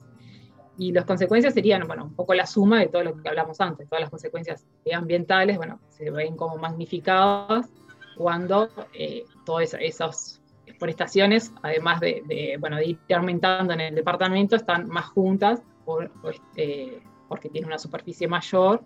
Y 0.78 0.92
las 0.92 1.06
consecuencias 1.06 1.54
serían, 1.54 1.88
bueno, 1.88 2.06
un 2.06 2.16
poco 2.16 2.34
la 2.34 2.46
suma 2.46 2.80
de 2.80 2.88
todo 2.88 3.04
lo 3.04 3.22
que 3.22 3.30
hablamos 3.30 3.62
antes, 3.62 3.88
todas 3.88 4.02
las 4.02 4.10
consecuencias 4.10 4.66
ambientales, 4.94 5.58
bueno, 5.58 5.80
se 5.90 6.10
ven 6.10 6.36
como 6.36 6.58
magnificadas 6.58 7.70
cuando 8.18 8.70
eh, 8.94 9.24
todas 9.46 9.76
esas 9.80 10.42
forestaciones, 10.80 11.52
además 11.62 12.00
de, 12.00 12.58
bueno, 12.60 12.78
de 12.78 12.86
ir 12.88 13.00
aumentando 13.16 13.74
en 13.74 13.82
el 13.82 13.96
departamento, 13.96 14.56
están 14.56 14.88
más 14.88 15.06
juntas 15.06 15.62
por, 15.86 16.12
eh, 16.56 17.02
porque 17.28 17.50
tiene 17.50 17.68
una 17.68 17.78
superficie 17.78 18.28
mayor 18.28 18.84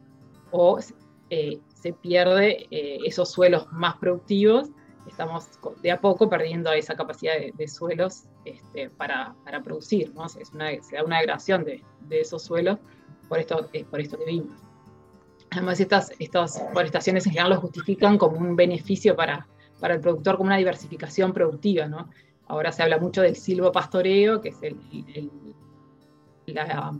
o 0.51 0.79
eh, 1.29 1.59
se 1.73 1.93
pierde 1.93 2.67
eh, 2.71 2.99
esos 3.05 3.31
suelos 3.31 3.67
más 3.71 3.97
productivos, 3.97 4.69
estamos 5.07 5.49
de 5.81 5.91
a 5.91 5.99
poco 5.99 6.29
perdiendo 6.29 6.71
esa 6.71 6.95
capacidad 6.95 7.33
de, 7.53 7.67
suelos 7.67 8.25
este, 8.45 8.89
para, 8.89 9.35
para, 9.43 9.61
producir, 9.61 10.13
¿no? 10.13 10.25
Es 10.25 10.51
una, 10.53 10.71
se 10.81 10.95
da 10.95 11.03
una 11.03 11.17
degradación 11.19 11.63
de, 11.63 11.83
de 12.01 12.21
esos 12.21 12.43
suelos 12.43 12.79
por 13.27 13.39
esto, 13.39 13.69
eh, 13.73 13.85
por 13.85 13.99
esto 13.99 14.17
que 14.17 14.25
vimos. 14.25 14.57
Además, 15.51 15.79
estas, 15.79 16.11
estas 16.19 16.61
forestaciones 16.73 17.25
en 17.25 17.33
general 17.33 17.51
lo 17.51 17.61
justifican 17.61 18.17
como 18.17 18.37
un 18.37 18.55
beneficio 18.55 19.15
para, 19.15 19.47
para 19.79 19.95
el 19.95 20.01
productor, 20.01 20.37
como 20.37 20.47
una 20.47 20.57
diversificación 20.57 21.33
productiva. 21.33 21.87
¿no? 21.87 22.09
Ahora 22.47 22.71
se 22.71 22.83
habla 22.83 22.97
mucho 22.97 23.21
del 23.21 23.35
silvopastoreo, 23.35 24.41
que 24.41 24.49
es 24.49 24.57
el, 24.61 25.31
la, 26.47 26.93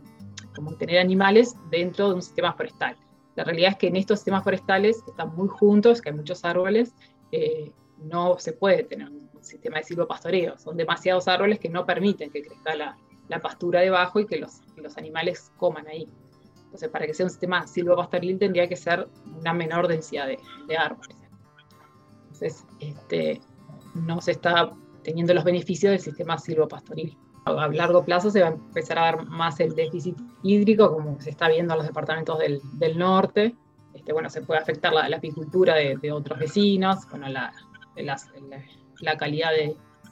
como 0.54 0.74
tener 0.74 0.98
animales 0.98 1.56
dentro 1.70 2.08
de 2.08 2.14
un 2.14 2.22
sistema 2.22 2.52
forestal. 2.52 2.96
La 3.36 3.44
realidad 3.44 3.72
es 3.72 3.76
que 3.76 3.86
en 3.88 3.96
estos 3.96 4.18
sistemas 4.18 4.42
forestales 4.42 5.02
que 5.04 5.10
están 5.10 5.34
muy 5.36 5.48
juntos, 5.48 6.00
que 6.00 6.08
hay 6.08 6.16
muchos 6.16 6.44
árboles, 6.44 6.94
eh, 7.30 7.70
no 8.02 8.38
se 8.38 8.52
puede 8.52 8.84
tener 8.84 9.08
un 9.08 9.28
sistema 9.40 9.78
de 9.78 9.84
silvopastoreo. 9.84 10.58
Son 10.58 10.76
demasiados 10.76 11.28
árboles 11.28 11.58
que 11.58 11.68
no 11.68 11.86
permiten 11.86 12.30
que 12.30 12.42
crezca 12.42 12.74
la, 12.74 12.98
la 13.28 13.40
pastura 13.40 13.80
debajo 13.80 14.20
y 14.20 14.26
que 14.26 14.38
los, 14.38 14.60
los, 14.76 14.96
animales 14.96 15.52
coman 15.56 15.86
ahí. 15.88 16.08
Entonces, 16.64 16.88
para 16.88 17.06
que 17.06 17.14
sea 17.14 17.26
un 17.26 17.30
sistema 17.30 17.66
silvopastoril 17.66 18.38
tendría 18.38 18.68
que 18.68 18.76
ser 18.76 19.08
una 19.38 19.52
menor 19.52 19.88
densidad 19.88 20.26
de, 20.26 20.38
de 20.66 20.76
árboles. 20.76 21.16
Entonces, 22.24 22.64
este, 22.80 23.40
no 23.94 24.20
se 24.20 24.32
está 24.32 24.70
teniendo 25.02 25.32
los 25.34 25.44
beneficios 25.44 25.92
del 25.92 26.00
sistema 26.00 26.38
silvopastoril 26.38 27.16
a 27.56 27.68
largo 27.68 28.04
plazo 28.04 28.30
se 28.30 28.40
va 28.40 28.48
a 28.48 28.52
empezar 28.52 28.98
a 28.98 29.02
dar 29.02 29.26
más 29.26 29.60
el 29.60 29.74
déficit 29.74 30.16
hídrico, 30.42 30.92
como 30.92 31.20
se 31.20 31.30
está 31.30 31.48
viendo 31.48 31.74
en 31.74 31.78
los 31.78 31.86
departamentos 31.86 32.38
del, 32.38 32.60
del 32.74 32.98
norte. 32.98 33.54
Este, 33.94 34.12
bueno, 34.12 34.28
se 34.30 34.42
puede 34.42 34.60
afectar 34.60 34.92
la, 34.92 35.16
apicultura 35.16 35.74
de, 35.74 36.12
otros 36.12 36.38
vecinos, 36.38 37.08
bueno, 37.10 37.28
la, 37.28 37.52
la, 38.02 39.16
calidad 39.16 39.50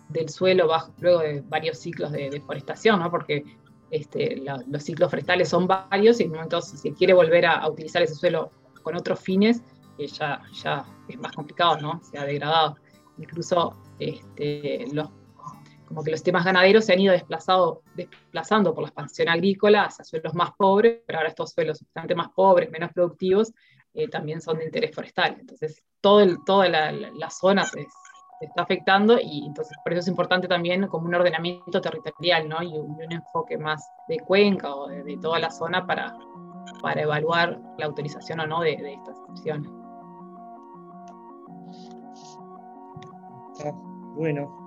del 0.08 0.28
suelo 0.28 0.68
bajo, 0.68 0.92
luego 0.98 1.20
de 1.20 1.42
varios 1.42 1.78
ciclos 1.78 2.12
de 2.12 2.30
deforestación, 2.30 3.00
¿no? 3.00 3.10
porque 3.10 3.44
este, 3.90 4.42
los 4.66 4.82
ciclos 4.82 5.10
forestales 5.10 5.48
son 5.48 5.66
varios 5.66 6.20
y 6.20 6.24
en 6.24 6.30
un 6.30 6.36
momento 6.36 6.60
si 6.60 6.76
se 6.76 6.92
quiere 6.92 7.14
volver 7.14 7.46
a, 7.46 7.68
utilizar 7.68 8.02
ese 8.02 8.14
suelo 8.14 8.50
con 8.82 8.96
otros 8.96 9.20
fines, 9.20 9.62
eh, 9.98 10.06
ya, 10.06 10.42
ya 10.52 10.84
es 11.08 11.18
más 11.18 11.32
complicado, 11.32 11.78
¿no? 11.80 12.00
Se 12.02 12.18
ha 12.18 12.24
degradado. 12.24 12.76
Incluso 13.18 13.74
este, 13.98 14.86
los 14.92 15.08
como 15.86 16.02
que 16.02 16.10
los 16.10 16.22
temas 16.22 16.44
ganaderos 16.44 16.84
se 16.84 16.92
han 16.92 17.00
ido 17.00 17.12
desplazado, 17.12 17.82
desplazando 17.94 18.74
por 18.74 18.82
la 18.82 18.88
expansión 18.88 19.28
agrícola 19.28 19.84
hacia 19.84 20.04
suelos 20.04 20.34
más 20.34 20.50
pobres, 20.56 21.00
pero 21.06 21.18
ahora 21.18 21.28
estos 21.28 21.52
suelos 21.52 21.80
bastante 21.80 22.14
más 22.14 22.28
pobres, 22.30 22.70
menos 22.70 22.92
productivos, 22.92 23.52
eh, 23.96 24.08
también 24.08 24.40
son 24.40 24.58
de 24.58 24.66
interés 24.66 24.94
forestal. 24.94 25.36
Entonces, 25.40 25.82
todo 26.00 26.20
el, 26.20 26.38
toda 26.44 26.68
la, 26.68 26.92
la, 26.92 27.30
zona 27.30 27.64
se, 27.64 27.86
está 28.40 28.62
afectando 28.62 29.18
y 29.20 29.46
entonces 29.46 29.76
por 29.82 29.92
eso 29.92 30.00
es 30.00 30.08
importante 30.08 30.46
también 30.46 30.86
como 30.88 31.06
un 31.06 31.14
ordenamiento 31.14 31.80
territorial 31.80 32.48
¿no? 32.48 32.62
y, 32.62 32.78
un, 32.78 32.96
enfoque 33.10 33.56
más 33.56 33.82
de 34.08 34.18
cuenca 34.20 34.74
o 34.74 34.88
de, 34.88 35.16
toda 35.16 35.38
la 35.38 35.50
zona 35.50 35.86
para, 35.86 36.16
para 36.82 37.02
evaluar 37.02 37.58
la 37.78 37.86
autorización 37.86 38.40
o 38.40 38.46
no 38.46 38.60
de, 38.60 38.76
de 38.76 38.94
estas 38.94 39.18
opciones. 39.28 39.70
Bueno, 44.14 44.66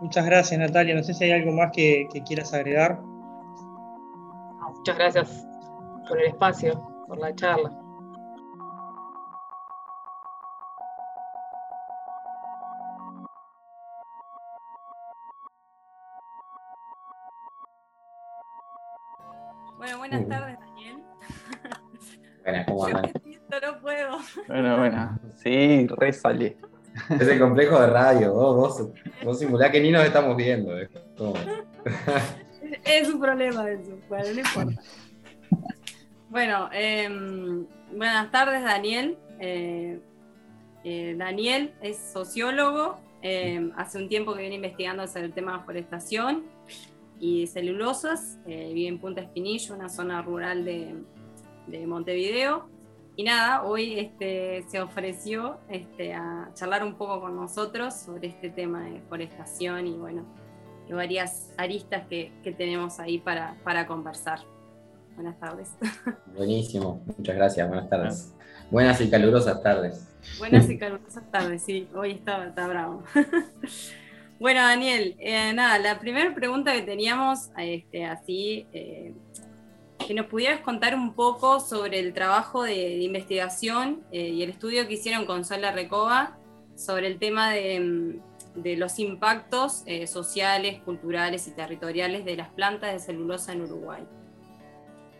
Muchas 0.00 0.24
gracias, 0.26 0.60
Natalia. 0.60 0.94
No 0.94 1.02
sé 1.02 1.12
si 1.12 1.24
hay 1.24 1.32
algo 1.32 1.52
más 1.52 1.72
que, 1.72 2.08
quieras 2.26 2.54
agregar. 2.54 3.00
Muchas 4.76 4.96
gracias 4.96 5.46
por 6.08 6.20
el 6.20 6.28
espacio, 6.28 7.04
por 7.08 7.18
la 7.18 7.34
charla. 7.34 7.76
Bueno, 19.78 19.98
buenas 19.98 20.28
tardes, 20.28 20.58
Daniel. 20.58 20.96
Buenas, 22.42 22.66
¿cómo 22.66 22.84
andan? 22.86 23.12
No 23.62 23.80
puedo. 23.80 24.18
Bueno, 24.48 24.78
bueno. 24.78 25.18
Sí, 25.36 25.86
resale. 25.86 26.56
Es 27.10 27.28
el 27.28 27.38
complejo 27.38 27.80
de 27.80 27.86
radio. 27.86 28.34
Vos, 28.34 28.90
vos, 29.22 29.38
simulás 29.38 29.70
que 29.70 29.80
ni 29.80 29.92
nos 29.92 30.04
estamos 30.04 30.36
viendo. 30.36 30.76
¿eh? 30.76 30.88
Es 32.84 33.08
un 33.08 33.20
problema 33.20 33.70
eso. 33.70 33.98
Bueno, 34.08 34.24
no 34.34 34.40
importa. 34.40 34.82
Bueno, 36.28 36.68
em, 36.72 37.66
buenas 37.92 38.30
tardes, 38.32 38.64
Daniel. 38.64 39.16
Eh, 39.38 40.00
eh, 40.82 41.14
Daniel 41.16 41.72
es 41.82 41.98
sociólogo. 41.98 42.98
Em, 43.22 43.72
hace 43.76 43.98
un 43.98 44.08
tiempo 44.08 44.34
que 44.34 44.40
viene 44.40 44.56
investigando 44.56 45.06
sobre 45.06 45.26
el 45.26 45.32
tema 45.32 45.58
de 45.58 45.64
forestación 45.64 46.57
y 47.20 47.46
celulosas. 47.46 48.38
vive 48.46 48.88
en 48.88 48.98
Punta 48.98 49.20
Espinillo, 49.20 49.74
una 49.74 49.88
zona 49.88 50.22
rural 50.22 50.64
de, 50.64 50.94
de 51.66 51.86
Montevideo. 51.86 52.68
Y 53.18 53.24
nada, 53.24 53.64
hoy 53.64 53.98
este, 53.98 54.64
se 54.68 54.80
ofreció 54.80 55.58
este, 55.68 56.14
a 56.14 56.50
charlar 56.54 56.84
un 56.84 56.94
poco 56.94 57.20
con 57.20 57.34
nosotros 57.34 57.94
sobre 57.94 58.28
este 58.28 58.48
tema 58.48 58.84
de 58.84 59.00
forestación 59.08 59.88
y 59.88 59.96
bueno, 59.96 60.24
y 60.88 60.92
varias 60.92 61.52
aristas 61.56 62.06
que, 62.06 62.30
que 62.44 62.52
tenemos 62.52 63.00
ahí 63.00 63.18
para, 63.18 63.56
para, 63.64 63.88
conversar. 63.88 64.38
Buenas 65.16 65.36
tardes. 65.40 65.74
Buenísimo, 66.36 67.02
muchas 67.18 67.34
gracias, 67.34 67.66
buenas 67.66 67.90
tardes. 67.90 68.36
Buenas 68.70 69.00
y 69.00 69.10
calurosas 69.10 69.60
tardes. 69.64 70.08
Buenas 70.38 70.70
y 70.70 70.78
calurosas 70.78 71.28
tardes, 71.32 71.64
sí, 71.64 71.88
hoy 71.96 72.12
está, 72.12 72.46
está 72.46 72.68
bravo. 72.68 73.02
bueno, 74.40 74.60
Daniel, 74.60 75.16
eh, 75.18 75.52
nada, 75.52 75.78
la 75.80 75.98
primera 75.98 76.32
pregunta 76.32 76.72
que 76.72 76.82
teníamos, 76.82 77.50
este, 77.56 78.04
así, 78.04 78.66
eh, 78.72 79.12
que 80.06 80.14
nos 80.14 80.26
pudieras 80.26 80.60
contar 80.60 80.94
un 80.94 81.14
poco 81.14 81.58
sobre 81.58 81.98
el 81.98 82.14
trabajo 82.14 82.62
de, 82.62 82.98
investigación 82.98 84.02
eh, 84.12 84.28
y 84.28 84.42
el 84.44 84.50
estudio 84.50 84.86
que 84.86 84.94
hicieron 84.94 85.26
con 85.26 85.44
Sola 85.44 85.72
Recoba 85.72 86.38
sobre 86.76 87.08
el 87.08 87.18
tema 87.18 87.50
de, 87.50 87.80
mm, 87.80 88.20
los 88.76 88.98
impactos 88.98 89.84
sociales, 90.06 90.80
culturales 90.82 91.46
y 91.46 91.52
territoriales 91.52 92.24
de 92.24 92.36
las 92.36 92.48
plantas 92.48 92.92
de 92.92 92.98
celulosa 92.98 93.52
en 93.52 93.62
Uruguay. 93.62 94.02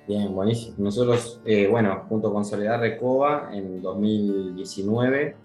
Bien, 0.09 0.35
buenísimo. 0.35 0.75
Nosotros, 0.79 1.41
bueno, 1.71 2.05
junto 2.09 2.33
con 2.33 2.45
Soledad 2.45 2.81
Recoba, 2.81 3.51
en 3.53 3.81
2019 3.81 5.37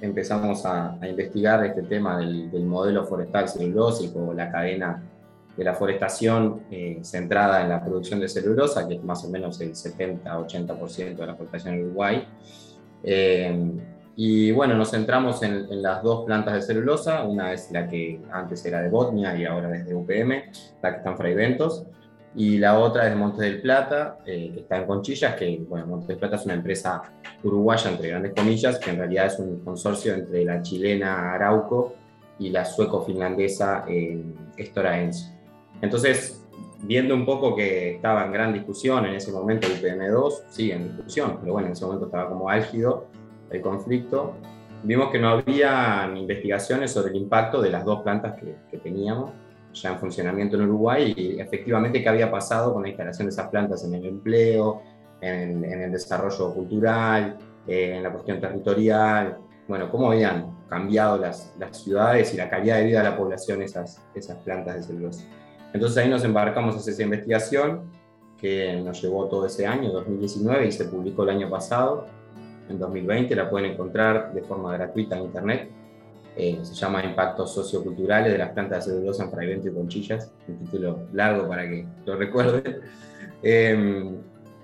empezamos 0.00 0.64
a, 0.66 0.98
investigar 1.02 1.64
este 1.64 1.82
tema 1.82 2.18
del, 2.18 2.50
del 2.50 2.64
modelo 2.64 3.04
forestal 3.06 3.48
celulósico, 3.48 4.32
la 4.34 4.50
cadena 4.50 5.02
de 5.56 5.64
la 5.64 5.74
forestación 5.74 6.62
eh, 6.70 7.00
centrada 7.02 7.62
en 7.62 7.68
la 7.68 7.84
producción 7.84 8.20
de 8.20 8.28
celulosa, 8.28 8.88
que 8.88 8.94
es 8.94 9.04
más 9.04 9.24
o 9.24 9.28
menos 9.28 9.60
el 9.60 9.72
70-80% 9.72 11.16
de 11.16 11.26
la 11.26 11.34
forestación 11.34 11.74
en 11.74 11.84
Uruguay. 11.84 12.26
Eh, 13.02 13.70
y 14.16 14.52
bueno, 14.52 14.74
nos 14.74 14.90
centramos 14.90 15.42
en, 15.42 15.82
las 15.82 16.02
dos 16.02 16.24
plantas 16.24 16.54
de 16.54 16.62
celulosa, 16.62 17.24
una 17.24 17.52
es 17.52 17.70
la 17.72 17.88
que 17.88 18.20
antes 18.32 18.64
era 18.64 18.80
de 18.82 18.88
Botnia 18.88 19.36
y 19.36 19.44
ahora 19.44 19.74
es 19.76 19.86
de 19.86 19.94
UPM, 19.94 20.30
la 20.82 20.90
que 20.92 20.96
está 20.96 21.10
en 21.10 21.16
y 22.34 22.58
la 22.58 22.78
otra 22.78 23.04
es 23.04 23.10
de 23.10 23.16
Montes 23.16 23.40
del 23.40 23.60
Plata, 23.60 24.18
eh, 24.24 24.52
que 24.54 24.60
está 24.60 24.76
en 24.76 24.86
Conchillas, 24.86 25.34
que 25.34 25.64
bueno, 25.68 25.86
Montes 25.86 26.08
del 26.08 26.18
Plata 26.18 26.36
es 26.36 26.44
una 26.44 26.54
empresa 26.54 27.02
uruguaya, 27.42 27.90
entre 27.90 28.08
grandes 28.08 28.34
comillas, 28.34 28.78
que 28.78 28.90
en 28.90 28.98
realidad 28.98 29.26
es 29.26 29.38
un 29.38 29.60
consorcio 29.60 30.14
entre 30.14 30.44
la 30.44 30.62
chilena 30.62 31.32
Arauco 31.32 31.94
y 32.38 32.50
la 32.50 32.64
sueco-finlandesa 32.64 33.84
eh, 33.88 34.22
Enso. 34.56 35.32
Entonces, 35.82 36.46
viendo 36.82 37.14
un 37.14 37.26
poco 37.26 37.56
que 37.56 37.96
estaba 37.96 38.24
en 38.24 38.32
gran 38.32 38.52
discusión 38.52 39.06
en 39.06 39.14
ese 39.14 39.32
momento 39.32 39.66
el 39.66 39.82
UPM2, 39.82 40.42
sí, 40.48 40.70
en 40.70 40.96
discusión, 40.96 41.38
pero 41.40 41.54
bueno, 41.54 41.66
en 41.66 41.72
ese 41.72 41.84
momento 41.84 42.06
estaba 42.06 42.28
como 42.28 42.48
álgido 42.48 43.08
el 43.50 43.60
conflicto, 43.60 44.34
vimos 44.84 45.10
que 45.10 45.18
no 45.18 45.30
había 45.30 46.10
investigaciones 46.14 46.92
sobre 46.92 47.10
el 47.10 47.16
impacto 47.16 47.60
de 47.60 47.70
las 47.70 47.84
dos 47.84 48.02
plantas 48.02 48.40
que, 48.40 48.54
que 48.70 48.78
teníamos 48.78 49.32
ya 49.72 49.90
en 49.90 49.98
funcionamiento 49.98 50.56
en 50.56 50.62
Uruguay 50.62 51.14
y 51.16 51.40
efectivamente 51.40 52.02
qué 52.02 52.08
había 52.08 52.30
pasado 52.30 52.72
con 52.72 52.82
la 52.82 52.88
instalación 52.88 53.26
de 53.26 53.32
esas 53.32 53.48
plantas 53.48 53.84
en 53.84 53.94
el 53.94 54.06
empleo, 54.06 54.82
en, 55.20 55.64
el 55.64 55.92
desarrollo 55.92 56.54
cultural, 56.54 57.36
eh, 57.66 57.96
en 57.96 58.02
la 58.02 58.10
cuestión 58.10 58.40
territorial, 58.40 59.38
bueno, 59.68 59.90
cómo 59.90 60.10
habían 60.10 60.56
cambiado 60.68 61.18
las, 61.18 61.54
las, 61.58 61.76
ciudades 61.76 62.34
y 62.34 62.36
la 62.36 62.48
calidad 62.48 62.78
de 62.78 62.84
vida 62.84 62.98
de 62.98 63.10
la 63.10 63.16
población 63.16 63.62
esas, 63.62 64.02
esas 64.14 64.36
plantas 64.38 64.76
de 64.76 64.82
celulosa. 64.82 65.24
Entonces 65.72 65.98
ahí 65.98 66.10
nos 66.10 66.24
embarcamos 66.24 66.74
a 66.76 66.90
esa 66.90 67.02
investigación 67.02 67.90
que 68.36 68.80
nos 68.82 69.00
llevó 69.02 69.26
todo 69.26 69.46
ese 69.46 69.66
año, 69.66 69.92
2019, 69.92 70.66
y 70.66 70.72
se 70.72 70.86
publicó 70.86 71.24
el 71.24 71.30
año 71.30 71.50
pasado, 71.50 72.06
en 72.68 72.78
2020, 72.78 73.34
la 73.36 73.50
pueden 73.50 73.72
encontrar 73.72 74.32
de 74.32 74.42
forma 74.42 74.72
gratuita 74.72 75.16
en 75.16 75.24
internet 75.24 75.70
eh, 76.36 76.60
se 76.62 76.74
llama 76.74 77.04
Impactos 77.04 77.52
Socioculturales 77.52 78.32
de 78.32 78.38
las 78.38 78.50
plantas 78.50 78.86
de 78.86 78.92
celulosa 78.92 79.24
en 79.24 79.30
fragmento 79.30 79.68
y 79.68 79.72
conchillas, 79.72 80.32
un 80.48 80.58
título 80.58 81.00
largo 81.12 81.48
para 81.48 81.68
que 81.68 81.86
lo 82.04 82.16
recuerden. 82.16 82.80
Em, 83.42 84.16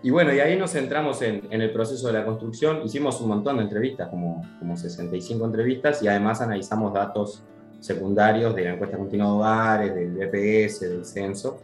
y 0.02 0.10
bueno, 0.10 0.32
y 0.32 0.38
ahí 0.38 0.56
nos 0.56 0.72
centramos 0.72 1.20
en, 1.22 1.42
el 1.50 1.72
proceso 1.72 2.06
de 2.06 2.12
la 2.12 2.24
construcción, 2.24 2.82
hicimos 2.84 3.20
un 3.20 3.28
montón 3.28 3.56
de 3.56 3.64
entrevistas, 3.64 4.08
como, 4.08 4.46
como 4.58 4.76
65 4.76 5.44
entrevistas, 5.44 6.02
y 6.02 6.08
además 6.08 6.40
analizamos 6.40 6.92
datos 6.92 7.42
secundarios 7.80 8.54
de 8.54 8.64
la 8.64 8.74
encuesta 8.74 8.96
continua 8.96 9.26
de 9.26 9.32
hogares, 9.32 9.94
del 9.94 10.10
BPS, 10.12 10.80
del 10.80 11.04
censo. 11.04 11.58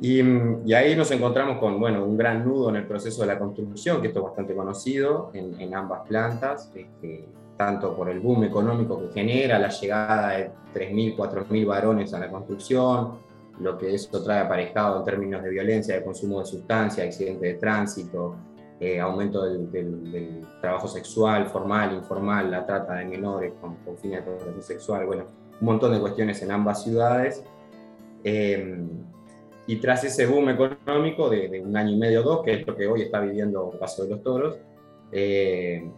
Y, 0.00 0.20
y, 0.20 0.74
ahí 0.74 0.94
nos 0.96 1.10
encontramos 1.10 1.58
con 1.58 1.78
bueno, 1.78 2.04
un 2.04 2.16
gran 2.16 2.44
nudo 2.44 2.68
en 2.70 2.76
el 2.76 2.86
proceso 2.86 3.22
de 3.22 3.28
la 3.28 3.38
construcción, 3.38 4.00
que 4.00 4.08
esto 4.08 4.20
es 4.20 4.24
bastante 4.24 4.54
conocido 4.54 5.30
en, 5.34 5.60
en 5.60 5.74
ambas 5.74 6.06
plantas. 6.06 6.70
Este, 6.74 7.26
tanto 7.56 7.94
por 7.94 8.08
el 8.08 8.20
boom 8.20 8.44
económico 8.44 9.00
que 9.00 9.12
genera, 9.12 9.58
la 9.58 9.68
llegada 9.68 10.30
de 10.30 10.50
3.000, 10.74 11.16
4.000 11.16 11.66
varones 11.66 12.12
a 12.14 12.18
la 12.18 12.30
construcción, 12.30 13.18
lo 13.60 13.78
que 13.78 13.94
eso 13.94 14.22
trae 14.22 14.40
aparejado 14.40 14.98
en 14.98 15.04
términos 15.04 15.42
de 15.42 15.50
violencia, 15.50 15.94
de 15.94 16.04
consumo 16.04 16.40
de 16.40 16.46
sustancias, 16.46 17.06
accidentes 17.06 17.42
de 17.42 17.54
tránsito, 17.54 18.36
eh, 18.80 18.98
aumento 19.00 19.44
del, 19.44 20.46
trabajo 20.60 20.88
sexual, 20.88 21.46
formal, 21.46 21.94
informal, 21.94 22.50
la 22.50 22.66
trata 22.66 22.94
de 22.94 23.04
menores 23.04 23.52
con, 23.60 23.76
fines 23.98 24.24
de 24.24 24.30
explotación 24.30 24.62
sexual, 24.62 25.06
bueno, 25.06 25.24
un 25.60 25.66
montón 25.66 25.92
de 25.92 26.00
cuestiones 26.00 26.42
en 26.42 26.50
ambas 26.50 26.82
ciudades. 26.82 27.44
Eh, 28.24 28.82
y 29.66 29.76
tras 29.76 30.04
ese 30.04 30.26
boom 30.26 30.50
económico 30.50 31.30
de, 31.30 31.62
un 31.64 31.76
año 31.76 31.92
y 31.92 31.96
medio 31.96 32.20
o 32.20 32.24
dos, 32.24 32.42
que 32.44 32.54
es 32.54 32.66
lo 32.66 32.76
que 32.76 32.86
hoy 32.86 33.02
está 33.02 33.20
viviendo 33.20 33.70
Paso 33.78 34.02
de 34.04 34.10
los 34.10 34.22
Toros, 34.22 34.58
eh, 35.12 35.88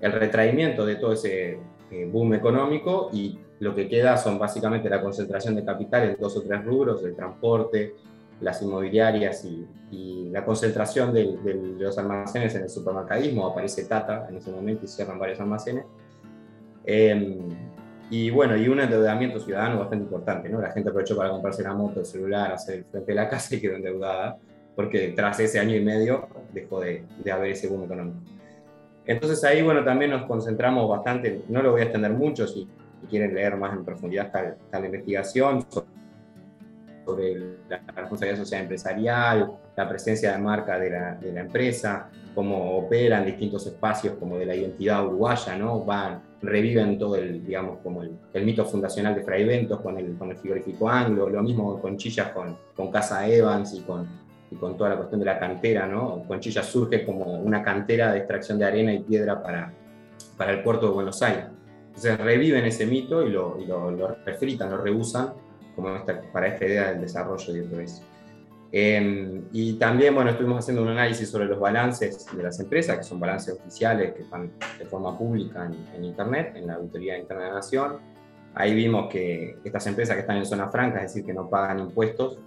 el 0.00 0.12
retraimiento 0.12 0.84
de 0.84 0.96
todo 0.96 1.12
ese 1.12 1.58
eh, 1.90 2.08
boom 2.10 2.34
económico 2.34 3.10
y 3.12 3.38
lo 3.60 3.74
que 3.74 3.88
queda 3.88 4.16
son 4.16 4.38
básicamente 4.38 4.88
la 4.88 5.00
concentración 5.00 5.54
de 5.54 5.64
capital 5.64 6.10
en 6.10 6.16
dos 6.18 6.36
o 6.36 6.42
tres 6.42 6.64
rubros, 6.64 7.04
el 7.04 7.14
transporte, 7.14 7.94
las 8.40 8.60
inmobiliarias 8.62 9.44
y, 9.44 9.66
la 10.30 10.44
concentración 10.44 11.14
de, 11.14 11.38
los 11.78 11.96
almacenes 11.96 12.52
en 12.56 12.62
el 12.62 12.68
supermercadismo. 12.68 13.46
Aparece 13.46 13.84
Tata 13.84 14.26
en 14.28 14.36
ese 14.36 14.50
momento 14.50 14.84
y 14.84 14.88
cierran 14.88 15.20
varios 15.20 15.38
almacenes. 15.38 15.84
Em, 16.84 17.38
y 18.10 18.30
bueno, 18.30 18.56
y 18.56 18.66
un 18.66 18.80
endeudamiento 18.80 19.38
ciudadano 19.38 19.78
bastante 19.78 20.04
importante, 20.04 20.48
¿no? 20.48 20.60
La 20.60 20.72
gente 20.72 20.90
aprovechó 20.90 21.16
para 21.16 21.30
comprarse 21.30 21.62
la 21.62 21.74
moto, 21.74 22.00
el 22.00 22.06
celular, 22.06 22.52
hacer 22.52 22.78
el 22.78 22.84
frente 22.86 23.12
de 23.12 23.14
la 23.14 23.28
casa 23.28 23.54
y 23.54 23.60
quedó 23.60 23.76
endeudada, 23.76 24.36
porque 24.74 25.12
tras 25.14 25.38
ese 25.38 25.60
año 25.60 25.76
y 25.76 25.84
medio 25.84 26.26
dejó 26.52 26.80
de, 26.80 27.04
de 27.22 27.32
haber 27.32 27.52
ese 27.52 27.68
boom 27.68 27.84
económico. 27.84 28.18
Entonces 29.06 29.44
ahí, 29.44 29.62
bueno, 29.62 29.84
también 29.84 30.10
nos 30.10 30.24
concentramos 30.26 30.88
bastante, 30.88 31.42
no 31.48 31.62
lo 31.62 31.72
voy 31.72 31.82
a 31.82 31.84
extender 31.84 32.12
mucho, 32.12 32.46
si, 32.46 32.68
quieren 33.10 33.34
leer 33.34 33.56
más 33.56 33.74
en 33.74 33.84
profundidad 33.84 34.26
está, 34.26 34.56
la 34.72 34.86
investigación 34.86 35.66
sobre 37.04 37.58
la 37.68 37.82
responsabilidad 37.94 38.38
social 38.38 38.62
empresarial, 38.62 39.52
la 39.76 39.88
presencia 39.88 40.32
de 40.32 40.38
marca 40.38 40.78
de 40.78 40.90
la, 40.90 41.40
empresa, 41.40 42.08
cómo 42.34 42.78
operan 42.78 43.26
distintos 43.26 43.66
espacios 43.66 44.14
como 44.18 44.38
de 44.38 44.46
la 44.46 44.56
identidad 44.56 45.04
uruguaya, 45.04 45.54
¿no? 45.56 45.84
Van, 45.84 46.22
reviven 46.40 46.98
todo 46.98 47.16
el, 47.16 47.44
digamos, 47.44 47.80
como 47.82 48.02
el 48.02 48.44
mito 48.44 48.64
fundacional 48.64 49.14
de 49.14 49.22
Fray 49.22 49.44
Ventos 49.44 49.80
con 49.80 49.98
el, 49.98 50.16
con 50.16 50.30
el 50.30 50.36
frigorífico 50.38 50.88
anglo, 50.88 51.28
lo 51.28 51.42
mismo 51.42 51.78
con 51.80 51.98
Chillas 51.98 52.28
con, 52.28 52.56
con 52.74 52.90
Casa 52.90 53.28
Evans 53.28 53.74
y 53.74 53.82
con 53.82 54.23
y 54.54 54.56
con 54.56 54.76
toda 54.76 54.90
la 54.90 54.96
cuestión 54.96 55.20
de 55.20 55.26
la 55.26 55.38
cantera, 55.38 55.86
¿no? 55.86 56.22
Conchilla 56.26 56.62
surge 56.62 57.04
como 57.04 57.24
una 57.24 57.62
cantera 57.62 58.12
de 58.12 58.18
extracción 58.18 58.58
de 58.58 58.64
arena 58.64 58.92
y 58.92 59.00
piedra 59.00 59.42
para, 59.42 59.72
para 60.36 60.52
el 60.52 60.62
puerto 60.62 60.86
de 60.86 60.92
Buenos 60.92 61.20
Aires. 61.22 61.46
Entonces 61.88 62.18
reviven 62.18 62.64
ese 62.64 62.86
mito 62.86 63.26
y 63.26 63.30
lo, 63.30 63.58
y 63.60 63.66
lo, 63.66 63.90
lo 63.90 64.16
refritan, 64.24 64.70
lo 64.70 64.78
reusan 64.78 65.32
como 65.74 65.88
para 66.32 66.48
esta 66.48 66.64
idea 66.64 66.90
del 66.92 67.00
desarrollo 67.00 67.52
de 67.52 67.84
eso. 67.84 68.02
Em, 68.70 69.44
y 69.52 69.74
también, 69.74 70.14
bueno, 70.14 70.30
estuvimos 70.30 70.58
haciendo 70.58 70.82
un 70.82 70.88
análisis 70.88 71.28
sobre 71.28 71.46
los 71.46 71.60
balances 71.60 72.26
de 72.36 72.42
las 72.42 72.58
empresas, 72.58 72.98
que 72.98 73.04
son 73.04 73.20
balances 73.20 73.56
oficiales 73.56 74.14
que 74.14 74.22
están 74.22 74.50
de 74.78 74.84
forma 74.86 75.16
pública 75.16 75.66
en, 75.66 75.96
en 75.96 76.04
Internet, 76.04 76.54
en 76.56 76.66
la 76.66 76.74
Auditoría 76.74 77.16
Interna 77.16 77.44
de 77.44 77.48
la 77.50 77.54
Nación. 77.56 77.98
Ahí 78.54 78.74
vimos 78.74 79.08
que 79.08 79.58
estas 79.64 79.86
empresas 79.86 80.16
que 80.16 80.22
están 80.22 80.38
en 80.38 80.46
zona 80.46 80.68
franca, 80.68 80.98
es 80.98 81.12
decir, 81.12 81.24
que 81.24 81.32
no 81.32 81.48
pagan 81.48 81.78
impuestos 81.80 82.38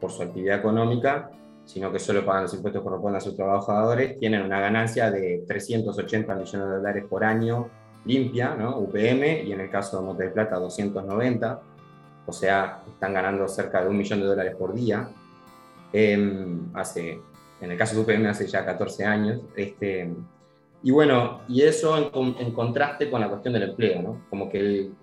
por 0.00 0.10
su 0.10 0.22
actividad 0.22 0.58
económica, 0.58 1.30
sino 1.66 1.92
que 1.92 1.98
solo 1.98 2.24
pagan 2.24 2.44
los 2.44 2.54
impuestos 2.54 2.80
que 2.80 2.84
corresponden 2.84 3.16
a 3.16 3.20
sus 3.20 3.36
trabajadores, 3.36 4.18
tienen 4.18 4.42
una 4.42 4.60
ganancia 4.60 5.10
de 5.10 5.44
380 5.46 6.34
millones 6.34 6.68
de 6.68 6.76
dólares 6.76 7.04
por 7.08 7.24
año 7.24 7.68
limpia, 8.06 8.54
¿no? 8.54 8.78
UPM, 8.78 9.44
y 9.44 9.52
en 9.52 9.60
el 9.60 9.68
caso 9.68 9.98
de 9.98 10.06
Monte 10.06 10.24
de 10.24 10.30
Plata 10.30 10.56
290, 10.56 11.60
o 12.24 12.32
sea, 12.32 12.82
están 12.88 13.12
ganando 13.12 13.48
cerca 13.48 13.82
de 13.82 13.88
un 13.88 13.98
millón 13.98 14.20
de 14.20 14.26
dólares 14.26 14.54
por 14.56 14.74
día. 14.74 15.08
Em, 15.92 16.70
hace, 16.74 17.20
en 17.60 17.70
el 17.70 17.76
caso 17.76 17.96
de 17.96 18.02
UPM 18.02 18.26
hace 18.26 18.46
ya 18.46 18.64
14 18.64 19.04
años. 19.04 19.40
Este, 19.56 20.08
y 20.84 20.90
bueno, 20.92 21.40
y 21.48 21.62
eso 21.62 21.96
en, 21.98 22.36
en, 22.38 22.52
contraste 22.52 23.10
con 23.10 23.20
la 23.20 23.28
cuestión 23.28 23.54
del 23.54 23.64
empleo, 23.70 24.02
¿no? 24.02 24.24
Como 24.30 24.48
que 24.48 24.60
el, 24.60 24.94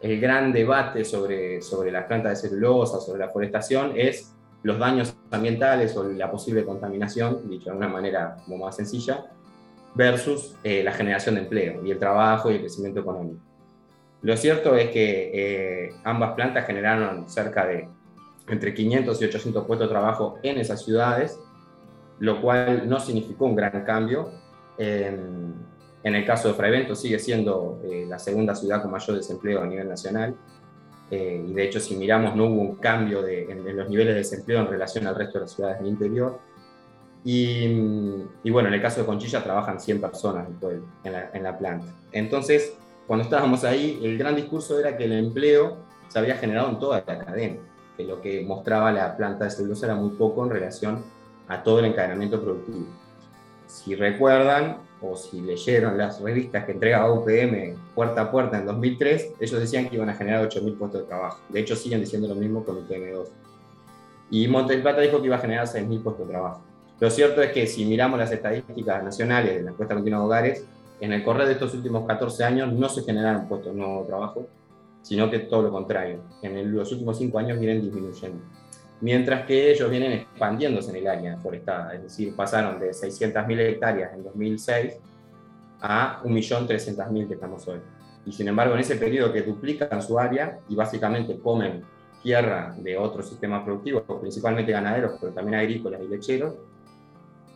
el 0.00 0.20
gran 0.20 0.52
debate 0.52 1.04
sobre, 1.04 1.60
sobre 1.60 1.90
las 1.90 2.06
plantas 2.06 2.42
de 2.42 2.48
celulosa, 2.48 2.98
sobre 2.98 3.20
la 3.20 3.28
forestación, 3.28 3.92
es 3.94 4.34
los 4.62 4.78
daños 4.78 5.16
ambientales 5.30 5.96
o 5.96 6.04
la 6.04 6.30
posible 6.30 6.64
contaminación, 6.64 7.48
dicho 7.48 7.70
de 7.70 7.76
una 7.76 7.88
manera 7.88 8.36
como 8.44 8.64
más 8.64 8.76
sencilla, 8.76 9.26
versus 9.94 10.56
eh, 10.62 10.82
la 10.82 10.92
generación 10.92 11.36
de 11.36 11.42
empleo 11.42 11.84
y 11.84 11.90
el 11.90 11.98
trabajo 11.98 12.50
y 12.50 12.54
el 12.54 12.60
crecimiento 12.60 13.00
económico. 13.00 13.40
Lo 14.22 14.36
cierto 14.36 14.76
es 14.76 14.90
que 14.90 15.30
eh, 15.32 15.94
ambas 16.04 16.32
plantas 16.34 16.66
generaron 16.66 17.28
cerca 17.28 17.66
de 17.66 17.88
entre 18.48 18.74
500 18.74 19.20
y 19.20 19.24
800 19.24 19.66
puestos 19.66 19.88
de 19.88 19.92
trabajo 19.92 20.38
en 20.42 20.58
esas 20.58 20.84
ciudades, 20.84 21.38
lo 22.18 22.40
cual 22.40 22.88
no 22.88 22.98
significó 22.98 23.46
un 23.46 23.54
gran 23.54 23.84
cambio. 23.84 24.30
en 24.78 26.14
el 26.14 26.24
caso 26.24 26.48
de 26.48 26.54
Fraivento 26.54 26.94
sigue 26.94 27.18
siendo 27.18 27.80
eh, 27.84 28.06
la 28.08 28.18
segunda 28.18 28.54
ciudad 28.54 28.80
con 28.80 28.90
mayor 28.90 29.16
desempleo 29.16 29.60
a 29.62 29.66
nivel 29.66 29.88
nacional, 29.88 30.34
eh, 31.10 31.44
y 31.46 31.54
de 31.54 31.64
hecho 31.64 31.80
si 31.80 31.96
miramos 31.96 32.36
no 32.36 32.44
hubo 32.46 32.60
un 32.60 32.76
cambio 32.76 33.22
de, 33.22 33.50
en, 33.50 33.76
los 33.76 33.88
niveles 33.88 34.14
de 34.14 34.18
desempleo 34.18 34.60
en 34.60 34.68
relación 34.68 35.06
al 35.06 35.14
resto 35.14 35.38
de 35.38 35.44
las 35.44 35.52
ciudades 35.52 35.78
del 35.78 35.88
interior. 35.88 36.38
Y, 37.24 37.64
y 38.44 38.50
bueno, 38.50 38.68
en 38.68 38.74
el 38.74 38.82
caso 38.82 39.00
de 39.00 39.06
Conchilla 39.06 39.42
trabajan 39.42 39.80
100 39.80 40.00
personas 40.00 40.48
en 41.04 41.12
la, 41.12 41.30
en 41.32 41.42
la 41.42 41.58
planta. 41.58 41.86
Entonces, 42.12 42.74
cuando 43.06 43.24
estábamos 43.24 43.64
ahí, 43.64 43.98
el 44.02 44.16
gran 44.16 44.36
discurso 44.36 44.78
era 44.78 44.96
que 44.96 45.04
el 45.04 45.12
empleo 45.12 45.78
se 46.08 46.18
había 46.18 46.36
generado 46.36 46.70
en 46.70 46.78
toda 46.78 47.02
la 47.06 47.18
cadena, 47.24 47.56
que 47.96 48.04
lo 48.04 48.20
que 48.20 48.42
mostraba 48.42 48.92
la 48.92 49.16
planta 49.16 49.44
de 49.44 49.50
celulosa 49.50 49.86
era 49.86 49.94
muy 49.94 50.10
poco 50.10 50.44
en 50.44 50.50
relación 50.50 51.04
a 51.48 51.62
todo 51.62 51.80
el 51.80 51.86
encadenamiento 51.86 52.40
productivo. 52.40 52.86
Si 53.66 53.94
recuerdan, 53.94 54.78
o 55.00 55.16
si 55.16 55.40
leyeron 55.40 55.96
las 55.96 56.20
revistas 56.20 56.64
que 56.64 56.72
entregaba 56.72 57.12
UPM 57.12 57.76
puerta 57.94 58.22
a 58.22 58.30
puerta 58.30 58.58
en 58.58 58.66
2003, 58.66 59.34
ellos 59.40 59.60
decían 59.60 59.88
que 59.88 59.96
iban 59.96 60.08
a 60.08 60.14
generar 60.14 60.48
8.000 60.48 60.76
puestos 60.76 61.02
de 61.02 61.06
trabajo. 61.06 61.40
De 61.48 61.60
hecho, 61.60 61.76
siguen 61.76 62.00
diciendo 62.00 62.28
lo 62.28 62.34
mismo 62.34 62.64
con 62.64 62.76
UPM2. 62.86 63.28
Y 64.30 64.48
Monte 64.48 64.76
Plata 64.78 65.00
dijo 65.00 65.20
que 65.20 65.26
iba 65.26 65.36
a 65.36 65.40
generar 65.40 65.66
6.000 65.66 66.02
puestos 66.02 66.26
de 66.26 66.32
trabajo. 66.32 66.62
Lo 67.00 67.10
cierto 67.10 67.42
es 67.42 67.52
que 67.52 67.66
si 67.66 67.84
miramos 67.84 68.18
las 68.18 68.32
estadísticas 68.32 69.04
nacionales 69.04 69.56
de 69.56 69.62
la 69.62 69.70
encuesta 69.70 69.94
continua 69.94 70.18
de 70.20 70.24
hogares, 70.26 70.64
en 71.00 71.12
el 71.12 71.22
correr 71.22 71.46
de 71.46 71.52
estos 71.52 71.72
últimos 71.74 72.06
14 72.06 72.44
años 72.44 72.72
no 72.72 72.88
se 72.88 73.02
generaron 73.02 73.46
puestos 73.46 73.72
de 73.72 73.78
nuevo 73.78 74.04
trabajo, 74.04 74.48
sino 75.02 75.30
que 75.30 75.38
todo 75.38 75.62
lo 75.62 75.70
contrario. 75.70 76.20
En 76.42 76.74
los 76.74 76.90
últimos 76.90 77.16
5 77.18 77.38
años 77.38 77.58
vienen 77.60 77.82
disminuyendo 77.82 78.42
mientras 79.00 79.46
que 79.46 79.70
ellos 79.70 79.90
vienen 79.90 80.12
expandiéndose 80.12 80.90
en 80.90 80.96
el 80.96 81.06
área 81.06 81.36
forestada, 81.38 81.94
es 81.94 82.02
decir, 82.02 82.34
pasaron 82.34 82.78
de 82.80 82.90
600.000 82.90 83.60
hectáreas 83.60 84.12
en 84.14 84.24
2006 84.24 84.96
a 85.80 86.22
1.300.000 86.24 87.28
que 87.28 87.34
estamos 87.34 87.66
hoy. 87.68 87.80
y 88.26 88.32
sin 88.32 88.48
embargo 88.48 88.74
en 88.74 88.80
ese 88.80 88.96
periodo 88.96 89.32
que 89.32 89.42
duplican 89.42 90.02
su 90.02 90.18
área 90.18 90.58
y 90.68 90.74
básicamente 90.74 91.38
comen 91.38 91.82
tierra 92.22 92.74
de 92.76 92.96
otros 92.96 93.28
sistemas 93.28 93.62
productivos, 93.64 94.02
principalmente 94.20 94.72
ganaderos, 94.72 95.12
pero 95.20 95.32
también 95.32 95.60
agrícolas 95.60 96.00
y 96.02 96.08
lecheros, 96.08 96.54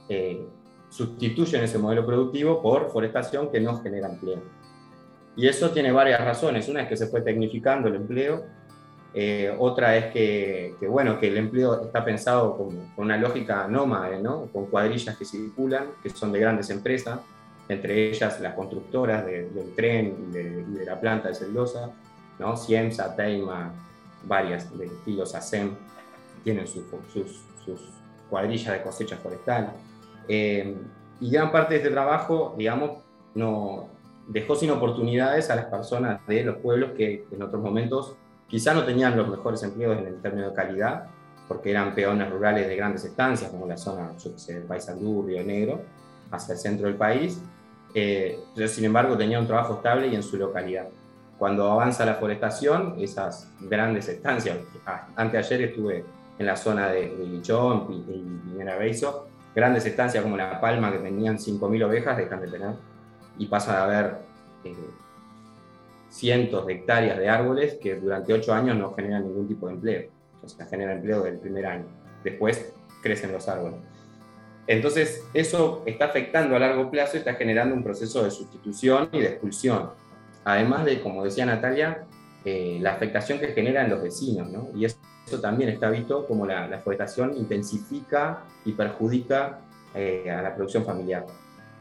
eh, 0.08 0.46
sustituyen 0.88 1.64
ese 1.64 1.78
modelo 1.78 2.04
productivo 2.06 2.62
por 2.62 2.90
forestación 2.90 3.50
que 3.50 3.60
no 3.60 3.80
genera 3.82 4.08
empleo. 4.08 4.42
Y 5.34 5.46
eso 5.48 5.70
tiene 5.70 5.90
varias 5.90 6.20
razones. 6.22 6.68
Una 6.68 6.82
es 6.82 6.88
que 6.88 6.96
se 6.96 7.06
fue 7.06 7.22
tecnificando 7.22 7.88
el 7.88 7.96
empleo, 7.96 8.44
eh, 9.14 9.54
otra 9.58 9.96
es 9.96 10.12
que, 10.12 10.74
bueno, 10.88 11.20
que 11.20 11.28
el 11.28 11.36
empleo 11.36 11.84
está 11.84 12.04
pensado 12.04 12.56
con, 12.56 12.92
una 12.96 13.16
lógica 13.16 13.68
nómade, 13.68 14.20
¿no? 14.20 14.46
con 14.52 14.66
cuadrillas 14.66 15.16
que 15.16 15.24
circulan, 15.24 15.86
que 16.02 16.10
son 16.10 16.32
de 16.32 16.40
grandes 16.40 16.70
empresas, 16.70 17.20
entre 17.68 18.08
ellas 18.08 18.40
las 18.40 18.54
constructoras 18.54 19.24
del 19.26 19.72
tren 19.76 20.28
y 20.28 20.32
de, 20.32 20.84
la 20.84 20.98
planta 20.98 21.28
de 21.28 21.34
celulosa, 21.34 21.90
¿no? 22.38 22.56
Ciemsa, 22.56 23.14
Teima, 23.14 23.72
varias 24.24 24.76
de 24.76 24.86
estilos 24.86 25.34
ASEM, 25.34 25.74
tienen 26.42 26.66
sus, 26.66 26.84
sus, 27.12 27.80
cuadrillas 28.28 28.72
de 28.72 28.82
cosecha 28.82 29.16
forestal. 29.16 29.72
Eh, 30.26 30.74
y 31.20 31.30
gran 31.30 31.52
parte 31.52 31.74
de 31.74 31.80
este 31.80 31.90
trabajo, 31.90 32.54
digamos, 32.56 33.02
no, 33.34 33.88
dejó 34.26 34.56
sin 34.56 34.70
oportunidades 34.70 35.50
a 35.50 35.56
las 35.56 35.66
personas 35.66 36.26
de 36.26 36.44
los 36.44 36.56
pueblos 36.56 36.92
que 36.96 37.26
en 37.30 37.42
otros 37.42 37.62
momentos 37.62 38.16
quizá 38.52 38.74
no 38.74 38.84
tenían 38.84 39.16
los 39.16 39.26
mejores 39.28 39.62
empleos 39.62 39.96
en 39.96 40.08
el 40.08 40.20
término 40.20 40.50
de 40.50 40.54
calidad, 40.54 41.06
porque 41.48 41.70
eran 41.70 41.94
peones 41.94 42.30
rurales 42.30 42.68
de 42.68 42.76
grandes 42.76 43.02
estancias, 43.02 43.50
como 43.50 43.66
la 43.66 43.78
zona, 43.78 44.10
del 44.46 44.62
Paysandú, 44.64 45.22
Río 45.26 45.42
Negro, 45.42 45.80
hacia 46.30 46.52
el 46.52 46.58
centro 46.58 46.86
del 46.86 46.96
país. 46.96 47.40
Eh, 47.94 48.38
sin 48.68 48.84
embargo, 48.84 49.16
tenía 49.16 49.40
un 49.40 49.46
trabajo 49.46 49.76
estable 49.76 50.08
y 50.08 50.14
en 50.14 50.22
su 50.22 50.36
localidad. 50.36 50.88
Cuando 51.38 51.72
avanza 51.72 52.04
la 52.04 52.16
forestación, 52.16 52.96
esas 52.98 53.50
grandes 53.58 54.06
estancias, 54.10 54.58
ah, 54.84 55.08
anteayer 55.16 55.62
estuve 55.62 56.04
en 56.38 56.46
la 56.46 56.54
zona 56.56 56.88
de, 56.88 57.08
Lichón 57.08 57.86
y 57.90 58.50
Pinera 58.50 58.76
Beiso, 58.76 59.28
grandes 59.54 59.86
estancias 59.86 60.22
como 60.22 60.36
La 60.36 60.60
Palma, 60.60 60.92
que 60.92 60.98
tenían 60.98 61.38
5.000 61.38 61.86
ovejas, 61.86 62.18
dejan 62.18 62.42
de 62.42 62.48
tener 62.48 62.74
y 63.38 63.46
pasan 63.46 63.76
a 63.76 63.84
haber 63.84 64.18
eh, 64.64 64.76
cientos 66.12 66.66
de 66.66 66.74
hectáreas 66.74 67.18
de 67.18 67.28
árboles 67.28 67.78
que 67.80 67.96
durante 67.96 68.34
ocho 68.34 68.52
años 68.52 68.76
no 68.76 68.92
generan 68.94 69.24
ningún 69.24 69.48
tipo 69.48 69.66
de 69.66 69.74
empleo. 69.74 70.10
O 70.42 70.48
sea, 70.48 70.66
generan 70.66 70.98
empleo 70.98 71.22
del 71.22 71.38
primer 71.38 71.66
año. 71.66 71.86
Después 72.22 72.72
crecen 73.02 73.32
los 73.32 73.48
árboles. 73.48 73.78
Entonces, 74.66 75.24
eso 75.32 75.82
está 75.86 76.06
afectando 76.06 76.54
a 76.54 76.58
largo 76.58 76.90
plazo 76.90 77.16
y 77.16 77.20
está 77.20 77.34
generando 77.34 77.74
un 77.74 77.82
proceso 77.82 78.22
de 78.22 78.30
sustitución 78.30 79.08
y 79.12 79.20
de 79.20 79.28
expulsión. 79.28 79.90
Además 80.44 80.84
de, 80.84 81.00
como 81.00 81.24
decía 81.24 81.46
Natalia, 81.46 82.04
eh, 82.44 82.78
la 82.80 82.92
afectación 82.92 83.40
que 83.40 83.48
generan 83.48 83.88
los 83.88 84.02
vecinos. 84.02 84.50
¿no? 84.50 84.68
Y 84.74 84.84
eso, 84.84 84.98
también 85.40 85.70
está 85.70 85.88
visto 85.88 86.26
como 86.26 86.44
la, 86.46 86.68
la 86.68 86.82
intensifica 87.36 88.42
y 88.66 88.72
perjudica 88.72 89.60
eh, 89.94 90.30
a 90.30 90.42
la 90.42 90.54
producción 90.54 90.84
familiar 90.84 91.24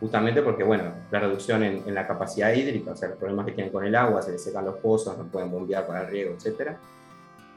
justamente 0.02 0.42
porque, 0.42 0.64
bueno, 0.64 0.86
la 1.12 1.20
reducción 1.20 1.62
en, 1.62 1.94
la 1.94 2.08
capacidad 2.08 2.52
hídrica, 2.52 2.92
o 2.92 2.96
sea, 2.96 3.10
los 3.10 3.20
problemas 3.20 3.46
que 3.46 3.52
tienen 3.52 3.72
con 3.72 3.86
el 3.86 3.96
agua, 3.96 4.24
se 4.24 4.32
les 4.32 4.44
secan 4.44 4.66
los 4.66 4.78
pozos, 4.78 5.16
no 5.16 5.26
pueden 5.26 5.52
bombear 5.52 5.86
para 5.86 6.02
el 6.02 6.08
riego, 6.08 6.34
etc. 6.34 6.72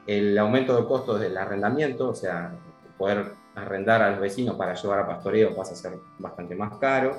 El 0.06 0.36
aumento 0.36 0.76
de 0.76 0.86
costos 0.86 1.20
del 1.20 1.34
arrendamiento, 1.38 2.10
o 2.10 2.14
sea, 2.14 2.52
poder 2.98 3.32
arrendar 3.54 4.02
a 4.02 4.10
los 4.10 4.20
vecinos 4.20 4.56
para 4.56 4.74
llevar 4.74 5.00
a 5.00 5.06
pastoreo 5.06 5.56
pasa 5.56 5.72
a 5.72 5.76
ser 5.76 5.92
bastante 6.18 6.54
más 6.54 6.76
caro. 6.76 7.16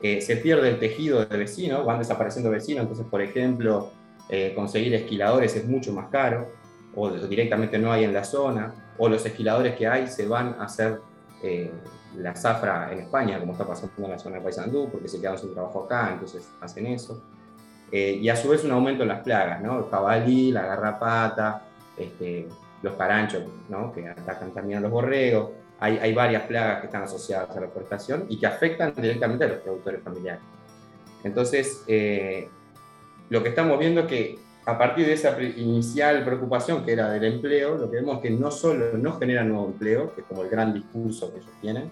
Eh, 0.00 0.22
se 0.22 0.36
pierde 0.36 0.70
el 0.70 0.78
tejido 0.78 1.22
de 1.26 1.36
vecinos, 1.36 1.84
van 1.84 1.98
desapareciendo 1.98 2.50
vecinos, 2.50 2.82
entonces, 2.84 3.06
por 3.06 3.20
ejemplo, 3.20 3.90
eh, 4.30 4.54
conseguir 4.54 4.94
esquiladores 4.94 5.54
es 5.56 5.66
mucho 5.66 5.92
más 5.92 6.08
caro, 6.08 6.48
o 6.94 7.10
directamente 7.10 7.78
no 7.78 7.92
hay 7.92 8.04
en 8.04 8.14
la 8.14 8.24
zona, 8.24 8.72
o 8.96 9.10
los 9.10 9.26
esquiladores 9.26 9.76
que 9.76 9.86
hay 9.86 10.06
se 10.06 10.26
van 10.26 10.56
a 10.58 10.64
hacer 10.64 11.00
eh, 11.42 11.70
la 12.16 12.34
zafra 12.34 12.92
en 12.92 13.00
España, 13.00 13.38
como 13.40 13.52
está 13.52 13.66
pasando 13.66 13.92
en 13.98 14.10
la 14.10 14.18
zona 14.18 14.36
de 14.36 14.42
Paysandú, 14.42 14.88
porque 14.90 15.08
se 15.08 15.20
quedan 15.20 15.38
sin 15.38 15.52
trabajo 15.52 15.84
acá, 15.84 16.10
entonces 16.12 16.48
hacen 16.60 16.86
eso. 16.86 17.22
Eh, 17.90 18.18
y 18.20 18.28
a 18.28 18.36
su 18.36 18.48
vez 18.48 18.64
un 18.64 18.72
aumento 18.72 19.02
en 19.02 19.08
las 19.08 19.20
plagas. 19.22 19.62
El 19.62 19.90
jabalí, 19.90 20.50
la 20.50 20.62
garrapata, 20.62 21.62
este, 21.96 22.48
los 22.82 22.94
caranchos. 22.94 23.44
Que 23.94 24.08
atacan 24.08 24.52
también 24.52 24.78
a 24.78 24.82
los 24.82 24.90
borregos. 24.90 25.50
Hay, 25.80 25.98
hay, 25.98 26.14
varias 26.14 26.42
plagas 26.44 26.80
que 26.80 26.86
están 26.86 27.02
asociadas 27.02 27.56
a 27.56 27.60
la 27.60 27.68
forestación 27.68 28.26
y 28.28 28.38
que 28.38 28.46
afectan 28.46 28.94
directamente 28.94 29.44
a 29.44 29.48
los 29.48 29.58
productores 29.58 30.02
familiares. 30.02 30.42
Entonces, 31.24 31.82
eh, 31.86 32.48
lo 33.28 33.42
que 33.42 33.48
estamos 33.50 33.78
viendo 33.78 34.02
es 34.02 34.06
que 34.06 34.38
a 34.66 34.78
partir 34.78 35.06
de 35.06 35.12
esa 35.12 35.40
inicial 35.40 36.24
preocupación 36.24 36.84
que 36.84 36.92
era 36.92 37.10
del 37.10 37.24
empleo, 37.24 37.76
lo 37.76 37.90
que 37.90 37.96
vemos 37.96 38.16
es 38.16 38.22
que 38.22 38.30
no 38.30 38.50
solo 38.50 38.96
no 38.96 39.18
genera 39.18 39.44
nuevo 39.44 39.66
empleo, 39.66 40.14
que 40.14 40.22
es 40.22 40.26
como 40.26 40.42
el 40.42 40.48
gran 40.48 40.72
discurso 40.72 41.32
que 41.32 41.40
ellos 41.40 41.52
tienen, 41.60 41.90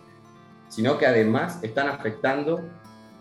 sino 0.68 0.97
que 0.97 1.07
además 1.07 1.62
están 1.62 1.89
afectando 1.89 2.61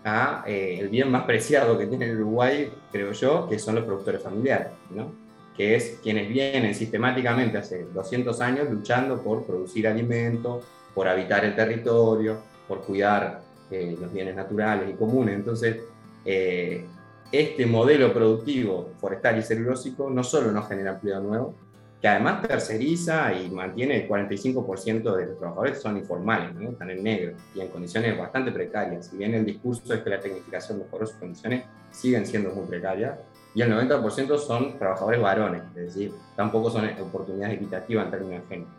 a 0.04 0.42
eh, 0.46 0.78
el 0.80 0.88
bien 0.88 1.10
más 1.10 1.24
preciado 1.24 1.78
que 1.78 1.86
tiene 1.86 2.06
el 2.06 2.16
Uruguay, 2.16 2.72
creo 2.90 3.12
yo, 3.12 3.48
que 3.48 3.58
son 3.58 3.74
los 3.74 3.84
productores 3.84 4.22
familiares, 4.22 4.68
¿no? 4.90 5.12
que 5.56 5.74
es 5.74 5.98
quienes 6.02 6.28
vienen 6.28 6.74
sistemáticamente 6.74 7.58
hace 7.58 7.84
200 7.92 8.40
años 8.40 8.70
luchando 8.70 9.22
por 9.22 9.44
producir 9.44 9.86
alimentos, 9.86 10.64
por 10.94 11.08
habitar 11.08 11.44
el 11.44 11.54
territorio, 11.54 12.38
por 12.66 12.80
cuidar 12.80 13.42
eh, 13.70 13.96
los 14.00 14.12
bienes 14.12 14.34
naturales 14.34 14.88
y 14.90 14.94
comunes. 14.94 15.34
Entonces, 15.34 15.76
eh, 16.24 16.86
este 17.32 17.64
modelo 17.64 18.12
productivo 18.12 18.92
forestal 18.98 19.38
y 19.38 19.42
celulósico 19.42 20.10
no 20.10 20.22
solo 20.22 20.52
no 20.52 20.62
genera 20.64 20.92
empleo 20.92 21.20
nuevo, 21.20 21.54
que 22.02 22.08
además 22.08 22.42
terceriza 22.42 23.32
y 23.32 23.48
mantiene 23.48 24.02
el 24.02 24.08
45% 24.08 25.16
de 25.16 25.26
los 25.26 25.38
trabajadores 25.38 25.80
son 25.80 25.96
informales, 25.96 26.52
¿no? 26.54 26.70
están 26.70 26.90
en 26.90 27.02
negro 27.02 27.36
y 27.54 27.60
en 27.60 27.68
condiciones 27.68 28.18
bastante 28.18 28.50
precarias. 28.50 29.06
Si 29.06 29.16
bien 29.16 29.34
el 29.34 29.46
discurso 29.46 29.94
es 29.94 30.00
que 30.00 30.10
la 30.10 30.20
tecnificación 30.20 30.80
mejoró 30.80 31.06
sus 31.06 31.16
condiciones, 31.16 31.64
siguen 31.92 32.26
siendo 32.26 32.50
muy 32.50 32.66
precarias. 32.66 33.18
Y 33.54 33.62
el 33.62 33.70
90% 33.72 34.36
son 34.38 34.78
trabajadores 34.78 35.20
varones, 35.20 35.62
es 35.76 35.94
decir, 35.94 36.12
tampoco 36.34 36.70
son 36.70 36.88
oportunidades 37.00 37.56
equitativas 37.56 38.06
en 38.06 38.10
términos 38.10 38.42
de 38.42 38.48
género. 38.48 38.70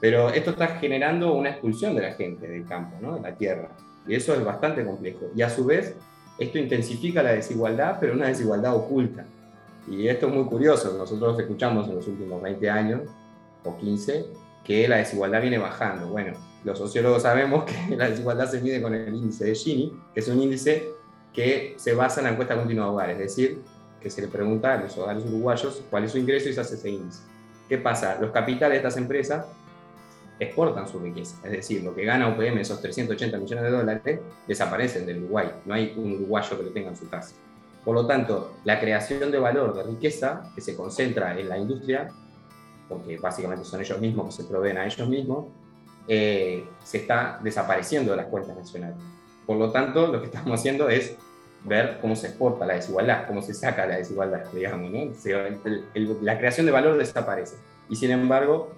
Pero 0.00 0.28
esto 0.30 0.50
está 0.50 0.68
generando 0.78 1.34
una 1.34 1.50
expulsión 1.50 1.94
de 1.96 2.02
la 2.02 2.12
gente 2.14 2.46
del 2.46 2.66
campo, 2.66 2.96
¿no? 3.00 3.16
de 3.16 3.22
la 3.22 3.34
tierra. 3.34 3.68
Y 4.06 4.14
eso 4.14 4.34
es 4.34 4.44
bastante 4.44 4.84
complejo. 4.84 5.30
Y 5.34 5.42
a 5.42 5.50
su 5.50 5.64
vez, 5.64 5.96
esto 6.42 6.58
intensifica 6.58 7.22
la 7.22 7.32
desigualdad, 7.32 7.98
pero 8.00 8.14
una 8.14 8.28
desigualdad 8.28 8.74
oculta. 8.74 9.24
Y 9.88 10.06
esto 10.08 10.28
es 10.28 10.34
muy 10.34 10.44
curioso, 10.44 10.96
nosotros 10.96 11.38
escuchamos 11.38 11.88
en 11.88 11.96
los 11.96 12.06
últimos 12.06 12.40
20 12.40 12.70
años 12.70 13.00
o 13.64 13.76
15 13.76 14.26
que 14.64 14.86
la 14.86 14.96
desigualdad 14.96 15.40
viene 15.40 15.58
bajando. 15.58 16.08
Bueno, 16.08 16.34
los 16.64 16.78
sociólogos 16.78 17.22
sabemos 17.22 17.64
que 17.64 17.96
la 17.96 18.08
desigualdad 18.08 18.48
se 18.48 18.60
mide 18.60 18.80
con 18.80 18.94
el 18.94 19.14
índice 19.14 19.44
de 19.44 19.54
Gini, 19.54 19.92
que 20.14 20.20
es 20.20 20.28
un 20.28 20.40
índice 20.40 20.90
que 21.32 21.74
se 21.76 21.94
basa 21.94 22.20
en 22.20 22.26
la 22.26 22.32
encuesta 22.32 22.56
continua 22.56 22.84
de 22.84 22.90
hogares, 22.90 23.16
es 23.16 23.22
decir, 23.22 23.62
que 24.00 24.10
se 24.10 24.20
le 24.20 24.28
pregunta 24.28 24.74
a 24.74 24.82
los 24.82 24.96
hogares 24.98 25.24
uruguayos 25.24 25.82
cuál 25.90 26.04
es 26.04 26.12
su 26.12 26.18
ingreso 26.18 26.48
y 26.48 26.52
se 26.52 26.60
hace 26.60 26.74
ese 26.74 26.90
índice. 26.90 27.22
¿Qué 27.68 27.78
pasa? 27.78 28.18
Los 28.20 28.30
capitales 28.30 28.74
de 28.74 28.76
estas 28.78 28.96
empresas 28.96 29.46
exportan 30.44 30.88
su 30.88 30.98
riqueza, 30.98 31.36
es 31.44 31.52
decir, 31.52 31.82
lo 31.82 31.94
que 31.94 32.04
gana 32.04 32.28
UPM, 32.28 32.58
esos 32.58 32.80
380 32.80 33.38
millones 33.38 33.64
de 33.64 33.70
dólares, 33.70 34.20
desaparecen 34.46 35.06
del 35.06 35.18
Uruguay, 35.24 35.50
no 35.64 35.74
hay 35.74 35.94
un 35.96 36.12
uruguayo 36.12 36.56
que 36.56 36.64
lo 36.64 36.70
tenga 36.70 36.88
en 36.90 36.96
su 36.96 37.08
casa. 37.08 37.34
Por 37.84 37.94
lo 37.94 38.06
tanto, 38.06 38.54
la 38.64 38.78
creación 38.78 39.30
de 39.30 39.38
valor, 39.38 39.74
de 39.74 39.82
riqueza, 39.82 40.50
que 40.54 40.60
se 40.60 40.76
concentra 40.76 41.38
en 41.38 41.48
la 41.48 41.58
industria, 41.58 42.08
porque 42.88 43.18
básicamente 43.18 43.64
son 43.64 43.80
ellos 43.80 44.00
mismos 44.00 44.26
que 44.26 44.42
se 44.42 44.48
proveen 44.48 44.78
a 44.78 44.86
ellos 44.86 45.08
mismos, 45.08 45.46
eh, 46.06 46.64
se 46.82 46.98
está 46.98 47.40
desapareciendo 47.42 48.12
de 48.12 48.18
las 48.18 48.26
cuentas 48.26 48.56
nacionales. 48.56 48.96
Por 49.46 49.56
lo 49.56 49.70
tanto, 49.70 50.06
lo 50.06 50.20
que 50.20 50.26
estamos 50.26 50.60
haciendo 50.60 50.88
es 50.88 51.16
ver 51.64 51.98
cómo 52.00 52.16
se 52.16 52.28
exporta 52.28 52.66
la 52.66 52.74
desigualdad, 52.74 53.26
cómo 53.26 53.42
se 53.42 53.54
saca 53.54 53.86
la 53.86 53.96
desigualdad, 53.96 54.44
digamos, 54.52 54.90
¿no? 54.90 55.12
la 56.22 56.38
creación 56.38 56.66
de 56.66 56.72
valor 56.72 56.98
desaparece. 56.98 57.56
Y 57.88 57.96
sin 57.96 58.10
embargo, 58.10 58.72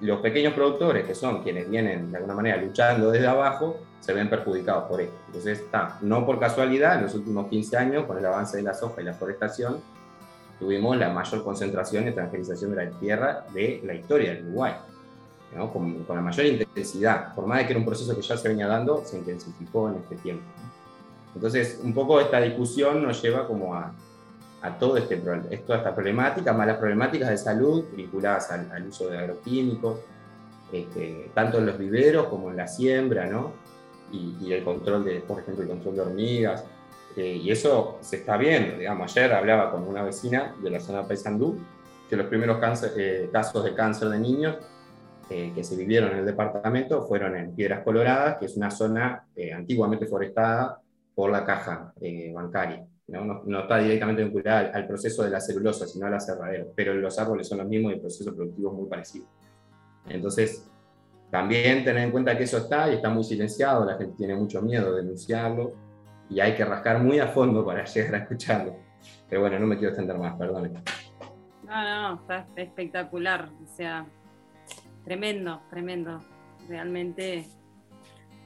los 0.00 0.20
pequeños 0.20 0.54
productores, 0.54 1.04
que 1.04 1.14
son 1.14 1.42
quienes 1.42 1.68
vienen 1.68 2.10
de 2.10 2.16
alguna 2.18 2.34
manera 2.34 2.56
luchando 2.56 3.10
desde 3.10 3.26
abajo, 3.26 3.78
se 4.00 4.12
ven 4.12 4.30
perjudicados 4.30 4.84
por 4.84 5.00
esto. 5.00 5.16
Entonces, 5.26 5.60
está, 5.60 5.98
no 6.02 6.24
por 6.24 6.38
casualidad, 6.38 6.96
en 6.96 7.02
los 7.02 7.14
últimos 7.14 7.48
15 7.48 7.76
años, 7.76 8.06
con 8.06 8.18
el 8.18 8.24
avance 8.24 8.56
de 8.56 8.62
la 8.62 8.74
soja 8.74 9.02
y 9.02 9.04
la 9.04 9.14
forestación, 9.14 9.80
tuvimos 10.58 10.96
la 10.96 11.08
mayor 11.08 11.42
concentración 11.42 12.08
y 12.08 12.12
transferización 12.12 12.74
de 12.74 12.84
la 12.84 12.90
tierra 12.92 13.44
de 13.52 13.80
la 13.84 13.94
historia 13.94 14.34
del 14.34 14.46
Uruguay, 14.46 14.74
con, 15.72 16.04
la 16.08 16.20
mayor 16.20 16.46
intensidad. 16.46 17.34
Por 17.34 17.46
más 17.46 17.58
de 17.58 17.66
que 17.66 17.72
era 17.72 17.80
un 17.80 17.86
proceso 17.86 18.14
que 18.14 18.22
ya 18.22 18.36
se 18.36 18.48
venía 18.48 18.66
dando, 18.66 19.04
se 19.04 19.18
intensificó 19.18 19.88
en 19.88 19.96
este 19.96 20.16
tiempo. 20.16 20.44
Entonces, 21.34 21.80
un 21.82 21.92
poco 21.92 22.20
esta 22.20 22.40
discusión 22.40 23.02
nos 23.02 23.20
lleva 23.22 23.46
como 23.46 23.74
a, 23.74 23.92
a 24.62 24.78
todo 24.78 24.96
este, 24.96 25.16
toda 25.16 25.78
esta 25.78 25.94
problemática, 25.94 26.52
más 26.52 26.66
las 26.66 26.78
problemáticas 26.78 27.30
de 27.30 27.38
salud 27.38 27.84
vinculadas 27.94 28.50
al, 28.50 28.86
uso 28.86 29.08
de 29.08 29.18
agroquímicos, 29.18 30.00
este, 30.72 31.30
tanto 31.34 31.58
en 31.58 31.66
los 31.66 31.78
viveros 31.78 32.26
como 32.26 32.50
en 32.50 32.56
la 32.56 32.66
siembra, 32.66 33.26
¿no? 33.26 33.52
Y, 34.12 34.52
el 34.52 34.64
control 34.64 35.04
de, 35.04 35.20
por 35.20 35.40
ejemplo, 35.40 35.62
el 35.62 35.70
control 35.70 35.94
de 35.94 36.00
hormigas, 36.00 36.64
Este, 37.18 37.34
y 37.34 37.50
eso 37.50 37.98
se 38.00 38.16
está 38.16 38.36
viendo, 38.36 38.78
digamos, 38.78 39.16
ayer 39.16 39.32
hablaba 39.32 39.72
con 39.72 39.82
una 39.82 40.04
vecina 40.04 40.54
de 40.62 40.70
la 40.70 40.78
zona 40.78 41.02
de 41.02 41.08
Paysandú, 41.08 41.58
que 42.08 42.14
los 42.14 42.26
primeros 42.26 42.58
eh, 42.96 43.28
casos 43.32 43.64
de 43.64 43.74
cáncer 43.74 44.08
de 44.08 44.20
niños 44.20 44.56
eh, 45.28 45.52
que 45.52 45.64
se 45.64 45.76
vivieron 45.76 46.12
en 46.12 46.18
el 46.18 46.26
departamento 46.26 47.06
fueron 47.06 47.36
en 47.36 47.54
Piedras 47.56 47.82
Coloradas, 47.82 48.38
que 48.38 48.46
es 48.46 48.56
una 48.56 48.70
zona 48.70 49.26
eh, 49.34 49.52
antiguamente 49.52 50.06
forestada 50.06 50.80
por 51.14 51.30
la 51.30 51.44
caja 51.44 51.92
bancaria. 52.32 52.86
¿No? 53.08 53.42
¿no? 53.44 53.60
está 53.60 53.78
directamente 53.78 54.22
vinculada 54.22 54.70
al, 54.72 54.86
proceso 54.86 55.22
de 55.22 55.30
la 55.30 55.40
celulosa, 55.40 55.86
sino 55.86 56.06
al 56.06 56.14
aserradero, 56.14 56.72
pero 56.74 56.94
los 56.94 57.18
árboles 57.18 57.48
son 57.48 57.58
los 57.58 57.66
mismos 57.66 57.92
y 57.92 57.94
el 57.96 58.00
proceso 58.00 58.34
productivo 58.34 58.70
es 58.70 58.78
muy 58.78 58.88
parecido. 58.88 59.26
Entonces, 60.08 60.70
también 61.30 61.84
tener 61.84 62.04
en 62.04 62.10
cuenta 62.10 62.36
que 62.36 62.44
eso 62.44 62.58
está 62.58 62.90
y 62.90 62.94
está 62.94 63.08
muy 63.08 63.24
silenciado, 63.24 63.84
la 63.84 63.96
gente 63.96 64.14
tiene 64.16 64.34
mucho 64.34 64.62
miedo 64.62 64.94
de 64.94 65.02
denunciarlo 65.02 65.72
y 66.30 66.40
hay 66.40 66.54
que 66.54 66.64
rascar 66.64 67.02
muy 67.02 67.18
a 67.18 67.28
fondo 67.28 67.64
para 67.64 67.84
llegar 67.86 68.14
a 68.14 68.18
escucharlo. 68.18 68.76
Pero 69.28 69.42
bueno, 69.42 69.58
no 69.58 69.66
me 69.66 69.76
quiero 69.76 69.90
extender 69.90 70.18
más, 70.18 70.36
perdón. 70.36 70.72
No, 71.64 71.82
no, 71.84 72.14
está 72.20 72.46
espectacular, 72.56 73.48
o 73.62 73.66
sea, 73.76 74.06
tremendo, 75.04 75.60
tremendo. 75.70 76.20
Realmente 76.68 77.46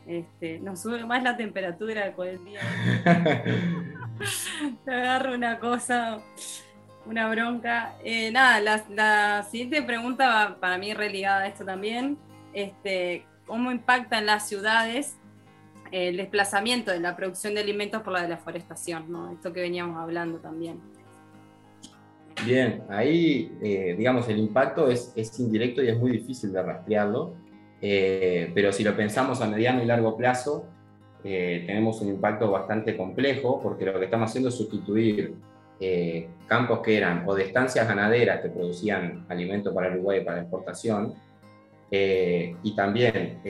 este, 0.06 0.58
nos 0.60 0.82
sube 0.82 1.04
más 1.04 1.22
la 1.22 1.36
temperatura 1.36 2.12
con 2.14 2.28
el 2.28 2.44
día. 2.44 2.60
Te 4.84 4.90
agarro 4.90 5.34
una 5.34 5.58
cosa, 5.58 6.20
una 7.06 7.28
bronca. 7.28 7.96
Eh, 8.04 8.30
nada, 8.30 8.60
la, 8.88 9.42
siguiente 9.44 9.82
pregunta 9.82 10.28
va 10.28 10.60
para 10.60 10.78
mí 10.78 10.94
religada 10.94 11.42
a 11.42 11.48
esto 11.48 11.64
también. 11.64 12.18
Este, 12.52 13.24
¿Cómo 13.46 13.70
impacta 13.70 14.18
en 14.18 14.26
las 14.26 14.48
ciudades 14.48 15.16
el 15.90 16.16
desplazamiento 16.16 16.90
de 16.90 17.00
la 17.00 17.16
producción 17.16 17.54
de 17.54 17.60
alimentos 17.60 18.02
por 18.02 18.12
la 18.12 18.26
deforestación? 18.26 19.10
¿no? 19.10 19.32
Esto 19.32 19.52
que 19.52 19.60
veníamos 19.60 19.98
hablando 19.98 20.38
también. 20.38 20.80
Bien, 22.44 22.82
ahí, 22.88 23.52
eh, 23.62 23.94
digamos, 23.96 24.28
el 24.28 24.38
impacto 24.38 24.88
es, 24.88 25.12
es, 25.14 25.38
indirecto 25.38 25.82
y 25.82 25.88
es 25.88 25.98
muy 25.98 26.10
difícil 26.10 26.52
de 26.52 26.62
rastrearlo, 26.62 27.34
eh, 27.80 28.50
pero 28.54 28.72
si 28.72 28.82
lo 28.82 28.96
pensamos 28.96 29.40
a 29.40 29.46
mediano 29.46 29.82
y 29.82 29.86
largo 29.86 30.16
plazo, 30.16 30.66
eh, 31.24 31.64
tenemos 31.66 32.00
un 32.00 32.08
impacto 32.08 32.50
bastante 32.50 32.96
complejo, 32.96 33.60
porque 33.62 33.84
lo 33.84 33.98
que 33.98 34.06
estamos 34.06 34.30
haciendo 34.30 34.48
es 34.48 34.54
sustituir 34.54 35.34
campos 36.46 36.78
que 36.78 36.96
eran 36.96 37.24
o 37.26 37.34
de 37.34 37.42
estancias 37.42 37.88
ganaderas 37.88 38.40
que 38.40 38.50
producían 38.50 39.26
alimento 39.28 39.74
para 39.74 39.90
Uruguay 39.90 40.24
para 40.24 40.42
exportación, 40.42 41.12
y 41.90 42.76
también 42.76 43.40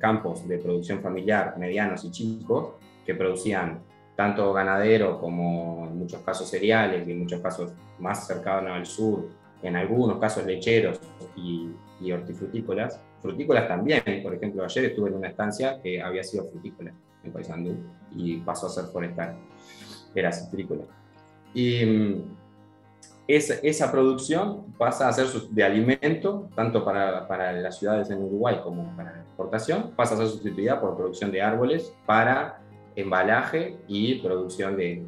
campos 0.00 0.48
de 0.48 0.56
producción 0.56 1.02
familiar 1.02 1.58
medianos 1.58 2.06
y 2.06 2.10
chicos 2.10 2.70
que 3.04 3.14
producían 3.14 3.80
tanto 4.18 4.52
ganadero 4.52 5.20
como 5.20 5.86
en 5.86 5.96
muchos 5.96 6.20
casos 6.22 6.50
cereales 6.50 7.06
y 7.06 7.12
en 7.12 7.20
muchos 7.20 7.40
casos 7.40 7.70
más 8.00 8.26
cercanos 8.26 8.72
al 8.72 8.84
sur, 8.84 9.28
en 9.62 9.76
algunos 9.76 10.18
casos 10.18 10.44
lecheros 10.44 11.00
y, 11.36 11.68
hortifrutícolas. 12.12 13.00
Frutícolas 13.20 13.68
también, 13.68 14.02
por 14.22 14.34
ejemplo, 14.34 14.64
ayer 14.64 14.86
estuve 14.86 15.10
en 15.10 15.16
una 15.16 15.28
estancia 15.28 15.80
que 15.82 16.00
había 16.00 16.22
sido 16.22 16.44
frutícola 16.44 16.92
en 17.24 17.32
Paysandú 17.32 17.76
y 18.14 18.38
pasó 18.38 18.66
a 18.66 18.70
ser 18.70 18.84
forestal, 18.86 19.36
era 20.14 20.32
citrícola. 20.32 20.84
Y 21.52 21.84
mm, 21.84 22.36
esa, 23.26 23.54
esa, 23.62 23.90
producción 23.92 24.72
pasa 24.78 25.08
a 25.08 25.12
ser 25.12 25.26
de 25.50 25.64
alimento, 25.64 26.48
tanto 26.54 26.84
para, 26.84 27.26
para, 27.28 27.52
las 27.52 27.78
ciudades 27.78 28.10
en 28.10 28.22
Uruguay 28.22 28.60
como 28.62 28.96
para 28.96 29.12
la 29.12 29.20
exportación, 29.22 29.92
pasa 29.96 30.14
a 30.14 30.18
ser 30.18 30.28
sustituida 30.28 30.80
por 30.80 30.96
producción 30.96 31.30
de 31.30 31.42
árboles 31.42 31.92
para 32.06 32.60
embalaje 33.00 33.76
y 33.86 34.16
producción 34.16 34.76
de, 34.76 35.04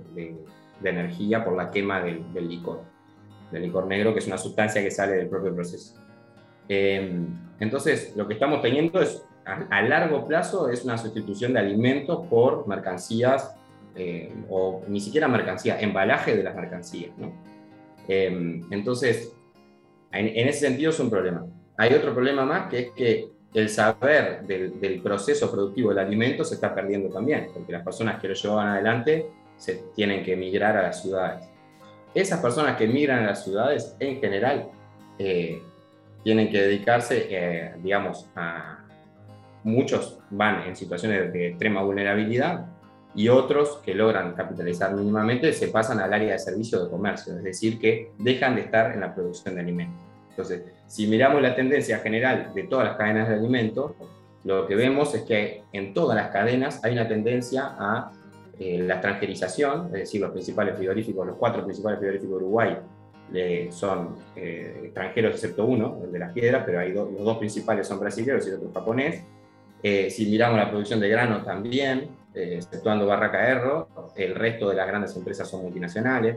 energía 0.82 1.44
por 1.44 1.56
la 1.56 1.70
quema 1.70 2.00
del, 2.00 2.48
licor, 2.48 2.82
del 3.50 3.62
licor 3.62 3.86
negro, 3.86 4.12
que 4.12 4.20
es 4.20 4.26
una 4.26 4.38
sustancia 4.38 4.82
que 4.82 4.90
sale 4.90 5.14
del 5.14 5.28
propio 5.28 5.54
proceso. 5.54 5.99
Em, 6.72 7.26
entonces, 7.58 8.14
lo 8.14 8.28
que 8.28 8.34
estamos 8.34 8.62
teniendo 8.62 9.02
es, 9.02 9.26
a, 9.44 9.82
largo 9.82 10.28
plazo, 10.28 10.68
es 10.68 10.84
una 10.84 10.96
sustitución 10.96 11.52
de 11.52 11.58
alimentos 11.58 12.28
por 12.28 12.68
mercancías, 12.68 13.56
eh, 13.96 14.32
o 14.48 14.84
ni 14.86 15.00
siquiera 15.00 15.26
mercancías, 15.26 15.82
embalaje 15.82 16.36
de 16.36 16.44
las 16.44 16.54
mercancías. 16.54 17.10
Em, 18.06 18.62
entonces, 18.70 19.34
en, 20.12 20.28
en 20.28 20.46
ese 20.46 20.60
sentido 20.60 20.90
es 20.90 21.00
un 21.00 21.10
problema. 21.10 21.44
Hay 21.76 21.92
otro 21.92 22.14
problema 22.14 22.44
más, 22.44 22.70
que 22.70 22.78
es 22.78 22.90
que 22.92 23.30
el 23.52 23.68
saber 23.68 24.42
del, 24.42 25.00
proceso 25.02 25.50
productivo 25.50 25.88
del 25.88 25.98
alimento 25.98 26.44
se 26.44 26.54
está 26.54 26.72
perdiendo 26.72 27.08
también, 27.08 27.48
porque 27.52 27.72
las 27.72 27.82
personas 27.82 28.20
que 28.20 28.28
lo 28.28 28.34
llevan 28.34 28.68
adelante 28.68 29.26
se 29.56 29.82
tienen 29.96 30.22
que 30.22 30.34
emigrar 30.34 30.76
a 30.76 30.82
las 30.82 31.02
ciudades. 31.02 31.48
Esas 32.14 32.38
personas 32.40 32.76
que 32.76 32.84
emigran 32.84 33.24
a 33.24 33.26
las 33.26 33.42
ciudades, 33.42 33.96
en 33.98 34.20
general, 34.20 34.70
eh, 35.18 35.62
tienen 36.22 36.50
que 36.50 36.60
dedicarse, 36.62 37.26
eh, 37.30 37.74
digamos, 37.82 38.28
a... 38.36 38.76
Muchos 39.62 40.18
van 40.30 40.62
en 40.62 40.74
situaciones 40.74 41.30
de 41.34 41.48
extrema 41.48 41.82
vulnerabilidad 41.82 42.64
y 43.14 43.28
otros 43.28 43.78
que 43.84 43.94
logran 43.94 44.32
capitalizar 44.32 44.94
mínimamente 44.94 45.52
se 45.52 45.68
pasan 45.68 46.00
al 46.00 46.14
área 46.14 46.32
de 46.32 46.38
servicio 46.38 46.82
de 46.82 46.90
comercio, 46.90 47.36
es 47.36 47.42
decir, 47.42 47.78
que 47.78 48.12
dejan 48.18 48.54
de 48.54 48.62
estar 48.62 48.92
en 48.92 49.00
la 49.00 49.14
producción 49.14 49.54
de 49.56 49.60
alimentos. 49.60 50.00
Entonces, 50.30 50.62
si 50.86 51.06
miramos 51.08 51.42
la 51.42 51.54
tendencia 51.54 51.98
general 51.98 52.52
de 52.54 52.62
todas 52.62 52.86
las 52.86 52.96
cadenas 52.96 53.28
de 53.28 53.34
alimentos, 53.34 53.92
lo 54.44 54.66
que 54.66 54.74
vemos 54.74 55.14
es 55.14 55.22
que 55.22 55.64
en 55.72 55.92
todas 55.92 56.16
las 56.16 56.30
cadenas 56.30 56.82
hay 56.82 56.94
una 56.94 57.06
tendencia 57.06 57.74
a 57.78 58.12
eh, 58.58 58.78
la 58.78 58.94
extranjerización, 58.94 59.86
es 59.86 59.92
decir, 59.92 60.20
los 60.20 60.30
principales 60.30 60.76
frigoríficos, 60.76 61.26
los 61.26 61.36
cuatro 61.36 61.64
principales 61.64 61.98
frigoríficos 61.98 62.38
de 62.38 62.44
Uruguay 62.44 62.76
son 63.70 64.16
eh, 64.36 64.82
extranjeros 64.84 65.34
excepto 65.34 65.64
uno, 65.64 66.00
el 66.04 66.12
de 66.12 66.18
las 66.18 66.32
piedras, 66.32 66.62
pero 66.66 66.80
hay 66.80 66.92
los 66.92 67.12
dos 67.18 67.38
principales 67.38 67.86
son 67.86 68.00
brasileños 68.00 68.46
y 68.46 68.50
el 68.50 68.56
otro 68.56 68.72
japonés. 68.72 69.22
Eh, 69.82 70.10
si 70.10 70.26
miramos 70.26 70.58
la 70.58 70.68
producción 70.68 71.00
de 71.00 71.08
grano 71.08 71.42
también, 71.42 72.08
exceptuando 72.34 73.06
Barraca 73.06 73.48
Erro, 73.48 73.88
el 74.16 74.34
resto 74.34 74.68
de 74.68 74.76
las 74.76 74.86
grandes 74.86 75.16
empresas 75.16 75.48
son 75.48 75.62
multinacionales. 75.62 76.36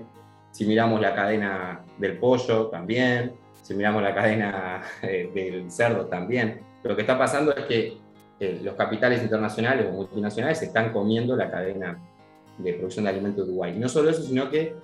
Si 0.52 0.66
miramos 0.66 1.02
la 1.02 1.14
cadena 1.16 1.84
del 1.98 2.18
pollo 2.18 2.68
también, 2.68 3.34
si 3.64 3.74
miramos 3.74 4.04
la 4.04 4.14
cadena 4.14 4.82
eh, 5.02 5.32
del 5.34 5.72
cerdo 5.72 6.06
también, 6.06 6.60
lo 6.84 6.96
que 6.96 7.02
está 7.02 7.18
pasando 7.18 7.56
es 7.56 7.66
que 7.66 7.98
eh, 8.40 8.60
los 8.62 8.76
capitales 8.76 9.24
internacionales 9.24 9.88
o 9.90 9.94
multinacionales 9.94 10.62
están 10.62 10.92
comiendo 10.92 11.36
la 11.36 11.50
cadena 11.50 11.98
de 12.58 12.74
producción 12.74 13.06
de 13.06 13.12
alimentos 13.12 13.46
de 13.46 13.52
Uruguay. 13.52 13.74
Y 13.76 13.80
no 13.80 13.88
solo 13.88 14.10
eso, 14.10 14.22
sino 14.22 14.50
que, 14.50 14.76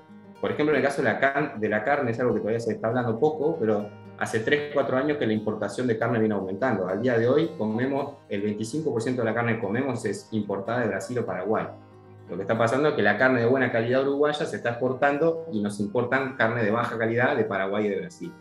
por 0.41 0.51
ejemplo, 0.51 0.73
en 0.73 0.81
el 0.81 0.87
caso 0.87 1.01
de 1.01 1.11
la, 1.11 1.53
de 1.57 1.69
la 1.69 1.83
carne, 1.83 2.11
es 2.11 2.19
algo 2.19 2.33
que 2.33 2.39
todavía 2.39 2.59
se 2.59 2.73
está 2.73 2.87
hablando 2.87 3.19
poco, 3.19 3.57
pero 3.59 3.89
hace 4.17 4.39
3, 4.39 4.71
4 4.73 4.97
años 4.97 5.17
que 5.17 5.27
la 5.27 5.33
importación 5.33 5.87
de 5.87 5.97
carne 5.97 6.19
viene 6.19 6.35
aumentando. 6.35 6.87
Al 6.87 7.01
día 7.01 7.17
de 7.17 7.27
hoy 7.27 7.51
comemos, 7.57 8.15
el 8.29 8.43
25% 8.43 9.15
de 9.15 9.23
la 9.23 9.33
carne 9.33 9.55
que 9.55 9.61
comemos 9.61 10.05
es 10.05 10.29
importada 10.31 10.81
de 10.81 10.87
Brasil 10.87 11.19
o 11.19 11.25
Paraguay. 11.25 11.67
Lo 12.29 12.35
que 12.35 12.43
está 12.43 12.57
pasando 12.57 12.89
es 12.89 12.95
que 12.95 13.01
la 13.01 13.17
carne 13.17 13.39
de 13.41 13.47
buena 13.47 13.71
calidad 13.71 14.03
uruguaya 14.03 14.45
se 14.45 14.57
está 14.57 14.69
exportando 14.71 15.47
y 15.51 15.61
nos 15.61 15.79
importan 15.79 16.35
carne 16.35 16.63
de 16.63 16.71
baja 16.71 16.97
calidad 16.97 17.35
de 17.35 17.43
Paraguay 17.43 17.87
y 17.87 17.89
de 17.89 17.99
Brasil. 18.01 18.31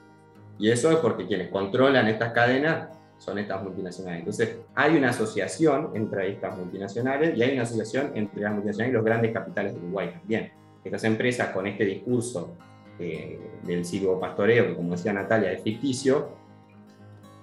Y 0.58 0.70
eso 0.70 0.90
es 0.90 0.98
porque 0.98 1.26
quienes 1.26 1.48
controlan 1.50 2.06
estas 2.06 2.32
cadenas 2.32 2.88
son 3.16 3.38
estas 3.38 3.62
multinacionales. 3.62 4.20
Entonces, 4.20 4.58
hay 4.74 4.96
una 4.96 5.10
asociación 5.10 5.90
entre 5.94 6.30
estas 6.30 6.56
multinacionales 6.56 7.36
y 7.36 7.42
hay 7.42 7.54
una 7.54 7.62
asociación 7.62 8.12
entre 8.14 8.42
las 8.42 8.52
multinacionales 8.52 8.92
y 8.92 8.94
los 8.94 9.04
grandes 9.04 9.32
capitales 9.32 9.74
de 9.74 9.78
Uruguay 9.80 10.10
también. 10.12 10.52
Estas 10.84 11.04
empresas 11.04 11.48
con 11.50 11.66
este 11.66 11.84
discurso 11.84 12.56
eh, 12.98 13.38
del 13.62 13.82
pastoreo, 14.20 14.68
que 14.68 14.74
como 14.74 14.92
decía 14.92 15.12
Natalia, 15.12 15.52
es 15.52 15.62
ficticio, 15.62 16.30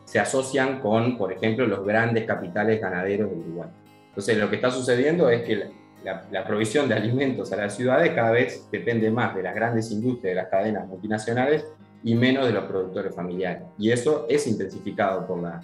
se 0.06 0.20
asocian 0.20 0.80
con, 0.80 1.18
por 1.18 1.32
ejemplo, 1.32 1.66
los 1.66 1.86
grandes 1.86 2.26
capitales 2.26 2.80
ganaderos 2.80 3.30
de 3.30 3.36
Uruguay. 3.38 3.70
Entonces, 4.10 4.38
lo 4.38 4.50
que 4.50 4.58
está 4.58 4.72
sucediendo 4.72 5.30
es 5.30 5.44
que 5.44 5.72
la, 6.04 6.26
la, 6.32 6.46
provisión 6.46 6.88
de 6.88 6.96
alimentos 6.96 7.52
a 7.52 7.58
las 7.58 7.76
ciudades 7.76 8.14
cada 8.14 8.32
vez 8.32 8.68
depende 8.72 9.10
más 9.10 9.36
de 9.36 9.44
las 9.44 9.56
grandes 9.56 9.92
industrias, 9.92 10.36
de 10.36 10.36
las 10.36 10.48
cadenas 10.48 10.88
multinacionales, 10.88 11.66
y 12.06 12.14
menos 12.14 12.46
de 12.46 12.54
los 12.54 12.66
productores 12.66 13.14
familiares. 13.16 13.64
Y 13.80 13.90
eso 13.90 14.28
es 14.30 14.46
intensificado 14.46 15.26
por 15.26 15.42
la, 15.42 15.60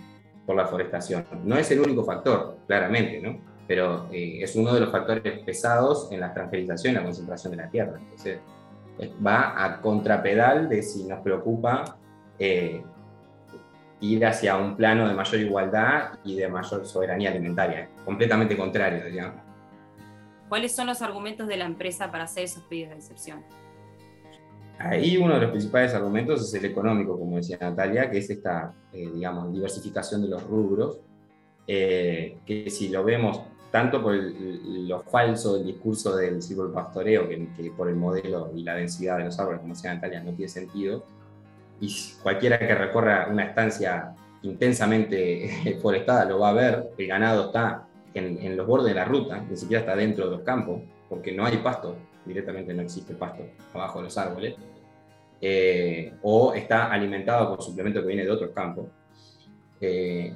por 0.45 0.55
la 0.55 0.65
forestación. 0.65 1.23
No 1.43 1.55
es 1.55 1.69
el 1.69 1.79
único 1.79 2.03
factor, 2.03 2.57
claramente, 2.65 3.21
¿no? 3.21 3.39
Pero 3.71 4.09
eh, 4.11 4.39
es 4.43 4.53
uno 4.57 4.73
de 4.73 4.81
los 4.81 4.91
factores 4.91 5.39
pesados 5.45 6.11
en 6.11 6.19
la 6.19 6.33
transferización 6.33 6.91
y 6.91 6.97
la 6.97 7.03
concentración 7.03 7.51
de 7.51 7.57
la 7.63 7.69
tierra. 7.69 7.97
Entonces, 8.01 8.39
va 9.25 9.63
a 9.63 9.79
contrapedal 9.79 10.67
de 10.67 10.83
si 10.83 11.05
nos 11.05 11.21
preocupa 11.21 11.97
eh, 12.37 12.83
ir 14.01 14.25
hacia 14.25 14.57
un 14.57 14.75
plano 14.75 15.07
de 15.07 15.13
mayor 15.13 15.39
igualdad 15.39 16.19
y 16.25 16.35
de 16.35 16.49
mayor 16.49 16.85
soberanía 16.85 17.29
alimentaria. 17.29 17.87
Completamente 18.03 18.57
contrario, 18.57 19.05
digamos. 19.05 19.39
¿Cuáles 20.49 20.75
son 20.75 20.87
los 20.87 21.01
argumentos 21.01 21.47
de 21.47 21.55
la 21.55 21.63
empresa 21.63 22.11
para 22.11 22.25
hacer 22.25 22.43
esos 22.43 22.63
pedidos 22.63 22.89
de 22.89 22.97
excepción? 22.97 23.41
Ahí 24.79 25.15
uno 25.15 25.35
de 25.35 25.39
los 25.43 25.51
principales 25.51 25.93
argumentos 25.93 26.41
es 26.41 26.53
el 26.55 26.65
económico, 26.65 27.17
como 27.17 27.37
decía 27.37 27.57
Natalia, 27.61 28.11
que 28.11 28.17
es 28.17 28.29
esta, 28.29 28.73
eh, 28.91 29.09
digamos, 29.13 29.53
diversificación 29.53 30.23
de 30.23 30.27
los 30.27 30.43
rubros, 30.43 30.99
eh, 31.67 32.37
que 32.45 32.69
si 32.69 32.89
lo 32.89 33.01
vemos 33.03 33.43
tanto 33.71 34.01
por 34.01 34.13
lo 34.13 35.01
falso 35.01 35.55
del 35.55 35.65
discurso 35.65 36.15
del 36.15 36.39
pastoreo, 36.73 37.27
que, 37.27 37.47
que 37.55 37.71
por 37.71 37.87
el 37.87 37.95
modelo 37.95 38.51
y 38.53 38.63
la 38.63 38.75
densidad 38.75 39.17
de 39.17 39.25
los 39.25 39.39
árboles, 39.39 39.61
como 39.61 39.73
decía 39.73 39.93
Natalia, 39.93 40.21
no 40.21 40.33
tiene 40.33 40.49
sentido, 40.49 41.03
y 41.79 41.93
cualquiera 42.21 42.59
que 42.59 42.75
recorra 42.75 43.27
una 43.29 43.45
estancia 43.45 44.13
intensamente 44.43 45.79
forestada 45.81 46.25
lo 46.25 46.39
va 46.39 46.49
a 46.49 46.53
ver, 46.53 46.91
el 46.97 47.07
ganado 47.07 47.47
está 47.47 47.87
en, 48.13 48.57
los 48.57 48.67
bordes 48.67 48.89
de 48.89 48.95
la 48.95 49.05
ruta, 49.05 49.43
ni 49.49 49.55
siquiera 49.55 49.81
está 49.81 49.95
dentro 49.95 50.25
de 50.25 50.31
los 50.31 50.41
campos, 50.41 50.81
porque 51.09 51.31
no 51.31 51.45
hay 51.45 51.57
pasto, 51.57 51.95
directamente 52.25 52.73
no 52.73 52.81
existe 52.81 53.13
pasto 53.13 53.43
abajo 53.73 53.99
de 53.99 54.03
los 54.05 54.17
árboles, 54.17 54.55
eh, 55.39 56.13
o 56.21 56.53
está 56.53 56.91
alimentado 56.91 57.49
con 57.49 57.61
suplemento 57.61 58.01
que 58.01 58.07
viene 58.07 58.25
de 58.25 58.31
otros 58.31 58.51
campos. 58.51 58.87
Eh, 59.79 60.35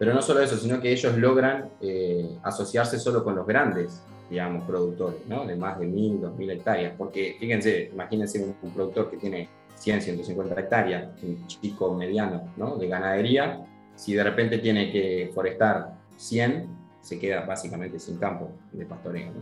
pero 0.00 0.14
no 0.14 0.22
solo 0.22 0.40
eso, 0.40 0.56
sino 0.56 0.80
que 0.80 0.90
ellos 0.90 1.14
logran 1.18 1.72
eh, 1.82 2.38
asociarse 2.42 2.98
solo 2.98 3.22
con 3.22 3.36
los 3.36 3.46
grandes, 3.46 4.02
digamos, 4.30 4.64
productores, 4.64 5.20
¿no? 5.28 5.44
de 5.44 5.56
más 5.56 5.78
de 5.78 5.86
1.000, 5.86 6.20
2.000 6.20 6.52
hectáreas. 6.52 6.94
Porque 6.96 7.36
fíjense, 7.38 7.90
imagínense 7.92 8.42
un, 8.42 8.70
productor 8.70 9.10
que 9.10 9.18
tiene 9.18 9.50
100, 9.76 10.00
150 10.00 10.58
hectáreas, 10.58 11.22
un 11.22 11.46
chico 11.46 11.92
mediano 11.92 12.50
¿no? 12.56 12.78
de 12.78 12.88
ganadería, 12.88 13.62
si 13.94 14.14
de 14.14 14.24
repente 14.24 14.56
tiene 14.56 14.90
que 14.90 15.30
forestar 15.34 15.92
100, 16.16 16.66
se 17.02 17.18
queda 17.18 17.42
básicamente 17.42 17.98
sin 17.98 18.16
campo 18.16 18.52
de 18.72 18.86
pastoreo. 18.86 19.32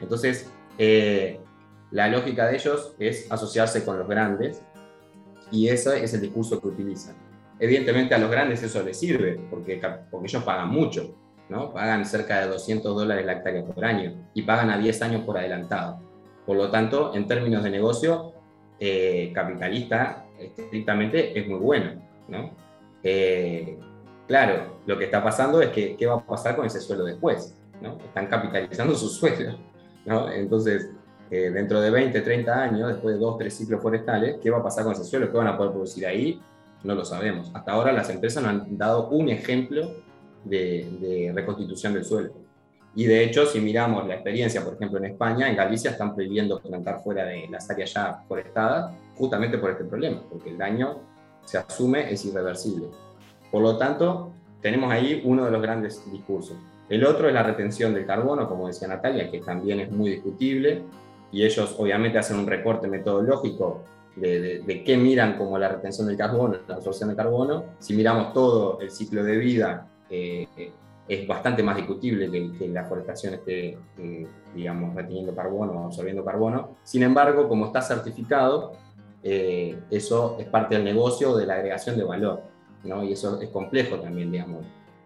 Entonces, 0.00 0.50
eh, 0.78 1.38
la 1.90 2.08
lógica 2.08 2.46
de 2.46 2.56
ellos 2.56 2.94
es 2.98 3.30
asociarse 3.30 3.84
con 3.84 3.98
los 3.98 4.08
grandes 4.08 4.62
y 5.50 5.68
ese 5.68 6.02
es 6.02 6.14
el 6.14 6.22
discurso 6.22 6.58
que 6.62 6.68
utilizan. 6.68 7.27
Evidentemente 7.60 8.14
a 8.14 8.18
los 8.18 8.30
grandes 8.30 8.62
eso 8.62 8.82
les 8.82 8.98
sirve, 8.98 9.40
porque, 9.50 9.80
porque 10.10 10.26
ellos 10.26 10.44
pagan 10.44 10.68
mucho, 10.68 11.16
¿no? 11.48 11.72
Pagan 11.72 12.04
cerca 12.04 12.40
de 12.40 12.48
200 12.48 12.94
dólares 12.94 13.26
la 13.26 13.32
hectárea 13.32 13.64
por 13.64 13.84
año 13.84 14.28
y 14.34 14.42
pagan 14.42 14.70
a 14.70 14.78
10 14.78 15.02
años 15.02 15.24
por 15.24 15.38
adelantado. 15.38 16.00
Por 16.46 16.56
lo 16.56 16.70
tanto, 16.70 17.14
en 17.14 17.26
términos 17.26 17.62
de 17.64 17.70
negocio, 17.70 18.32
eh, 18.80 19.32
capitalista 19.34 20.24
estrictamente 20.38 21.38
es 21.38 21.48
muy 21.48 21.58
bueno, 21.58 22.00
¿no? 22.28 22.52
Eh, 23.02 23.76
claro, 24.26 24.78
lo 24.86 24.96
que 24.96 25.04
está 25.04 25.22
pasando 25.22 25.60
es 25.60 25.70
que 25.70 25.96
qué 25.96 26.06
va 26.06 26.14
a 26.14 26.26
pasar 26.26 26.54
con 26.54 26.64
ese 26.64 26.80
suelo 26.80 27.04
después, 27.04 27.54
¿no? 27.82 27.98
Están 27.98 28.26
capitalizando 28.28 28.94
su 28.94 29.08
suelo, 29.08 29.58
¿no? 30.06 30.30
Entonces, 30.30 30.90
eh, 31.30 31.50
dentro 31.50 31.80
de 31.80 31.90
20, 31.90 32.20
30 32.20 32.62
años, 32.62 32.88
después 32.88 33.16
de 33.16 33.20
dos, 33.20 33.36
tres 33.36 33.54
ciclos 33.54 33.82
forestales, 33.82 34.36
¿qué 34.40 34.50
va 34.50 34.58
a 34.58 34.62
pasar 34.62 34.84
con 34.84 34.92
ese 34.92 35.04
suelo? 35.04 35.30
¿Qué 35.30 35.36
van 35.36 35.48
a 35.48 35.56
poder 35.56 35.72
producir 35.72 36.06
ahí? 36.06 36.40
No 36.84 36.94
lo 36.94 37.04
sabemos. 37.04 37.50
Hasta 37.54 37.72
ahora 37.72 37.92
las 37.92 38.08
empresas 38.10 38.42
no 38.42 38.48
han 38.48 38.78
dado 38.78 39.08
un 39.08 39.28
ejemplo 39.28 39.94
de, 40.44 41.32
reconstitución 41.34 41.94
del 41.94 42.04
suelo. 42.04 42.32
Y 42.94 43.04
de 43.04 43.24
hecho, 43.24 43.46
si 43.46 43.60
miramos 43.60 44.06
la 44.06 44.14
experiencia, 44.14 44.64
por 44.64 44.74
ejemplo, 44.74 44.98
en 44.98 45.06
España, 45.06 45.48
en 45.48 45.56
Galicia 45.56 45.90
están 45.90 46.14
prohibiendo 46.14 46.58
plantar 46.60 47.00
fuera 47.02 47.24
de 47.24 47.46
las 47.48 47.70
áreas 47.70 47.92
ya 47.92 48.24
forestadas, 48.26 48.92
justamente 49.16 49.58
por 49.58 49.70
este 49.70 49.84
problema, 49.84 50.22
porque 50.28 50.50
el 50.50 50.58
daño 50.58 51.00
se 51.44 51.58
asume 51.58 52.12
es 52.12 52.24
irreversible. 52.24 52.86
Por 53.50 53.62
lo 53.62 53.76
tanto, 53.76 54.32
tenemos 54.60 54.90
ahí 54.90 55.22
uno 55.24 55.44
de 55.44 55.50
los 55.50 55.62
grandes 55.62 56.10
discursos. 56.10 56.56
El 56.88 57.04
otro 57.04 57.28
es 57.28 57.34
la 57.34 57.42
retención 57.42 57.94
del 57.94 58.06
carbono, 58.06 58.48
como 58.48 58.66
decía 58.66 58.88
Natalia, 58.88 59.30
que 59.30 59.40
también 59.40 59.80
es 59.80 59.90
muy 59.90 60.10
discutible, 60.10 60.82
y 61.30 61.44
ellos 61.44 61.76
obviamente 61.78 62.18
hacen 62.18 62.38
un 62.38 62.46
recorte 62.46 62.88
metodológico 62.88 63.84
de, 64.20 64.82
qué 64.84 64.96
miran 64.96 65.36
como 65.36 65.58
la 65.58 65.68
retención 65.68 66.06
del 66.06 66.16
carbono, 66.16 66.56
la 66.66 66.76
absorción 66.76 67.10
de 67.10 67.16
carbono. 67.16 67.64
Si 67.78 67.94
miramos 67.94 68.32
todo 68.32 68.80
el 68.80 68.90
ciclo 68.90 69.22
de 69.22 69.36
vida, 69.36 69.88
eh, 70.10 70.46
es 71.08 71.26
bastante 71.26 71.62
más 71.62 71.76
discutible 71.76 72.30
que, 72.30 72.68
la 72.68 72.84
forestación 72.84 73.34
esté, 73.34 73.78
eh, 73.98 74.26
digamos, 74.54 74.94
reteniendo 74.94 75.34
carbono 75.34 75.72
o 75.72 75.86
absorbiendo 75.86 76.24
carbono. 76.24 76.76
Sin 76.82 77.02
embargo, 77.02 77.48
como 77.48 77.66
está 77.66 77.80
certificado, 77.80 78.72
eh, 79.22 79.78
eso 79.90 80.36
es 80.38 80.46
parte 80.46 80.74
del 80.74 80.84
negocio 80.84 81.36
de 81.36 81.46
la 81.46 81.54
agregación 81.54 81.96
de 81.96 82.04
valor, 82.04 82.42
¿no? 82.84 83.02
Y 83.04 83.12
eso 83.12 83.40
es 83.40 83.48
complejo 83.48 83.96
también, 83.96 84.30
digamos. 84.30 84.64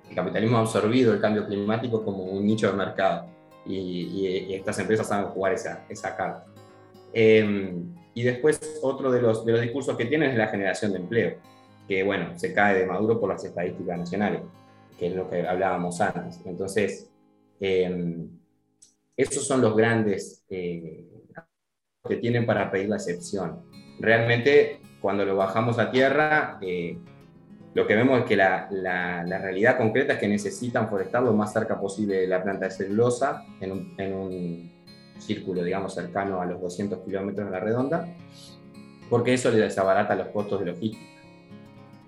El 0.08 0.16
capitalismo 0.16 0.58
ha 0.58 0.60
absorbido 0.60 1.12
el 1.14 1.20
cambio 1.20 1.46
climático 1.46 2.04
como 2.04 2.24
un 2.24 2.44
nicho 2.44 2.70
de 2.70 2.76
mercado 2.76 3.26
y, 3.64 4.52
estas 4.54 4.78
empresas 4.80 5.06
saben 5.06 5.26
jugar 5.30 5.52
esa, 5.52 5.84
esa 5.88 6.16
carta. 6.16 6.44
Em, 7.12 7.94
y 8.14 8.22
después 8.22 8.80
otro 8.82 9.10
de 9.10 9.22
los, 9.22 9.44
de 9.44 9.52
los 9.52 9.60
discursos 9.60 9.96
que 9.96 10.04
tienen 10.04 10.30
es 10.30 10.36
la 10.36 10.48
generación 10.48 10.92
de 10.92 10.98
empleo, 10.98 11.36
que 11.88 12.02
bueno, 12.02 12.38
se 12.38 12.52
cae 12.52 12.78
de 12.78 12.86
maduro 12.86 13.18
por 13.18 13.30
las 13.30 13.44
estadísticas 13.44 13.98
nacionales, 13.98 14.42
que 14.98 15.08
es 15.08 15.14
lo 15.14 15.28
que 15.28 15.46
hablábamos 15.46 16.00
antes. 16.00 16.40
Entonces, 16.44 17.10
em, 17.60 18.28
esos 19.16 19.46
son 19.46 19.60
los 19.60 19.76
grandes 19.76 20.44
eh, 20.48 21.06
que 22.06 22.16
tienen 22.16 22.44
para 22.44 22.70
pedir 22.70 22.88
la 22.88 22.96
excepción. 22.96 23.62
Realmente, 23.98 24.80
cuando 25.00 25.24
lo 25.24 25.36
bajamos 25.36 25.78
a 25.78 25.90
tierra, 25.90 26.58
eh, 26.60 26.98
lo 27.74 27.86
que 27.86 27.94
vemos 27.94 28.20
es 28.20 28.24
que 28.26 28.36
la, 28.36 28.68
la, 28.70 29.38
realidad 29.38 29.78
concreta 29.78 30.14
es 30.14 30.18
que 30.18 30.28
necesitan 30.28 30.90
forestar 30.90 31.22
lo 31.22 31.32
más 31.32 31.52
cerca 31.52 31.80
posible 31.80 32.16
de 32.16 32.26
la 32.26 32.42
planta 32.42 32.66
de 32.66 32.70
celulosa 32.72 33.44
en 33.60 33.72
un 34.14 34.82
círculo, 35.22 35.62
digamos, 35.62 35.94
cercano 35.94 36.40
a 36.40 36.46
los 36.46 36.60
200 36.60 37.00
kilómetros 37.00 37.46
de 37.46 37.52
la 37.52 37.60
redonda, 37.60 38.08
porque 39.08 39.34
eso 39.34 39.50
le 39.50 39.58
desabarata 39.58 40.14
los 40.14 40.28
costos 40.28 40.60
de 40.60 40.66
logística. 40.66 41.12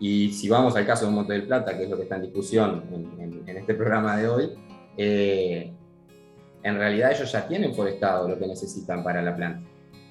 Y 0.00 0.32
si 0.32 0.48
vamos 0.48 0.76
al 0.76 0.86
caso 0.86 1.06
de 1.06 1.12
Monte 1.12 1.32
del 1.32 1.44
Plata, 1.44 1.76
que 1.76 1.84
es 1.84 1.90
lo 1.90 1.96
que 1.96 2.02
está 2.02 2.16
en 2.16 2.22
discusión 2.22 2.82
en, 3.46 3.56
este 3.56 3.74
programa 3.74 4.16
de 4.16 4.28
hoy, 4.28 4.50
eh, 4.96 5.72
en 6.62 6.78
realidad 6.78 7.12
ellos 7.12 7.30
ya 7.30 7.46
tienen 7.46 7.74
forestado 7.74 8.28
lo 8.28 8.38
que 8.38 8.46
necesitan 8.46 9.04
para 9.04 9.22
la 9.22 9.36
planta. 9.36 9.68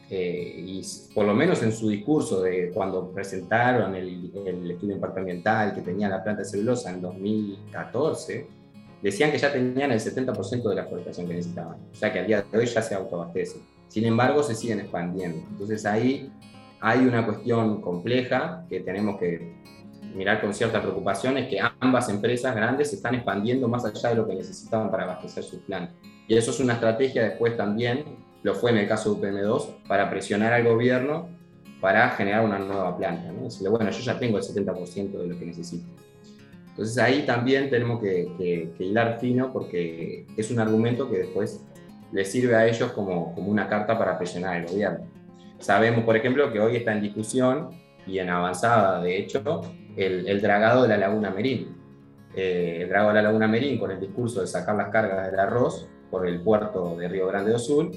Eh, 0.09 0.63
y 0.65 0.81
por 1.13 1.25
lo 1.25 1.33
menos 1.33 1.63
en 1.63 1.71
su 1.71 1.89
discurso 1.89 2.41
de 2.41 2.71
cuando 2.73 3.11
presentaron 3.11 3.95
el, 3.95 4.31
el 4.45 4.71
estudio 4.71 4.89
de 4.89 4.95
impacto 4.95 5.19
ambiental 5.19 5.73
que 5.73 5.81
tenía 5.81 6.09
la 6.09 6.23
planta 6.23 6.43
de 6.43 6.49
celulosa 6.49 6.91
en 6.91 7.01
2014, 7.01 8.47
decían 9.03 9.31
que 9.31 9.37
ya 9.37 9.51
tenían 9.51 9.91
el 9.91 9.99
70% 9.99 10.69
de 10.69 10.75
la 10.75 10.85
forestación 10.85 11.27
que 11.27 11.35
necesitaban. 11.35 11.77
O 11.91 11.95
sea 11.95 12.11
que 12.11 12.19
al 12.19 12.27
día 12.27 12.41
de 12.41 12.57
hoy 12.57 12.65
ya 12.65 12.81
se 12.81 12.95
autoabastece. 12.95 13.59
Sin 13.89 14.05
embargo, 14.05 14.41
se 14.41 14.55
siguen 14.55 14.79
expandiendo. 14.79 15.45
Entonces 15.51 15.85
ahí 15.85 16.31
hay 16.79 16.99
una 17.05 17.25
cuestión 17.25 17.81
compleja 17.81 18.65
que 18.69 18.79
tenemos 18.79 19.19
que 19.19 19.53
mirar 20.15 20.41
con 20.41 20.53
cierta 20.53 20.81
preocupación, 20.81 21.37
es 21.37 21.47
que 21.47 21.59
ambas 21.79 22.09
empresas 22.09 22.55
grandes 22.55 22.89
se 22.89 22.97
están 22.97 23.15
expandiendo 23.15 23.67
más 23.67 23.83
allá 23.85 24.09
de 24.09 24.15
lo 24.15 24.27
que 24.27 24.35
necesitaban 24.35 24.89
para 24.91 25.03
abastecer 25.03 25.43
sus 25.43 25.59
plantas. 25.61 25.95
Y 26.27 26.35
eso 26.35 26.51
es 26.51 26.59
una 26.59 26.73
estrategia 26.73 27.23
después 27.23 27.57
también, 27.57 28.05
lo 28.43 28.53
fue 28.55 28.71
en 28.71 28.77
el 28.77 28.87
caso 28.87 29.15
de 29.15 29.31
UPM2, 29.31 29.87
para 29.87 30.09
presionar 30.09 30.53
al 30.53 30.63
gobierno 30.63 31.29
para 31.83 32.09
generar 32.11 32.45
una 32.45 32.59
nueva 32.59 32.95
planta. 32.95 33.29
¿no? 33.31 33.43
Decirle, 33.43 33.69
bueno, 33.69 33.91
yo 33.91 33.99
ya 33.99 34.17
tengo 34.17 34.37
el 34.37 34.43
70% 34.43 35.11
de 35.11 35.27
lo 35.27 35.37
que 35.37 35.45
necesito. 35.45 35.85
Entonces 36.74 36.97
ahí 36.97 37.24
también 37.24 37.69
tenemos 37.69 38.01
que, 38.01 38.74
hilar 38.80 39.19
fino 39.19 39.53
porque 39.53 40.26
es 40.36 40.49
un 40.49 40.59
argumento 40.59 41.07
que 41.07 41.19
después 41.19 41.63
les 42.11 42.32
sirve 42.32 42.55
a 42.55 42.67
ellos 42.67 42.91
como, 42.93 43.36
como 43.36 43.51
una 43.51 43.67
carta 43.67 43.97
para 43.97 44.17
presionar 44.17 44.55
al 44.55 44.65
gobierno. 44.65 45.05
Sabemos, 45.59 46.03
por 46.03 46.17
ejemplo, 46.17 46.51
que 46.51 46.59
hoy 46.59 46.78
está 46.78 46.93
en 46.93 47.01
discusión 47.01 47.69
y 48.07 48.17
en 48.17 48.30
avanzada, 48.30 49.01
de 49.03 49.19
hecho, 49.19 49.61
el, 49.95 50.41
dragado 50.41 50.82
de 50.82 50.88
la 50.89 50.97
laguna 50.97 51.30
Merín. 51.30 51.78
Eh, 52.36 52.80
el 52.82 52.89
dragado 52.89 53.09
de 53.09 53.15
la 53.15 53.21
laguna 53.21 53.47
Merín, 53.47 53.78
con 53.78 53.91
el 53.91 53.99
discurso 53.99 54.41
de 54.41 54.47
sacar 54.47 54.76
las 54.76 54.89
cargas 54.89 55.30
del 55.30 55.39
arroz 55.39 55.88
por 56.09 56.28
el 56.28 56.41
puerto 56.41 56.95
de 56.97 57.07
Río 57.07 57.28
Grande 57.28 57.51
do 57.51 57.59
Sul, 57.59 57.91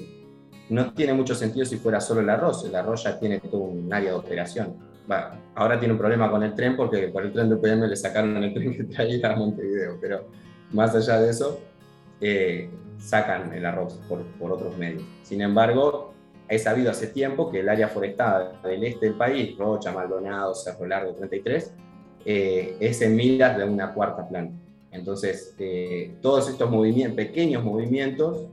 no 0.69 0.93
tiene 0.93 1.13
mucho 1.13 1.33
sentido 1.33 1.65
si 1.65 1.77
fuera 1.77 1.99
solo 1.99 2.21
el 2.21 2.29
arroz. 2.29 2.63
El 2.63 2.75
arroz 2.75 3.05
ya 3.05 3.19
tiene 3.19 3.39
todo 3.39 3.61
un 3.61 3.91
área 3.91 4.11
de 4.11 4.17
operación 4.17 4.86
ahora 5.55 5.79
tiene 5.79 5.93
un 5.93 5.99
problema 5.99 6.29
con 6.29 6.43
el 6.43 6.53
tren 6.53 6.75
porque 6.75 7.07
por 7.07 7.23
el 7.23 7.31
tren 7.31 7.49
de 7.49 7.55
UPM 7.55 7.87
le 7.87 7.95
sacaron 7.95 8.35
el 8.43 8.53
tren 8.53 8.75
que 8.75 8.83
traía 8.83 9.31
a 9.31 9.35
Montevideo, 9.35 9.97
pero 9.99 10.25
más 10.71 10.93
allá 10.95 11.19
de 11.21 11.29
eso, 11.29 11.59
eh, 12.19 12.69
sacan 12.97 13.53
el 13.53 13.65
arroz 13.65 13.99
por, 14.09 14.23
por, 14.39 14.51
otros 14.51 14.77
medios. 14.77 15.03
Sin 15.23 15.41
embargo, 15.41 16.13
he 16.49 16.57
sabido 16.57 16.91
hace 16.91 17.07
tiempo 17.07 17.51
que 17.51 17.59
el 17.59 17.69
área 17.69 17.87
forestada 17.87 18.59
del 18.63 18.83
este 18.83 19.07
del 19.07 19.15
país, 19.15 19.55
Rocha, 19.57 19.91
Maldonado, 19.91 20.55
Cerro 20.55 20.85
Largo 20.87 21.13
33, 21.13 21.73
eh, 22.25 22.75
es 22.79 23.01
en 23.01 23.15
miras 23.15 23.57
de 23.57 23.63
una 23.63 23.93
cuarta 23.93 24.27
planta. 24.27 24.55
Entonces, 24.91 25.55
eh, 25.59 26.15
todos 26.21 26.49
estos 26.49 26.69
movimientos, 26.69 27.15
pequeños 27.15 27.63
movimientos 27.63 28.47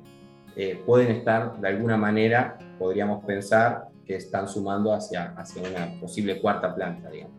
pueden 0.87 1.11
estar 1.11 1.61
de 1.61 1.67
alguna 1.67 1.97
manera, 1.97 2.57
podríamos 2.79 3.25
pensar, 3.25 3.89
que 4.05 4.17
están 4.17 4.49
sumando 4.49 4.93
hacia, 4.93 5.35
hacia 5.37 5.63
una 5.63 6.01
posible 6.01 6.41
cuarta 6.41 6.75
planta, 6.75 7.11
digamos. 7.11 7.37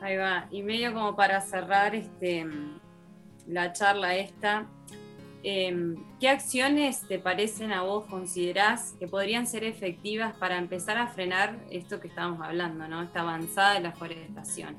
Ahí 0.00 0.16
va. 0.16 0.46
Y 0.50 0.62
medio 0.62 0.92
como 0.92 1.16
para 1.16 1.40
cerrar 1.40 1.94
este, 1.94 2.46
la 3.46 3.72
charla 3.72 4.16
esta, 4.16 4.66
em, 5.42 5.96
¿qué 6.20 6.28
acciones 6.28 7.06
te 7.08 7.18
parecen 7.18 7.72
a 7.72 7.82
vos, 7.82 8.04
considerás 8.06 8.94
que 8.98 9.08
podrían 9.08 9.46
ser 9.46 9.64
efectivas 9.64 10.36
para 10.36 10.58
empezar 10.58 10.98
a 10.98 11.06
frenar 11.06 11.58
esto 11.70 12.00
que 12.00 12.08
estamos 12.08 12.40
hablando, 12.40 12.86
¿no? 12.88 13.02
esta 13.02 13.20
avanzada 13.20 13.74
de 13.74 13.80
la 13.80 13.92
forestación? 13.92 14.76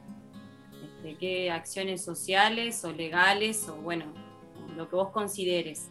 Este, 0.84 1.16
¿Qué 1.18 1.52
acciones 1.52 2.04
sociales 2.04 2.84
o 2.86 2.92
legales 2.92 3.68
o, 3.68 3.76
bueno, 3.78 4.06
lo 4.76 4.90
que 4.90 4.96
vos 4.96 5.10
consideres. 5.10 5.90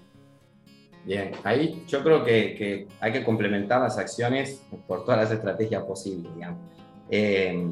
Bien, 1.05 1.32
ahí 1.44 1.84
yo 1.86 2.02
creo 2.02 2.24
que, 2.24 2.88
hay 3.00 3.12
que 3.12 3.24
complementar 3.24 3.80
las 3.80 3.98
acciones 3.98 4.62
por 4.86 5.05
todas 5.05 5.20
las 5.20 5.30
estrategias 5.30 5.82
posibles, 5.84 6.34
digamos. 6.34 6.61
Eh, 7.11 7.66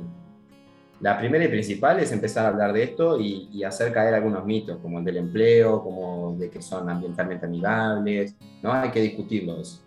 la 1.03 1.19
primera 1.19 1.45
y 1.45 1.49
principal 1.49 1.99
es 1.99 2.13
empezar 2.13 2.45
a 2.45 2.49
hablar 2.49 2.73
de 2.73 2.85
esto 2.85 3.19
y, 3.19 3.65
hacer 3.65 3.93
caer 3.93 4.15
algunos 4.15 4.45
mitos, 4.45 4.79
como 4.81 5.01
el 5.01 5.05
del 5.05 5.17
empleo, 5.17 5.83
como 5.83 6.37
de 6.39 6.49
que 6.49 6.63
son 6.63 6.89
ambientalmente 6.89 7.45
amigables, 7.45 8.37
¿no? 8.63 8.73
Hay 8.73 8.91
que 8.91 9.01
discutirlo 9.01 9.61
eso. 9.61 9.81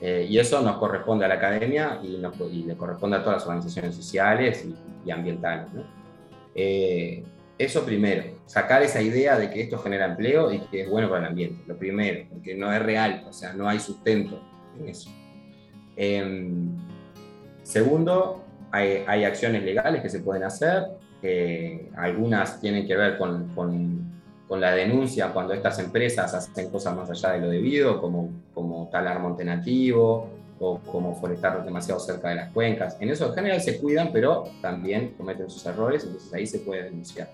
Eh, 0.00 0.26
y 0.28 0.38
eso 0.38 0.62
nos 0.62 0.78
corresponde 0.78 1.26
a 1.26 1.28
la 1.28 1.34
academia 1.34 2.00
y, 2.02 2.16
le 2.16 2.76
corresponde 2.76 3.18
a 3.18 3.22
todas 3.22 3.38
las 3.40 3.46
organizaciones 3.46 3.94
sociales 3.94 4.66
y, 5.04 5.10
ambientales, 5.10 5.70
¿no? 5.74 5.82
Eh, 6.54 7.22
eso 7.58 7.84
primero, 7.84 8.24
sacar 8.46 8.82
esa 8.82 9.00
idea 9.00 9.38
de 9.38 9.50
que 9.50 9.62
esto 9.62 9.78
genera 9.78 10.06
empleo 10.06 10.52
y 10.52 10.60
que 10.60 10.82
es 10.82 10.90
bueno 10.90 11.08
para 11.08 11.22
el 11.22 11.28
ambiente, 11.28 11.62
lo 11.66 11.76
primero, 11.76 12.26
porque 12.30 12.54
no 12.54 12.72
es 12.72 12.82
real, 12.82 13.24
o 13.28 13.32
sea, 13.32 13.52
no 13.52 13.68
hay 13.68 13.80
sustento 13.80 14.40
en 14.78 14.88
eso. 14.88 15.10
Em, 15.96 16.76
segundo, 17.62 18.44
hay, 18.70 19.24
acciones 19.24 19.62
legales 19.62 20.02
que 20.02 20.08
se 20.08 20.20
pueden 20.20 20.42
hacer, 20.42 20.84
algunas 21.96 22.60
tienen 22.60 22.86
que 22.86 22.96
ver 22.96 23.16
con, 23.16 24.12
la 24.50 24.70
denuncia 24.72 25.32
cuando 25.32 25.52
estas 25.52 25.80
empresas 25.80 26.32
hacen 26.32 26.70
cosas 26.70 26.94
más 26.94 27.10
allá 27.10 27.32
de 27.32 27.40
lo 27.40 27.48
debido, 27.48 28.00
como, 28.00 28.30
como 28.52 28.88
talar 28.88 29.18
monte 29.18 29.44
nativo, 29.44 30.28
o 30.60 30.78
como 30.78 31.14
forestar 31.16 31.64
demasiado 31.64 31.98
cerca 32.00 32.28
de 32.28 32.36
las 32.36 32.52
cuencas. 32.52 32.96
En 33.00 33.10
eso 33.10 33.26
en 33.26 33.34
general 33.34 33.60
se 33.60 33.80
cuidan, 33.80 34.10
pero 34.12 34.44
también 34.60 35.14
cometen 35.16 35.50
sus 35.50 35.64
errores, 35.66 36.04
entonces 36.04 36.32
ahí 36.32 36.46
se 36.46 36.60
puede 36.60 36.84
denunciar. 36.84 37.28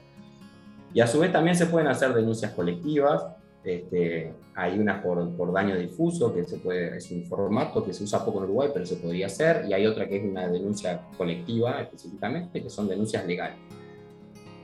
Y 0.93 1.01
a 1.01 1.07
su 1.07 1.21
vez 1.21 1.33
también 1.33 1.57
se 1.57 1.67
pueden 1.67 1.89
hacer 1.89 2.13
denuncias 2.13 2.53
colectivas. 2.53 3.25
Este, 3.63 4.33
hay 4.55 4.79
unas 4.79 5.03
por, 5.03 5.37
por, 5.37 5.53
daño 5.53 5.77
difuso, 5.77 6.35
que 6.35 6.45
se 6.45 6.57
puede, 6.57 6.97
es 6.97 7.11
un 7.11 7.25
formato 7.25 7.85
que 7.85 7.93
se 7.93 8.05
usa 8.05 8.25
poco 8.25 8.39
en 8.39 8.45
Uruguay, 8.45 8.71
pero 8.73 8.87
se 8.87 8.97
podría 8.97 9.27
hacer. 9.27 9.67
Y 9.69 9.73
hay 9.73 9.87
otra 9.87 10.09
que 10.09 10.17
es 10.17 10.25
una 10.25 10.49
denuncia 10.49 11.03
colectiva 11.17 11.81
específicamente, 11.81 12.63
que 12.63 12.71
son 12.71 12.89
denuncias 12.89 13.25
legales. 13.27 13.59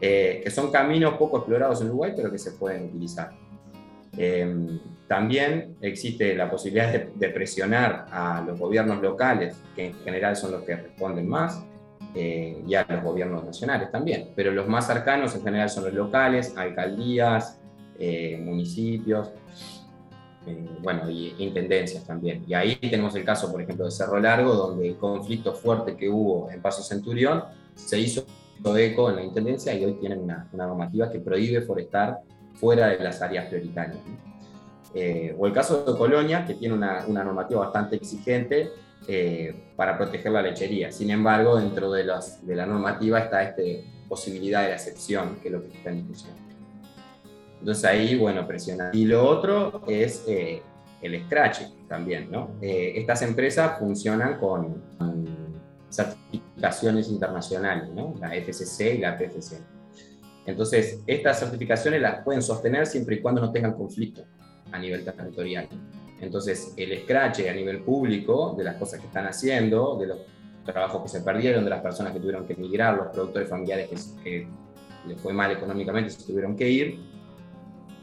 Eh, 0.01 0.41
que 0.45 0.51
son 0.51 0.70
caminos 0.70 1.14
poco 1.14 1.39
explorados 1.39 1.81
en 1.81 1.89
Uruguay, 1.89 2.12
pero 2.14 2.31
que 2.31 2.39
se 2.39 2.53
pueden 2.53 2.85
utilizar. 2.87 3.31
Em, 4.16 4.79
también 5.07 5.77
existe 5.81 6.35
la 6.35 6.51
posibilidad 6.51 6.91
de, 6.93 7.11
de, 7.14 7.29
presionar 7.29 8.07
a 8.11 8.43
los 8.47 8.59
gobiernos 8.59 9.01
locales, 9.03 9.57
que 9.74 9.87
en 9.87 9.95
general 9.95 10.37
son 10.37 10.53
los 10.53 10.62
que 10.62 10.74
responden 10.74 11.29
más, 11.29 11.62
eh, 12.19 12.64
y 12.67 12.75
a 12.75 12.87
los 12.89 13.05
gobiernos 13.05 13.45
nacionales 13.45 13.93
también, 13.93 14.31
pero 14.35 14.51
los 14.51 14.67
más 14.67 14.87
cercanos 14.87 15.35
en 15.35 15.43
general 15.43 15.69
son 15.69 15.85
los 15.85 15.93
locales, 15.93 16.57
alcaldías, 16.57 17.61
eh, 17.99 18.41
municipios, 18.43 19.29
eh, 20.47 20.67
bueno, 20.81 21.11
y 21.11 21.35
intendencias 21.37 22.05
también. 22.05 22.43
Y 22.49 22.55
ahí 22.55 22.77
tenemos 22.77 23.14
el 23.17 23.25
caso, 23.25 23.53
por 23.53 23.61
ejemplo, 23.61 23.85
de 23.85 23.91
Cerro 23.91 24.19
Largo, 24.19 24.55
donde 24.55 24.89
el 24.89 24.97
conflicto 24.97 25.53
fuerte 25.53 25.95
que 25.95 26.09
hubo 26.09 26.51
en 26.51 26.62
Paso 26.62 26.83
Centurión 26.83 27.45
se 27.75 28.01
hizo 28.01 28.25
eco 28.79 29.11
en 29.11 29.17
la 29.17 29.23
intendencia 29.23 29.75
y 29.75 29.85
hoy 29.85 29.93
tienen 30.01 30.21
una, 30.21 30.49
normativa 30.55 31.11
que 31.11 31.19
prohíbe 31.21 31.61
forestar 31.61 32.21
fuera 32.55 32.89
de 32.89 32.99
las 32.99 33.21
áreas 33.21 33.45
prioritarias. 33.45 33.99
o 35.39 35.47
el 35.47 35.53
caso 35.53 35.85
de 35.85 35.99
Colonia, 35.99 36.47
que 36.47 36.55
tiene 36.55 36.75
una, 36.75 37.05
una 37.07 37.23
normativa 37.23 37.61
bastante 37.61 37.97
exigente, 37.97 38.71
eh, 39.09 39.55
para 39.76 39.97
proteger 39.97 40.32
la 40.32 40.42
lechería. 40.42 40.90
Sin 40.90 41.11
embargo, 41.11 41.59
dentro 41.59 41.92
de, 41.92 42.05
de 42.42 42.57
la 42.57 42.66
normativa 42.66 43.20
está 43.20 43.42
esta 43.42 43.62
posibilidad 44.09 44.62
de 44.62 44.68
la 44.68 44.74
excepción, 44.74 45.38
que 45.40 45.49
es 45.49 45.55
lo 45.55 45.62
que 45.62 45.68
está 45.68 45.90
en 45.90 45.97
discusión. 45.97 46.34
Entonces 47.61 47.84
ahí, 47.84 48.16
bueno, 48.16 48.47
presiona. 48.47 48.90
Y 48.92 49.05
lo 49.05 49.26
otro 49.26 49.82
es 49.86 50.24
eh, 50.28 50.62
el 51.03 51.24
scratch 51.24 51.62
también, 51.88 52.30
¿no? 52.30 52.51
Eh, 52.61 52.92
estas 52.97 53.22
empresas 53.22 53.78
funcionan 53.78 54.38
con, 54.38 54.84
certificaciones 55.88 57.09
internacionales, 57.09 57.88
¿no? 57.94 58.14
La 58.20 58.30
FCC 58.34 58.97
y 58.97 58.99
la 58.99 59.16
PFC. 59.16 59.59
Entonces, 60.44 61.01
estas 61.07 61.40
certificaciones 61.40 62.01
las 62.01 62.22
pueden 62.22 62.42
sostener 62.42 62.86
siempre 62.86 63.16
y 63.16 63.20
cuando 63.20 63.40
no 63.40 63.51
tengan 63.51 63.72
conflicto 63.72 64.24
a 64.70 64.78
nivel 64.78 65.05
territorial. 65.05 65.68
Entonces, 66.21 66.73
el 66.77 67.03
scratch 67.03 67.41
a 67.49 67.53
nivel 67.53 67.83
público 67.83 68.55
de 68.57 68.64
las 68.64 68.77
cosas 68.77 69.01
que 69.01 69.07
están 69.07 69.27
haciendo, 69.27 69.97
de 69.99 70.07
los 70.07 70.19
trabajos 70.64 71.03
que 71.03 71.09
se 71.09 71.21
perdieron, 71.21 71.64
de 71.64 71.71
las 71.71 71.81
personas 71.81 72.12
que 72.12 72.21
tuvieron 72.21 72.47
que 72.47 72.55
emigrar, 72.55 72.97
los 72.97 73.09
productores 73.09 73.49
familiares 73.49 74.17
que, 74.23 74.23
que 74.25 74.49
les 75.07 75.21
fue 75.21 75.33
mal 75.33 75.51
económicamente 75.51 76.11
y 76.11 76.12
se 76.12 76.27
tuvieron 76.27 76.57
que 76.57 76.69
ir, 76.69 77.01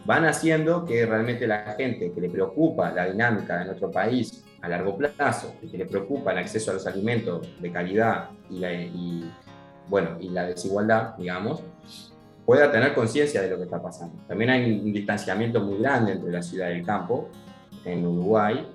van 0.06 0.26
haciendo 0.26 0.86
que 0.86 1.06
realmente 1.06 1.48
la 1.48 1.76
gente 1.78 2.12
que 2.12 2.22
le 2.22 2.30
preocupa 2.30 2.92
la 2.92 3.06
dinámica 3.06 3.60
de 3.60 3.66
nuestro 3.66 3.92
país 3.92 4.44
a 4.62 4.70
largo 4.70 4.98
plazo, 4.98 5.56
que 5.60 5.78
le 5.78 5.86
preocupa 5.86 6.32
el 6.32 6.38
acceso 6.38 6.72
a 6.72 6.76
los 6.76 6.88
alimentos 6.88 7.48
de 7.60 7.72
calidad 7.72 8.30
y 8.50 8.60
la, 8.60 8.70
bueno, 9.90 10.18
y 10.20 10.30
la 10.30 10.46
desigualdad, 10.46 11.16
digamos, 11.18 11.64
pueda 12.46 12.72
tener 12.72 12.94
conciencia 12.94 13.42
de 13.42 13.50
lo 13.50 13.58
que 13.58 13.64
está 13.64 13.82
pasando. 13.82 14.16
También 14.28 14.50
hay 14.50 14.80
un 14.80 14.94
distanciamiento 14.94 15.62
muy 15.62 15.80
grande 15.80 16.14
entre 16.14 16.32
la 16.32 16.42
ciudad 16.42 16.70
y 16.70 16.80
el 16.80 16.86
campo, 16.86 17.30
en 17.86 18.06
Uruguay, 18.06 18.68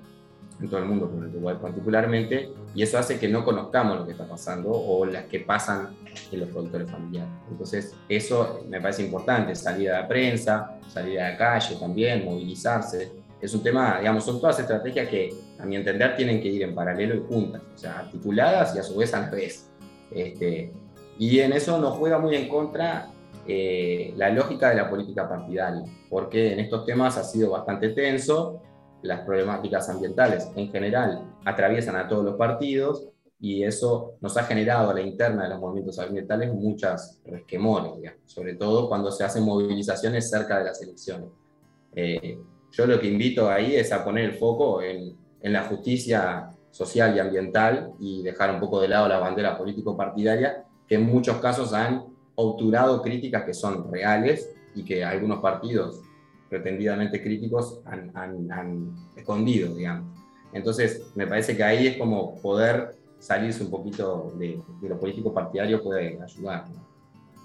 en 0.61 0.69
todo 0.69 0.79
el 0.79 0.85
mundo, 0.85 1.09
pero 1.11 1.25
en 1.25 1.31
Uruguay 1.31 1.57
particularmente, 1.61 2.49
y 2.75 2.83
eso 2.83 2.97
hace 2.97 3.17
que 3.17 3.27
no 3.27 3.43
conozcamos 3.45 3.99
lo 3.99 4.05
que 4.05 4.11
está 4.11 4.27
pasando 4.27 4.71
o 4.71 5.05
las 5.05 5.25
que 5.25 5.39
pasan 5.39 5.95
en 6.31 6.39
los 6.39 6.49
productores 6.49 6.89
familiares. 6.89 7.31
Entonces, 7.49 7.95
eso 8.07 8.61
me 8.67 8.81
parece 8.81 9.03
importante, 9.03 9.55
salir 9.55 9.89
a 9.91 10.01
la 10.01 10.07
prensa, 10.07 10.77
salir 10.87 11.19
a 11.19 11.31
la 11.31 11.37
calle 11.37 11.75
también, 11.79 12.25
movilizarse. 12.25 13.11
Es 13.41 13.53
un 13.53 13.63
tema, 13.63 13.99
digamos, 13.99 14.25
son 14.25 14.39
todas 14.39 14.59
estrategias 14.59 15.07
que, 15.07 15.33
a 15.59 15.65
mi 15.65 15.77
entender, 15.77 16.15
tienen 16.15 16.41
que 16.41 16.49
ir 16.49 16.63
en 16.63 16.75
paralelo 16.75 17.15
y 17.15 17.23
juntas, 17.27 17.61
o 17.73 17.77
sea, 17.77 17.99
articuladas 17.99 18.75
y 18.75 18.79
a 18.79 18.83
su 18.83 18.97
vez 18.97 19.13
a 19.13 19.21
la 19.21 19.29
vez. 19.29 19.69
Este, 20.11 20.73
y 21.17 21.39
en 21.39 21.53
eso 21.53 21.79
nos 21.79 21.97
juega 21.97 22.19
muy 22.19 22.35
en 22.35 22.49
contra 22.49 23.09
eh, 23.47 24.13
la 24.17 24.29
lógica 24.29 24.69
de 24.69 24.75
la 24.75 24.89
política 24.89 25.27
partidaria, 25.27 25.83
porque 26.09 26.53
en 26.53 26.59
estos 26.59 26.85
temas 26.85 27.17
ha 27.17 27.23
sido 27.23 27.51
bastante 27.51 27.89
tenso 27.89 28.61
las 29.01 29.21
problemáticas 29.21 29.89
ambientales 29.89 30.49
en 30.55 30.71
general 30.71 31.23
atraviesan 31.45 31.95
a 31.95 32.07
todos 32.07 32.25
los 32.25 32.35
partidos 32.35 33.09
y 33.39 33.63
eso 33.63 34.15
nos 34.19 34.35
ha 34.35 34.43
generado 34.43 34.89
a 34.89 34.93
la 34.93 35.01
interna 35.01 35.43
de 35.43 35.49
los 35.49 35.59
movimientos 35.59 35.97
ambientales 35.99 36.53
muchas 36.53 37.21
resquemores, 37.25 38.13
sobre 38.25 38.55
todo 38.55 38.89
cuando 38.89 39.11
se 39.11 39.23
hacen 39.23 39.43
movilizaciones 39.43 40.29
cerca 40.29 40.57
de 40.57 40.65
las 40.65 40.81
elecciones. 40.81 41.29
Eh, 41.95 42.37
yo 42.71 42.85
lo 42.85 42.99
que 42.99 43.07
invito 43.07 43.49
ahí 43.49 43.75
es 43.75 43.93
a 43.93 44.03
poner 44.03 44.25
el 44.25 44.33
foco 44.33 44.81
en, 44.81 45.17
en, 45.41 45.53
la 45.53 45.63
justicia 45.63 46.51
social 46.69 47.15
y 47.15 47.19
ambiental 47.19 47.93
y 47.99 48.21
dejar 48.21 48.53
un 48.53 48.59
poco 48.59 48.81
de 48.81 48.89
lado 48.89 49.07
la 49.07 49.19
bandera 49.19 49.57
político-partidaria, 49.57 50.65
que 50.85 50.95
en 50.95 51.05
muchos 51.05 51.37
casos 51.37 51.73
han 51.73 52.05
obturado 52.35 53.01
críticas 53.01 53.43
que 53.43 53.53
son 53.53 53.91
reales 53.91 54.53
y 54.75 54.83
que 54.83 55.03
algunos 55.03 55.39
partidos 55.39 56.01
pretendidamente 56.49 57.21
críticos 57.21 57.81
han, 57.85 58.95
escondido, 59.15 59.75
digamos. 59.75 60.07
Entonces, 60.51 61.11
me 61.15 61.27
parece 61.27 61.55
que 61.55 61.63
ahí 61.63 61.87
es 61.87 61.97
como 61.97 62.41
poder 62.41 62.95
salirse 63.19 63.63
un 63.63 63.69
poquito 63.69 64.33
de, 64.37 64.59
lo 64.81 64.99
político 64.99 65.33
partidario 65.33 65.83
puede 65.83 66.19
ayudar. 66.21 66.65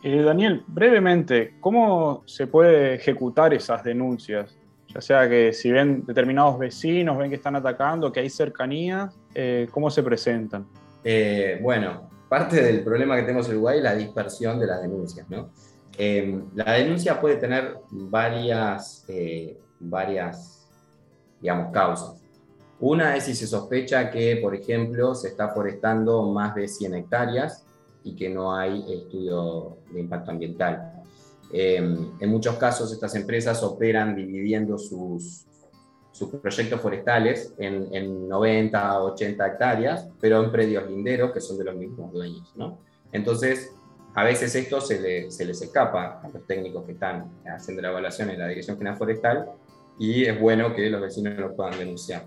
Eh, 0.03 0.23
Daniel, 0.23 0.63
brevemente, 0.67 1.55
¿cómo 1.61 2.23
se 2.27 2.47
puede 2.47 2.95
ejecutar 2.95 3.53
esas 3.53 3.83
denuncias? 3.85 4.57
Ya 4.95 5.01
sea 5.01 5.29
que 5.29 5.53
si 5.53 5.71
ven 5.71 6.05
determinados 6.07 6.59
vecinos, 6.59 7.19
ven 7.19 7.31
que 7.31 7.37
están 7.37 7.57
atacando, 7.57 8.13
que 8.13 8.21
hay 8.21 8.31
cercanía, 8.31 9.11
eh, 9.35 9.67
¿cómo 9.71 9.91
se 9.91 10.03
presentan? 10.03 10.67
Eh, 11.03 11.59
bueno, 11.61 12.09
parte 12.29 12.63
del 12.63 12.85
problema 12.85 13.17
que 13.17 13.23
tenemos 13.23 13.47
en 13.49 13.55
Uruguay 13.55 13.79
es 13.79 13.85
la 13.85 13.95
dispersión 13.95 14.59
de 14.59 14.67
las 14.67 14.83
denuncias, 14.83 15.29
¿no? 15.29 15.51
Em, 15.97 16.45
la 16.55 16.73
denuncia 16.73 17.21
puede 17.21 17.37
tener 17.37 17.77
varias, 17.91 19.05
eh, 19.09 19.59
varias, 19.79 20.69
digamos, 21.41 21.73
causas. 21.73 22.21
Una 22.81 23.17
es 23.17 23.25
si 23.25 23.35
se 23.35 23.47
sospecha 23.47 24.11
que, 24.11 24.37
por 24.37 24.55
ejemplo, 24.55 25.15
se 25.15 25.29
está 25.29 25.51
forestando 25.51 26.25
más 26.25 26.55
de 26.55 26.67
100 26.67 26.95
hectáreas 26.95 27.65
y 28.03 28.15
que 28.17 28.29
no 28.29 28.55
hay 28.55 28.85
estudio 28.93 29.79
de 29.93 30.01
impacto 30.01 30.33
ambiental. 30.33 31.03
Em, 31.53 32.11
en 32.19 32.31
muchos 32.31 32.57
casos, 32.57 32.93
estas 32.93 33.15
empresas 33.15 33.63
operan 33.63 34.17
dividiendo 34.17 34.77
sus, 34.77 35.47
sus 36.11 36.29
proyectos 36.31 36.81
forestales 36.81 37.55
en, 37.59 37.95
en 37.95 38.29
90 38.29 39.01
o 39.01 39.13
80 39.13 39.47
hectáreas, 39.47 40.09
pero 40.21 40.43
en 40.43 40.51
predios 40.51 40.89
linderos 40.91 41.33
que 41.33 41.41
son 41.41 41.57
de 41.57 41.65
los 41.65 41.77
mismos 41.77 42.13
dueños. 42.13 42.53
¿no? 42.57 42.79
Entonces, 43.13 43.73
a 44.15 44.23
veces 44.25 44.55
esto 44.55 44.81
se, 44.81 45.01
les 45.01 45.41
escapa 45.41 46.21
a 46.23 46.29
los 46.29 46.47
técnicos 46.47 46.85
que 46.85 46.93
están 46.93 47.33
haciendo 47.47 47.83
la 47.83 47.91
evaluación 47.91 48.31
en 48.31 48.39
la 48.39 48.49
Dirección 48.49 48.77
General 48.77 48.97
Forestal 48.97 49.51
y 49.99 50.25
es 50.25 50.41
bueno 50.41 50.75
que 50.75 50.89
los 50.89 51.01
vecinos 51.01 51.37
lo 51.37 51.55
puedan 51.55 51.79
denunciar. 51.79 52.25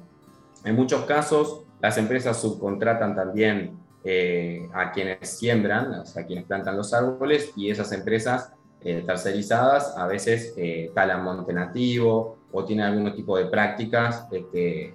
En 0.66 0.76
muchos 0.76 1.06
casos, 1.06 1.64
las 1.80 1.98
empresas 1.98 2.42
subcontratan 2.42 3.16
también 3.16 3.78
eh, 4.04 4.68
a 4.74 4.92
quienes 4.92 5.30
siembran, 5.30 5.94
a 5.94 6.26
quienes 6.26 6.46
plantan 6.46 6.78
los 6.78 6.94
árboles, 6.94 7.52
y 7.56 7.70
esas 7.70 7.92
empresas 7.92 8.54
eh, 8.82 9.04
tercerizadas 9.06 9.98
a 9.98 10.08
veces 10.08 10.54
eh, 10.58 10.92
talan 10.94 11.24
monte 11.24 11.52
nativo 11.52 12.38
o 12.52 12.64
tienen 12.64 12.86
algún 12.86 13.14
tipo 13.14 13.38
de 13.38 13.48
prácticas 13.48 14.28
este, 14.32 14.94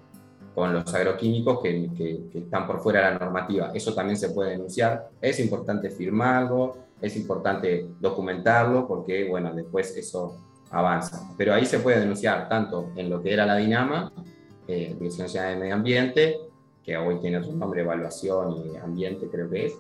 con 0.55 0.73
los 0.73 0.95
agroquímicos 0.95 1.61
que, 1.63 1.91
que, 1.97 2.39
están 2.39 2.67
por 2.67 2.81
fuera 2.81 3.07
de 3.07 3.13
la 3.13 3.19
normativa. 3.19 3.71
Eso 3.75 3.95
también 3.95 4.17
se 4.17 4.31
puede 4.31 4.51
denunciar. 4.51 5.09
Es 5.21 5.41
importante 5.41 5.91
firmarlo, 5.91 6.77
es 7.01 7.17
importante 7.17 7.87
documentarlo 7.99 8.87
porque, 8.87 9.29
bueno, 9.29 9.53
después 9.55 9.97
eso 9.97 10.37
avanza. 10.71 11.23
Pero 11.37 11.55
ahí 11.55 11.65
se 11.65 11.79
puede 11.79 12.01
denunciar 12.01 12.49
tanto 12.49 12.91
en 12.97 13.09
lo 13.09 13.23
que 13.23 13.33
era 13.33 13.47
la 13.47 13.57
Dinama, 13.57 14.13
eh, 14.69 14.95
Dirección 14.99 15.27
Nacional 15.27 15.55
de 15.55 15.61
Medio 15.61 15.75
Ambiente, 15.75 16.37
que 16.85 16.97
hoy 16.97 17.19
tiene 17.21 17.39
otro 17.39 17.53
nombre, 17.53 17.83
Evaluación 17.83 18.57
y 18.73 18.77
Ambiente 18.77 19.29
creo 19.31 19.49
que 19.49 19.67
es, 19.67 19.75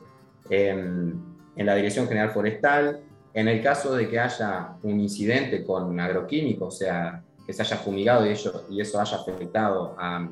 em, 0.50 1.20
en 1.56 1.66
la 1.66 1.74
Dirección 1.74 2.06
General 2.06 2.30
Forestal, 2.30 3.00
en 3.34 3.48
el 3.48 3.62
caso 3.62 3.94
de 3.94 4.08
que 4.08 4.18
haya 4.18 4.74
un 4.82 5.00
incidente 5.00 5.64
con 5.64 5.98
agroquímicos, 5.98 6.74
o 6.74 6.78
sea, 6.78 7.22
que 7.46 7.52
se 7.52 7.62
haya 7.62 7.76
fumigado 7.76 8.26
y, 8.26 8.30
ello, 8.30 8.64
y 8.70 8.80
eso 8.80 9.00
haya 9.00 9.16
afectado 9.16 9.94
a 9.98 10.28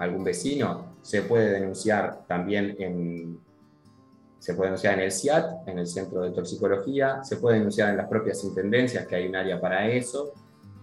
algún 0.00 0.24
vecino, 0.24 0.96
se 1.02 1.22
puede 1.22 1.50
denunciar 1.52 2.24
también 2.26 2.74
en, 2.78 3.38
se 4.38 4.54
puede 4.54 4.70
denunciar 4.70 4.94
en 4.94 5.00
el 5.00 5.12
CIAT, 5.12 5.68
en 5.68 5.78
el 5.78 5.86
Centro 5.86 6.22
de 6.22 6.30
Toxicología, 6.30 7.22
se 7.22 7.36
puede 7.36 7.58
denunciar 7.58 7.90
en 7.90 7.98
las 7.98 8.08
propias 8.08 8.42
intendencias, 8.42 9.06
que 9.06 9.16
hay 9.16 9.28
un 9.28 9.36
área 9.36 9.60
para 9.60 9.88
eso, 9.88 10.32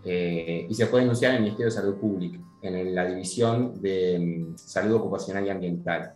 eh, 0.03 0.68
y 0.70 0.74
se 0.74 0.86
puede 0.86 1.03
denunciar 1.03 1.32
en 1.32 1.38
el 1.38 1.43
Ministerio 1.43 1.72
de 1.72 1.76
Salud 1.76 1.95
Pública, 1.95 2.39
en 2.61 2.93
la 2.93 3.05
División 3.05 3.82
de 3.82 4.45
mm, 4.53 4.57
Salud 4.57 4.95
Ocupacional 4.95 5.45
y 5.45 5.49
Ambiental. 5.49 6.13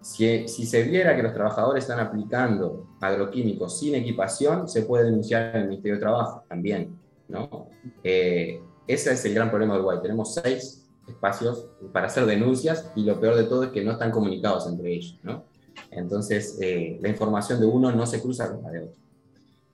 Si, 0.00 0.48
si, 0.48 0.66
se 0.66 0.82
viera 0.82 1.16
que 1.16 1.22
los 1.22 1.32
trabajadores 1.32 1.84
están 1.84 2.00
aplicando 2.00 2.88
agroquímicos 3.00 3.78
sin 3.78 3.94
equipación, 3.94 4.68
se 4.68 4.82
puede 4.82 5.04
denunciar 5.04 5.54
en 5.54 5.62
el 5.62 5.68
Ministerio 5.68 5.94
de 5.94 6.00
Trabajo 6.00 6.44
también. 6.48 6.98
¿no? 7.28 7.68
Eh, 8.02 8.60
ese 8.86 9.12
es 9.12 9.24
el 9.24 9.32
gran 9.32 9.48
problema 9.48 9.74
de 9.74 9.78
Uruguay. 9.78 9.98
Tenemos 10.02 10.34
seis 10.34 10.83
espacios 11.06 11.66
para 11.92 12.06
hacer 12.06 12.26
denuncias 12.26 12.90
y 12.94 13.04
lo 13.04 13.20
peor 13.20 13.36
de 13.36 13.44
todo 13.44 13.64
es 13.64 13.70
que 13.70 13.84
no 13.84 13.92
están 13.92 14.10
comunicados 14.10 14.66
entre 14.66 14.92
ellos. 14.92 15.18
¿no? 15.22 15.44
Entonces, 15.90 16.58
eh, 16.60 16.98
la 17.00 17.08
información 17.08 17.60
de 17.60 17.66
uno 17.66 17.92
no 17.92 18.06
se 18.06 18.20
cruza 18.20 18.50
con 18.52 18.62
la 18.62 18.70
de 18.70 18.80
otro. 18.80 19.00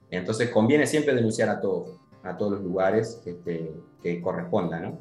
Entonces, 0.09 0.49
conviene 0.49 0.85
siempre 0.87 1.15
denunciar 1.15 1.49
a 1.49 1.59
todos, 1.61 1.97
a 2.23 2.35
todos 2.35 2.53
los 2.53 2.61
lugares 2.61 3.21
este, 3.25 3.71
que 4.03 4.21
correspondan. 4.21 4.83
¿no? 4.83 4.99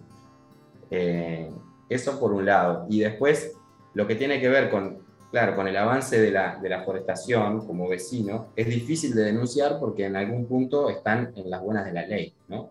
Eh, 0.91 1.51
eso 1.89 2.19
por 2.21 2.33
un 2.33 2.47
lado. 2.47 2.87
Y 2.89 3.01
después, 3.01 3.53
lo 3.95 4.07
que 4.07 4.15
tiene 4.15 4.41
que 4.41 4.49
ver 4.49 4.71
con, 4.71 4.99
claro, 5.31 5.57
con 5.57 5.67
el 5.67 5.77
avance 5.77 6.21
de 6.21 6.31
la, 6.31 6.57
de 6.57 6.69
la 6.69 6.85
forestación 6.85 7.67
como 7.67 7.89
vecino, 7.89 8.49
es 8.55 8.69
difícil 8.69 9.15
de 9.15 9.25
denunciar 9.25 9.79
porque 9.81 10.07
en 10.07 10.17
algún 10.17 10.47
punto 10.47 10.89
están 10.89 11.33
en 11.35 11.51
las 11.51 11.61
buenas 11.61 11.85
de 11.85 11.93
la 11.93 12.07
ley. 12.07 12.33
¿no? 12.49 12.69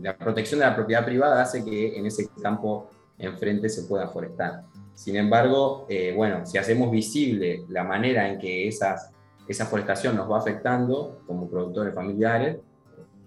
La 0.00 0.16
protección 0.16 0.60
de 0.60 0.66
la 0.66 0.74
propiedad 0.74 1.04
privada 1.04 1.42
hace 1.42 1.64
que 1.64 1.96
en 1.96 2.06
ese 2.06 2.28
campo 2.40 2.90
enfrente 3.18 3.68
se 3.68 3.82
pueda 3.84 4.08
forestar. 4.08 4.62
Sin 4.94 5.16
embargo, 5.16 5.86
eh, 5.88 6.12
bueno, 6.14 6.44
si 6.46 6.58
hacemos 6.58 6.90
visible 6.90 7.64
la 7.68 7.84
manera 7.84 8.28
en 8.28 8.38
que 8.38 8.68
esas, 8.68 9.10
esa 9.48 9.66
forestación 9.66 10.16
nos 10.16 10.30
va 10.30 10.38
afectando 10.38 11.22
como 11.26 11.48
productores 11.48 11.94
familiares, 11.94 12.58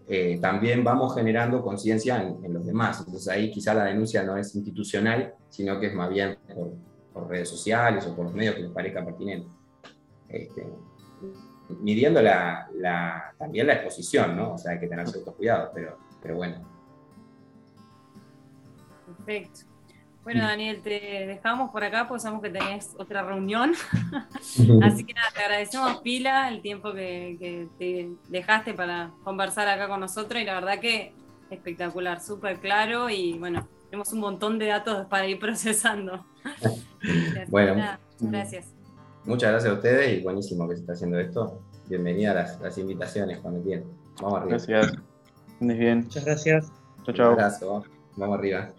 eh, 0.08 0.38
también 0.40 0.84
vamos 0.84 1.16
generando 1.16 1.64
conciencia 1.64 2.22
en, 2.22 2.54
los 2.54 2.66
demás. 2.66 3.00
Entonces 3.00 3.28
ahí 3.28 3.50
quizá 3.50 3.74
la 3.74 3.86
denuncia 3.86 4.24
no 4.24 4.38
es 4.38 4.54
institucional, 4.56 5.34
sino 5.50 5.80
que 5.80 5.88
es 5.88 5.96
más 5.96 6.10
bien 6.10 6.38
por, 7.14 7.30
redes 7.30 7.50
sociales 7.50 8.06
o 8.06 8.16
por 8.16 8.26
los 8.26 8.34
medios 8.34 8.56
que 8.56 8.62
les 8.62 8.72
parezca 8.72 9.04
pertinente. 9.04 9.48
Este, 10.28 10.68
midiendo 11.80 12.22
la, 12.22 13.34
también 13.40 13.68
la 13.68 13.74
exposición, 13.74 14.36
¿no? 14.36 14.54
O 14.54 14.58
sea, 14.58 14.74
hay 14.74 14.80
que 14.80 14.88
tener 14.88 15.08
ciertos 15.08 15.34
cuidados, 15.34 15.72
pero, 15.74 15.98
pero 16.26 16.38
bueno. 16.38 16.56
Perfecto. 19.06 19.60
Bueno, 20.24 20.42
Daniel, 20.42 20.82
te 20.82 20.90
dejamos 21.28 21.70
por 21.70 21.84
acá 21.84 22.08
porque 22.08 22.22
sabemos 22.22 22.42
que 22.42 22.50
tenías 22.50 22.96
otra 22.98 23.22
reunión. 23.22 23.74
Así 24.82 25.04
que 25.04 25.14
nada, 25.14 25.28
te 25.36 25.42
agradecemos 25.42 26.02
pila 26.02 26.50
el 26.50 26.64
tiempo 26.64 26.94
que, 26.94 27.68
te 27.78 28.10
dejaste 28.30 28.74
para 28.74 29.12
conversar 29.24 29.68
acá 29.68 29.88
con 29.88 30.00
nosotros 30.00 30.42
y 30.42 30.46
la 30.46 30.56
verdad 30.56 30.80
que 30.80 31.14
espectacular, 31.52 32.20
súper 32.22 32.60
claro 32.60 33.08
y 33.12 33.38
bueno, 33.38 33.68
tenemos 33.92 34.12
un 34.14 34.20
montón 34.22 34.58
de 34.58 34.66
datos 34.66 35.06
para 35.06 35.28
ir 35.28 35.38
procesando. 35.40 36.26
bueno, 37.50 38.00
gracias. 38.20 38.74
Muchas 39.26 39.52
gracias 39.52 39.72
a 39.72 39.76
ustedes 39.76 40.18
y 40.18 40.24
buenísimo 40.24 40.68
que 40.68 40.76
se 40.76 40.82
está 40.82 40.94
haciendo 40.94 41.20
esto. 41.20 41.62
Bienvenida 41.88 42.32
a 42.32 42.64
las, 42.64 42.78
invitaciones 42.80 43.38
cuando 43.38 43.62
quieran. 43.62 43.86
Vamos 44.20 44.40
arriba. 44.40 44.58
Gracias. 44.58 45.15
Bien. 45.60 46.04
Muchas 46.04 46.26
gracias. 46.26 46.72
Chao, 47.06 47.16
chao. 47.16 47.28
Un 47.28 47.34
abrazo. 47.34 47.86
Vamos 48.16 48.40
arriba. 48.40 48.74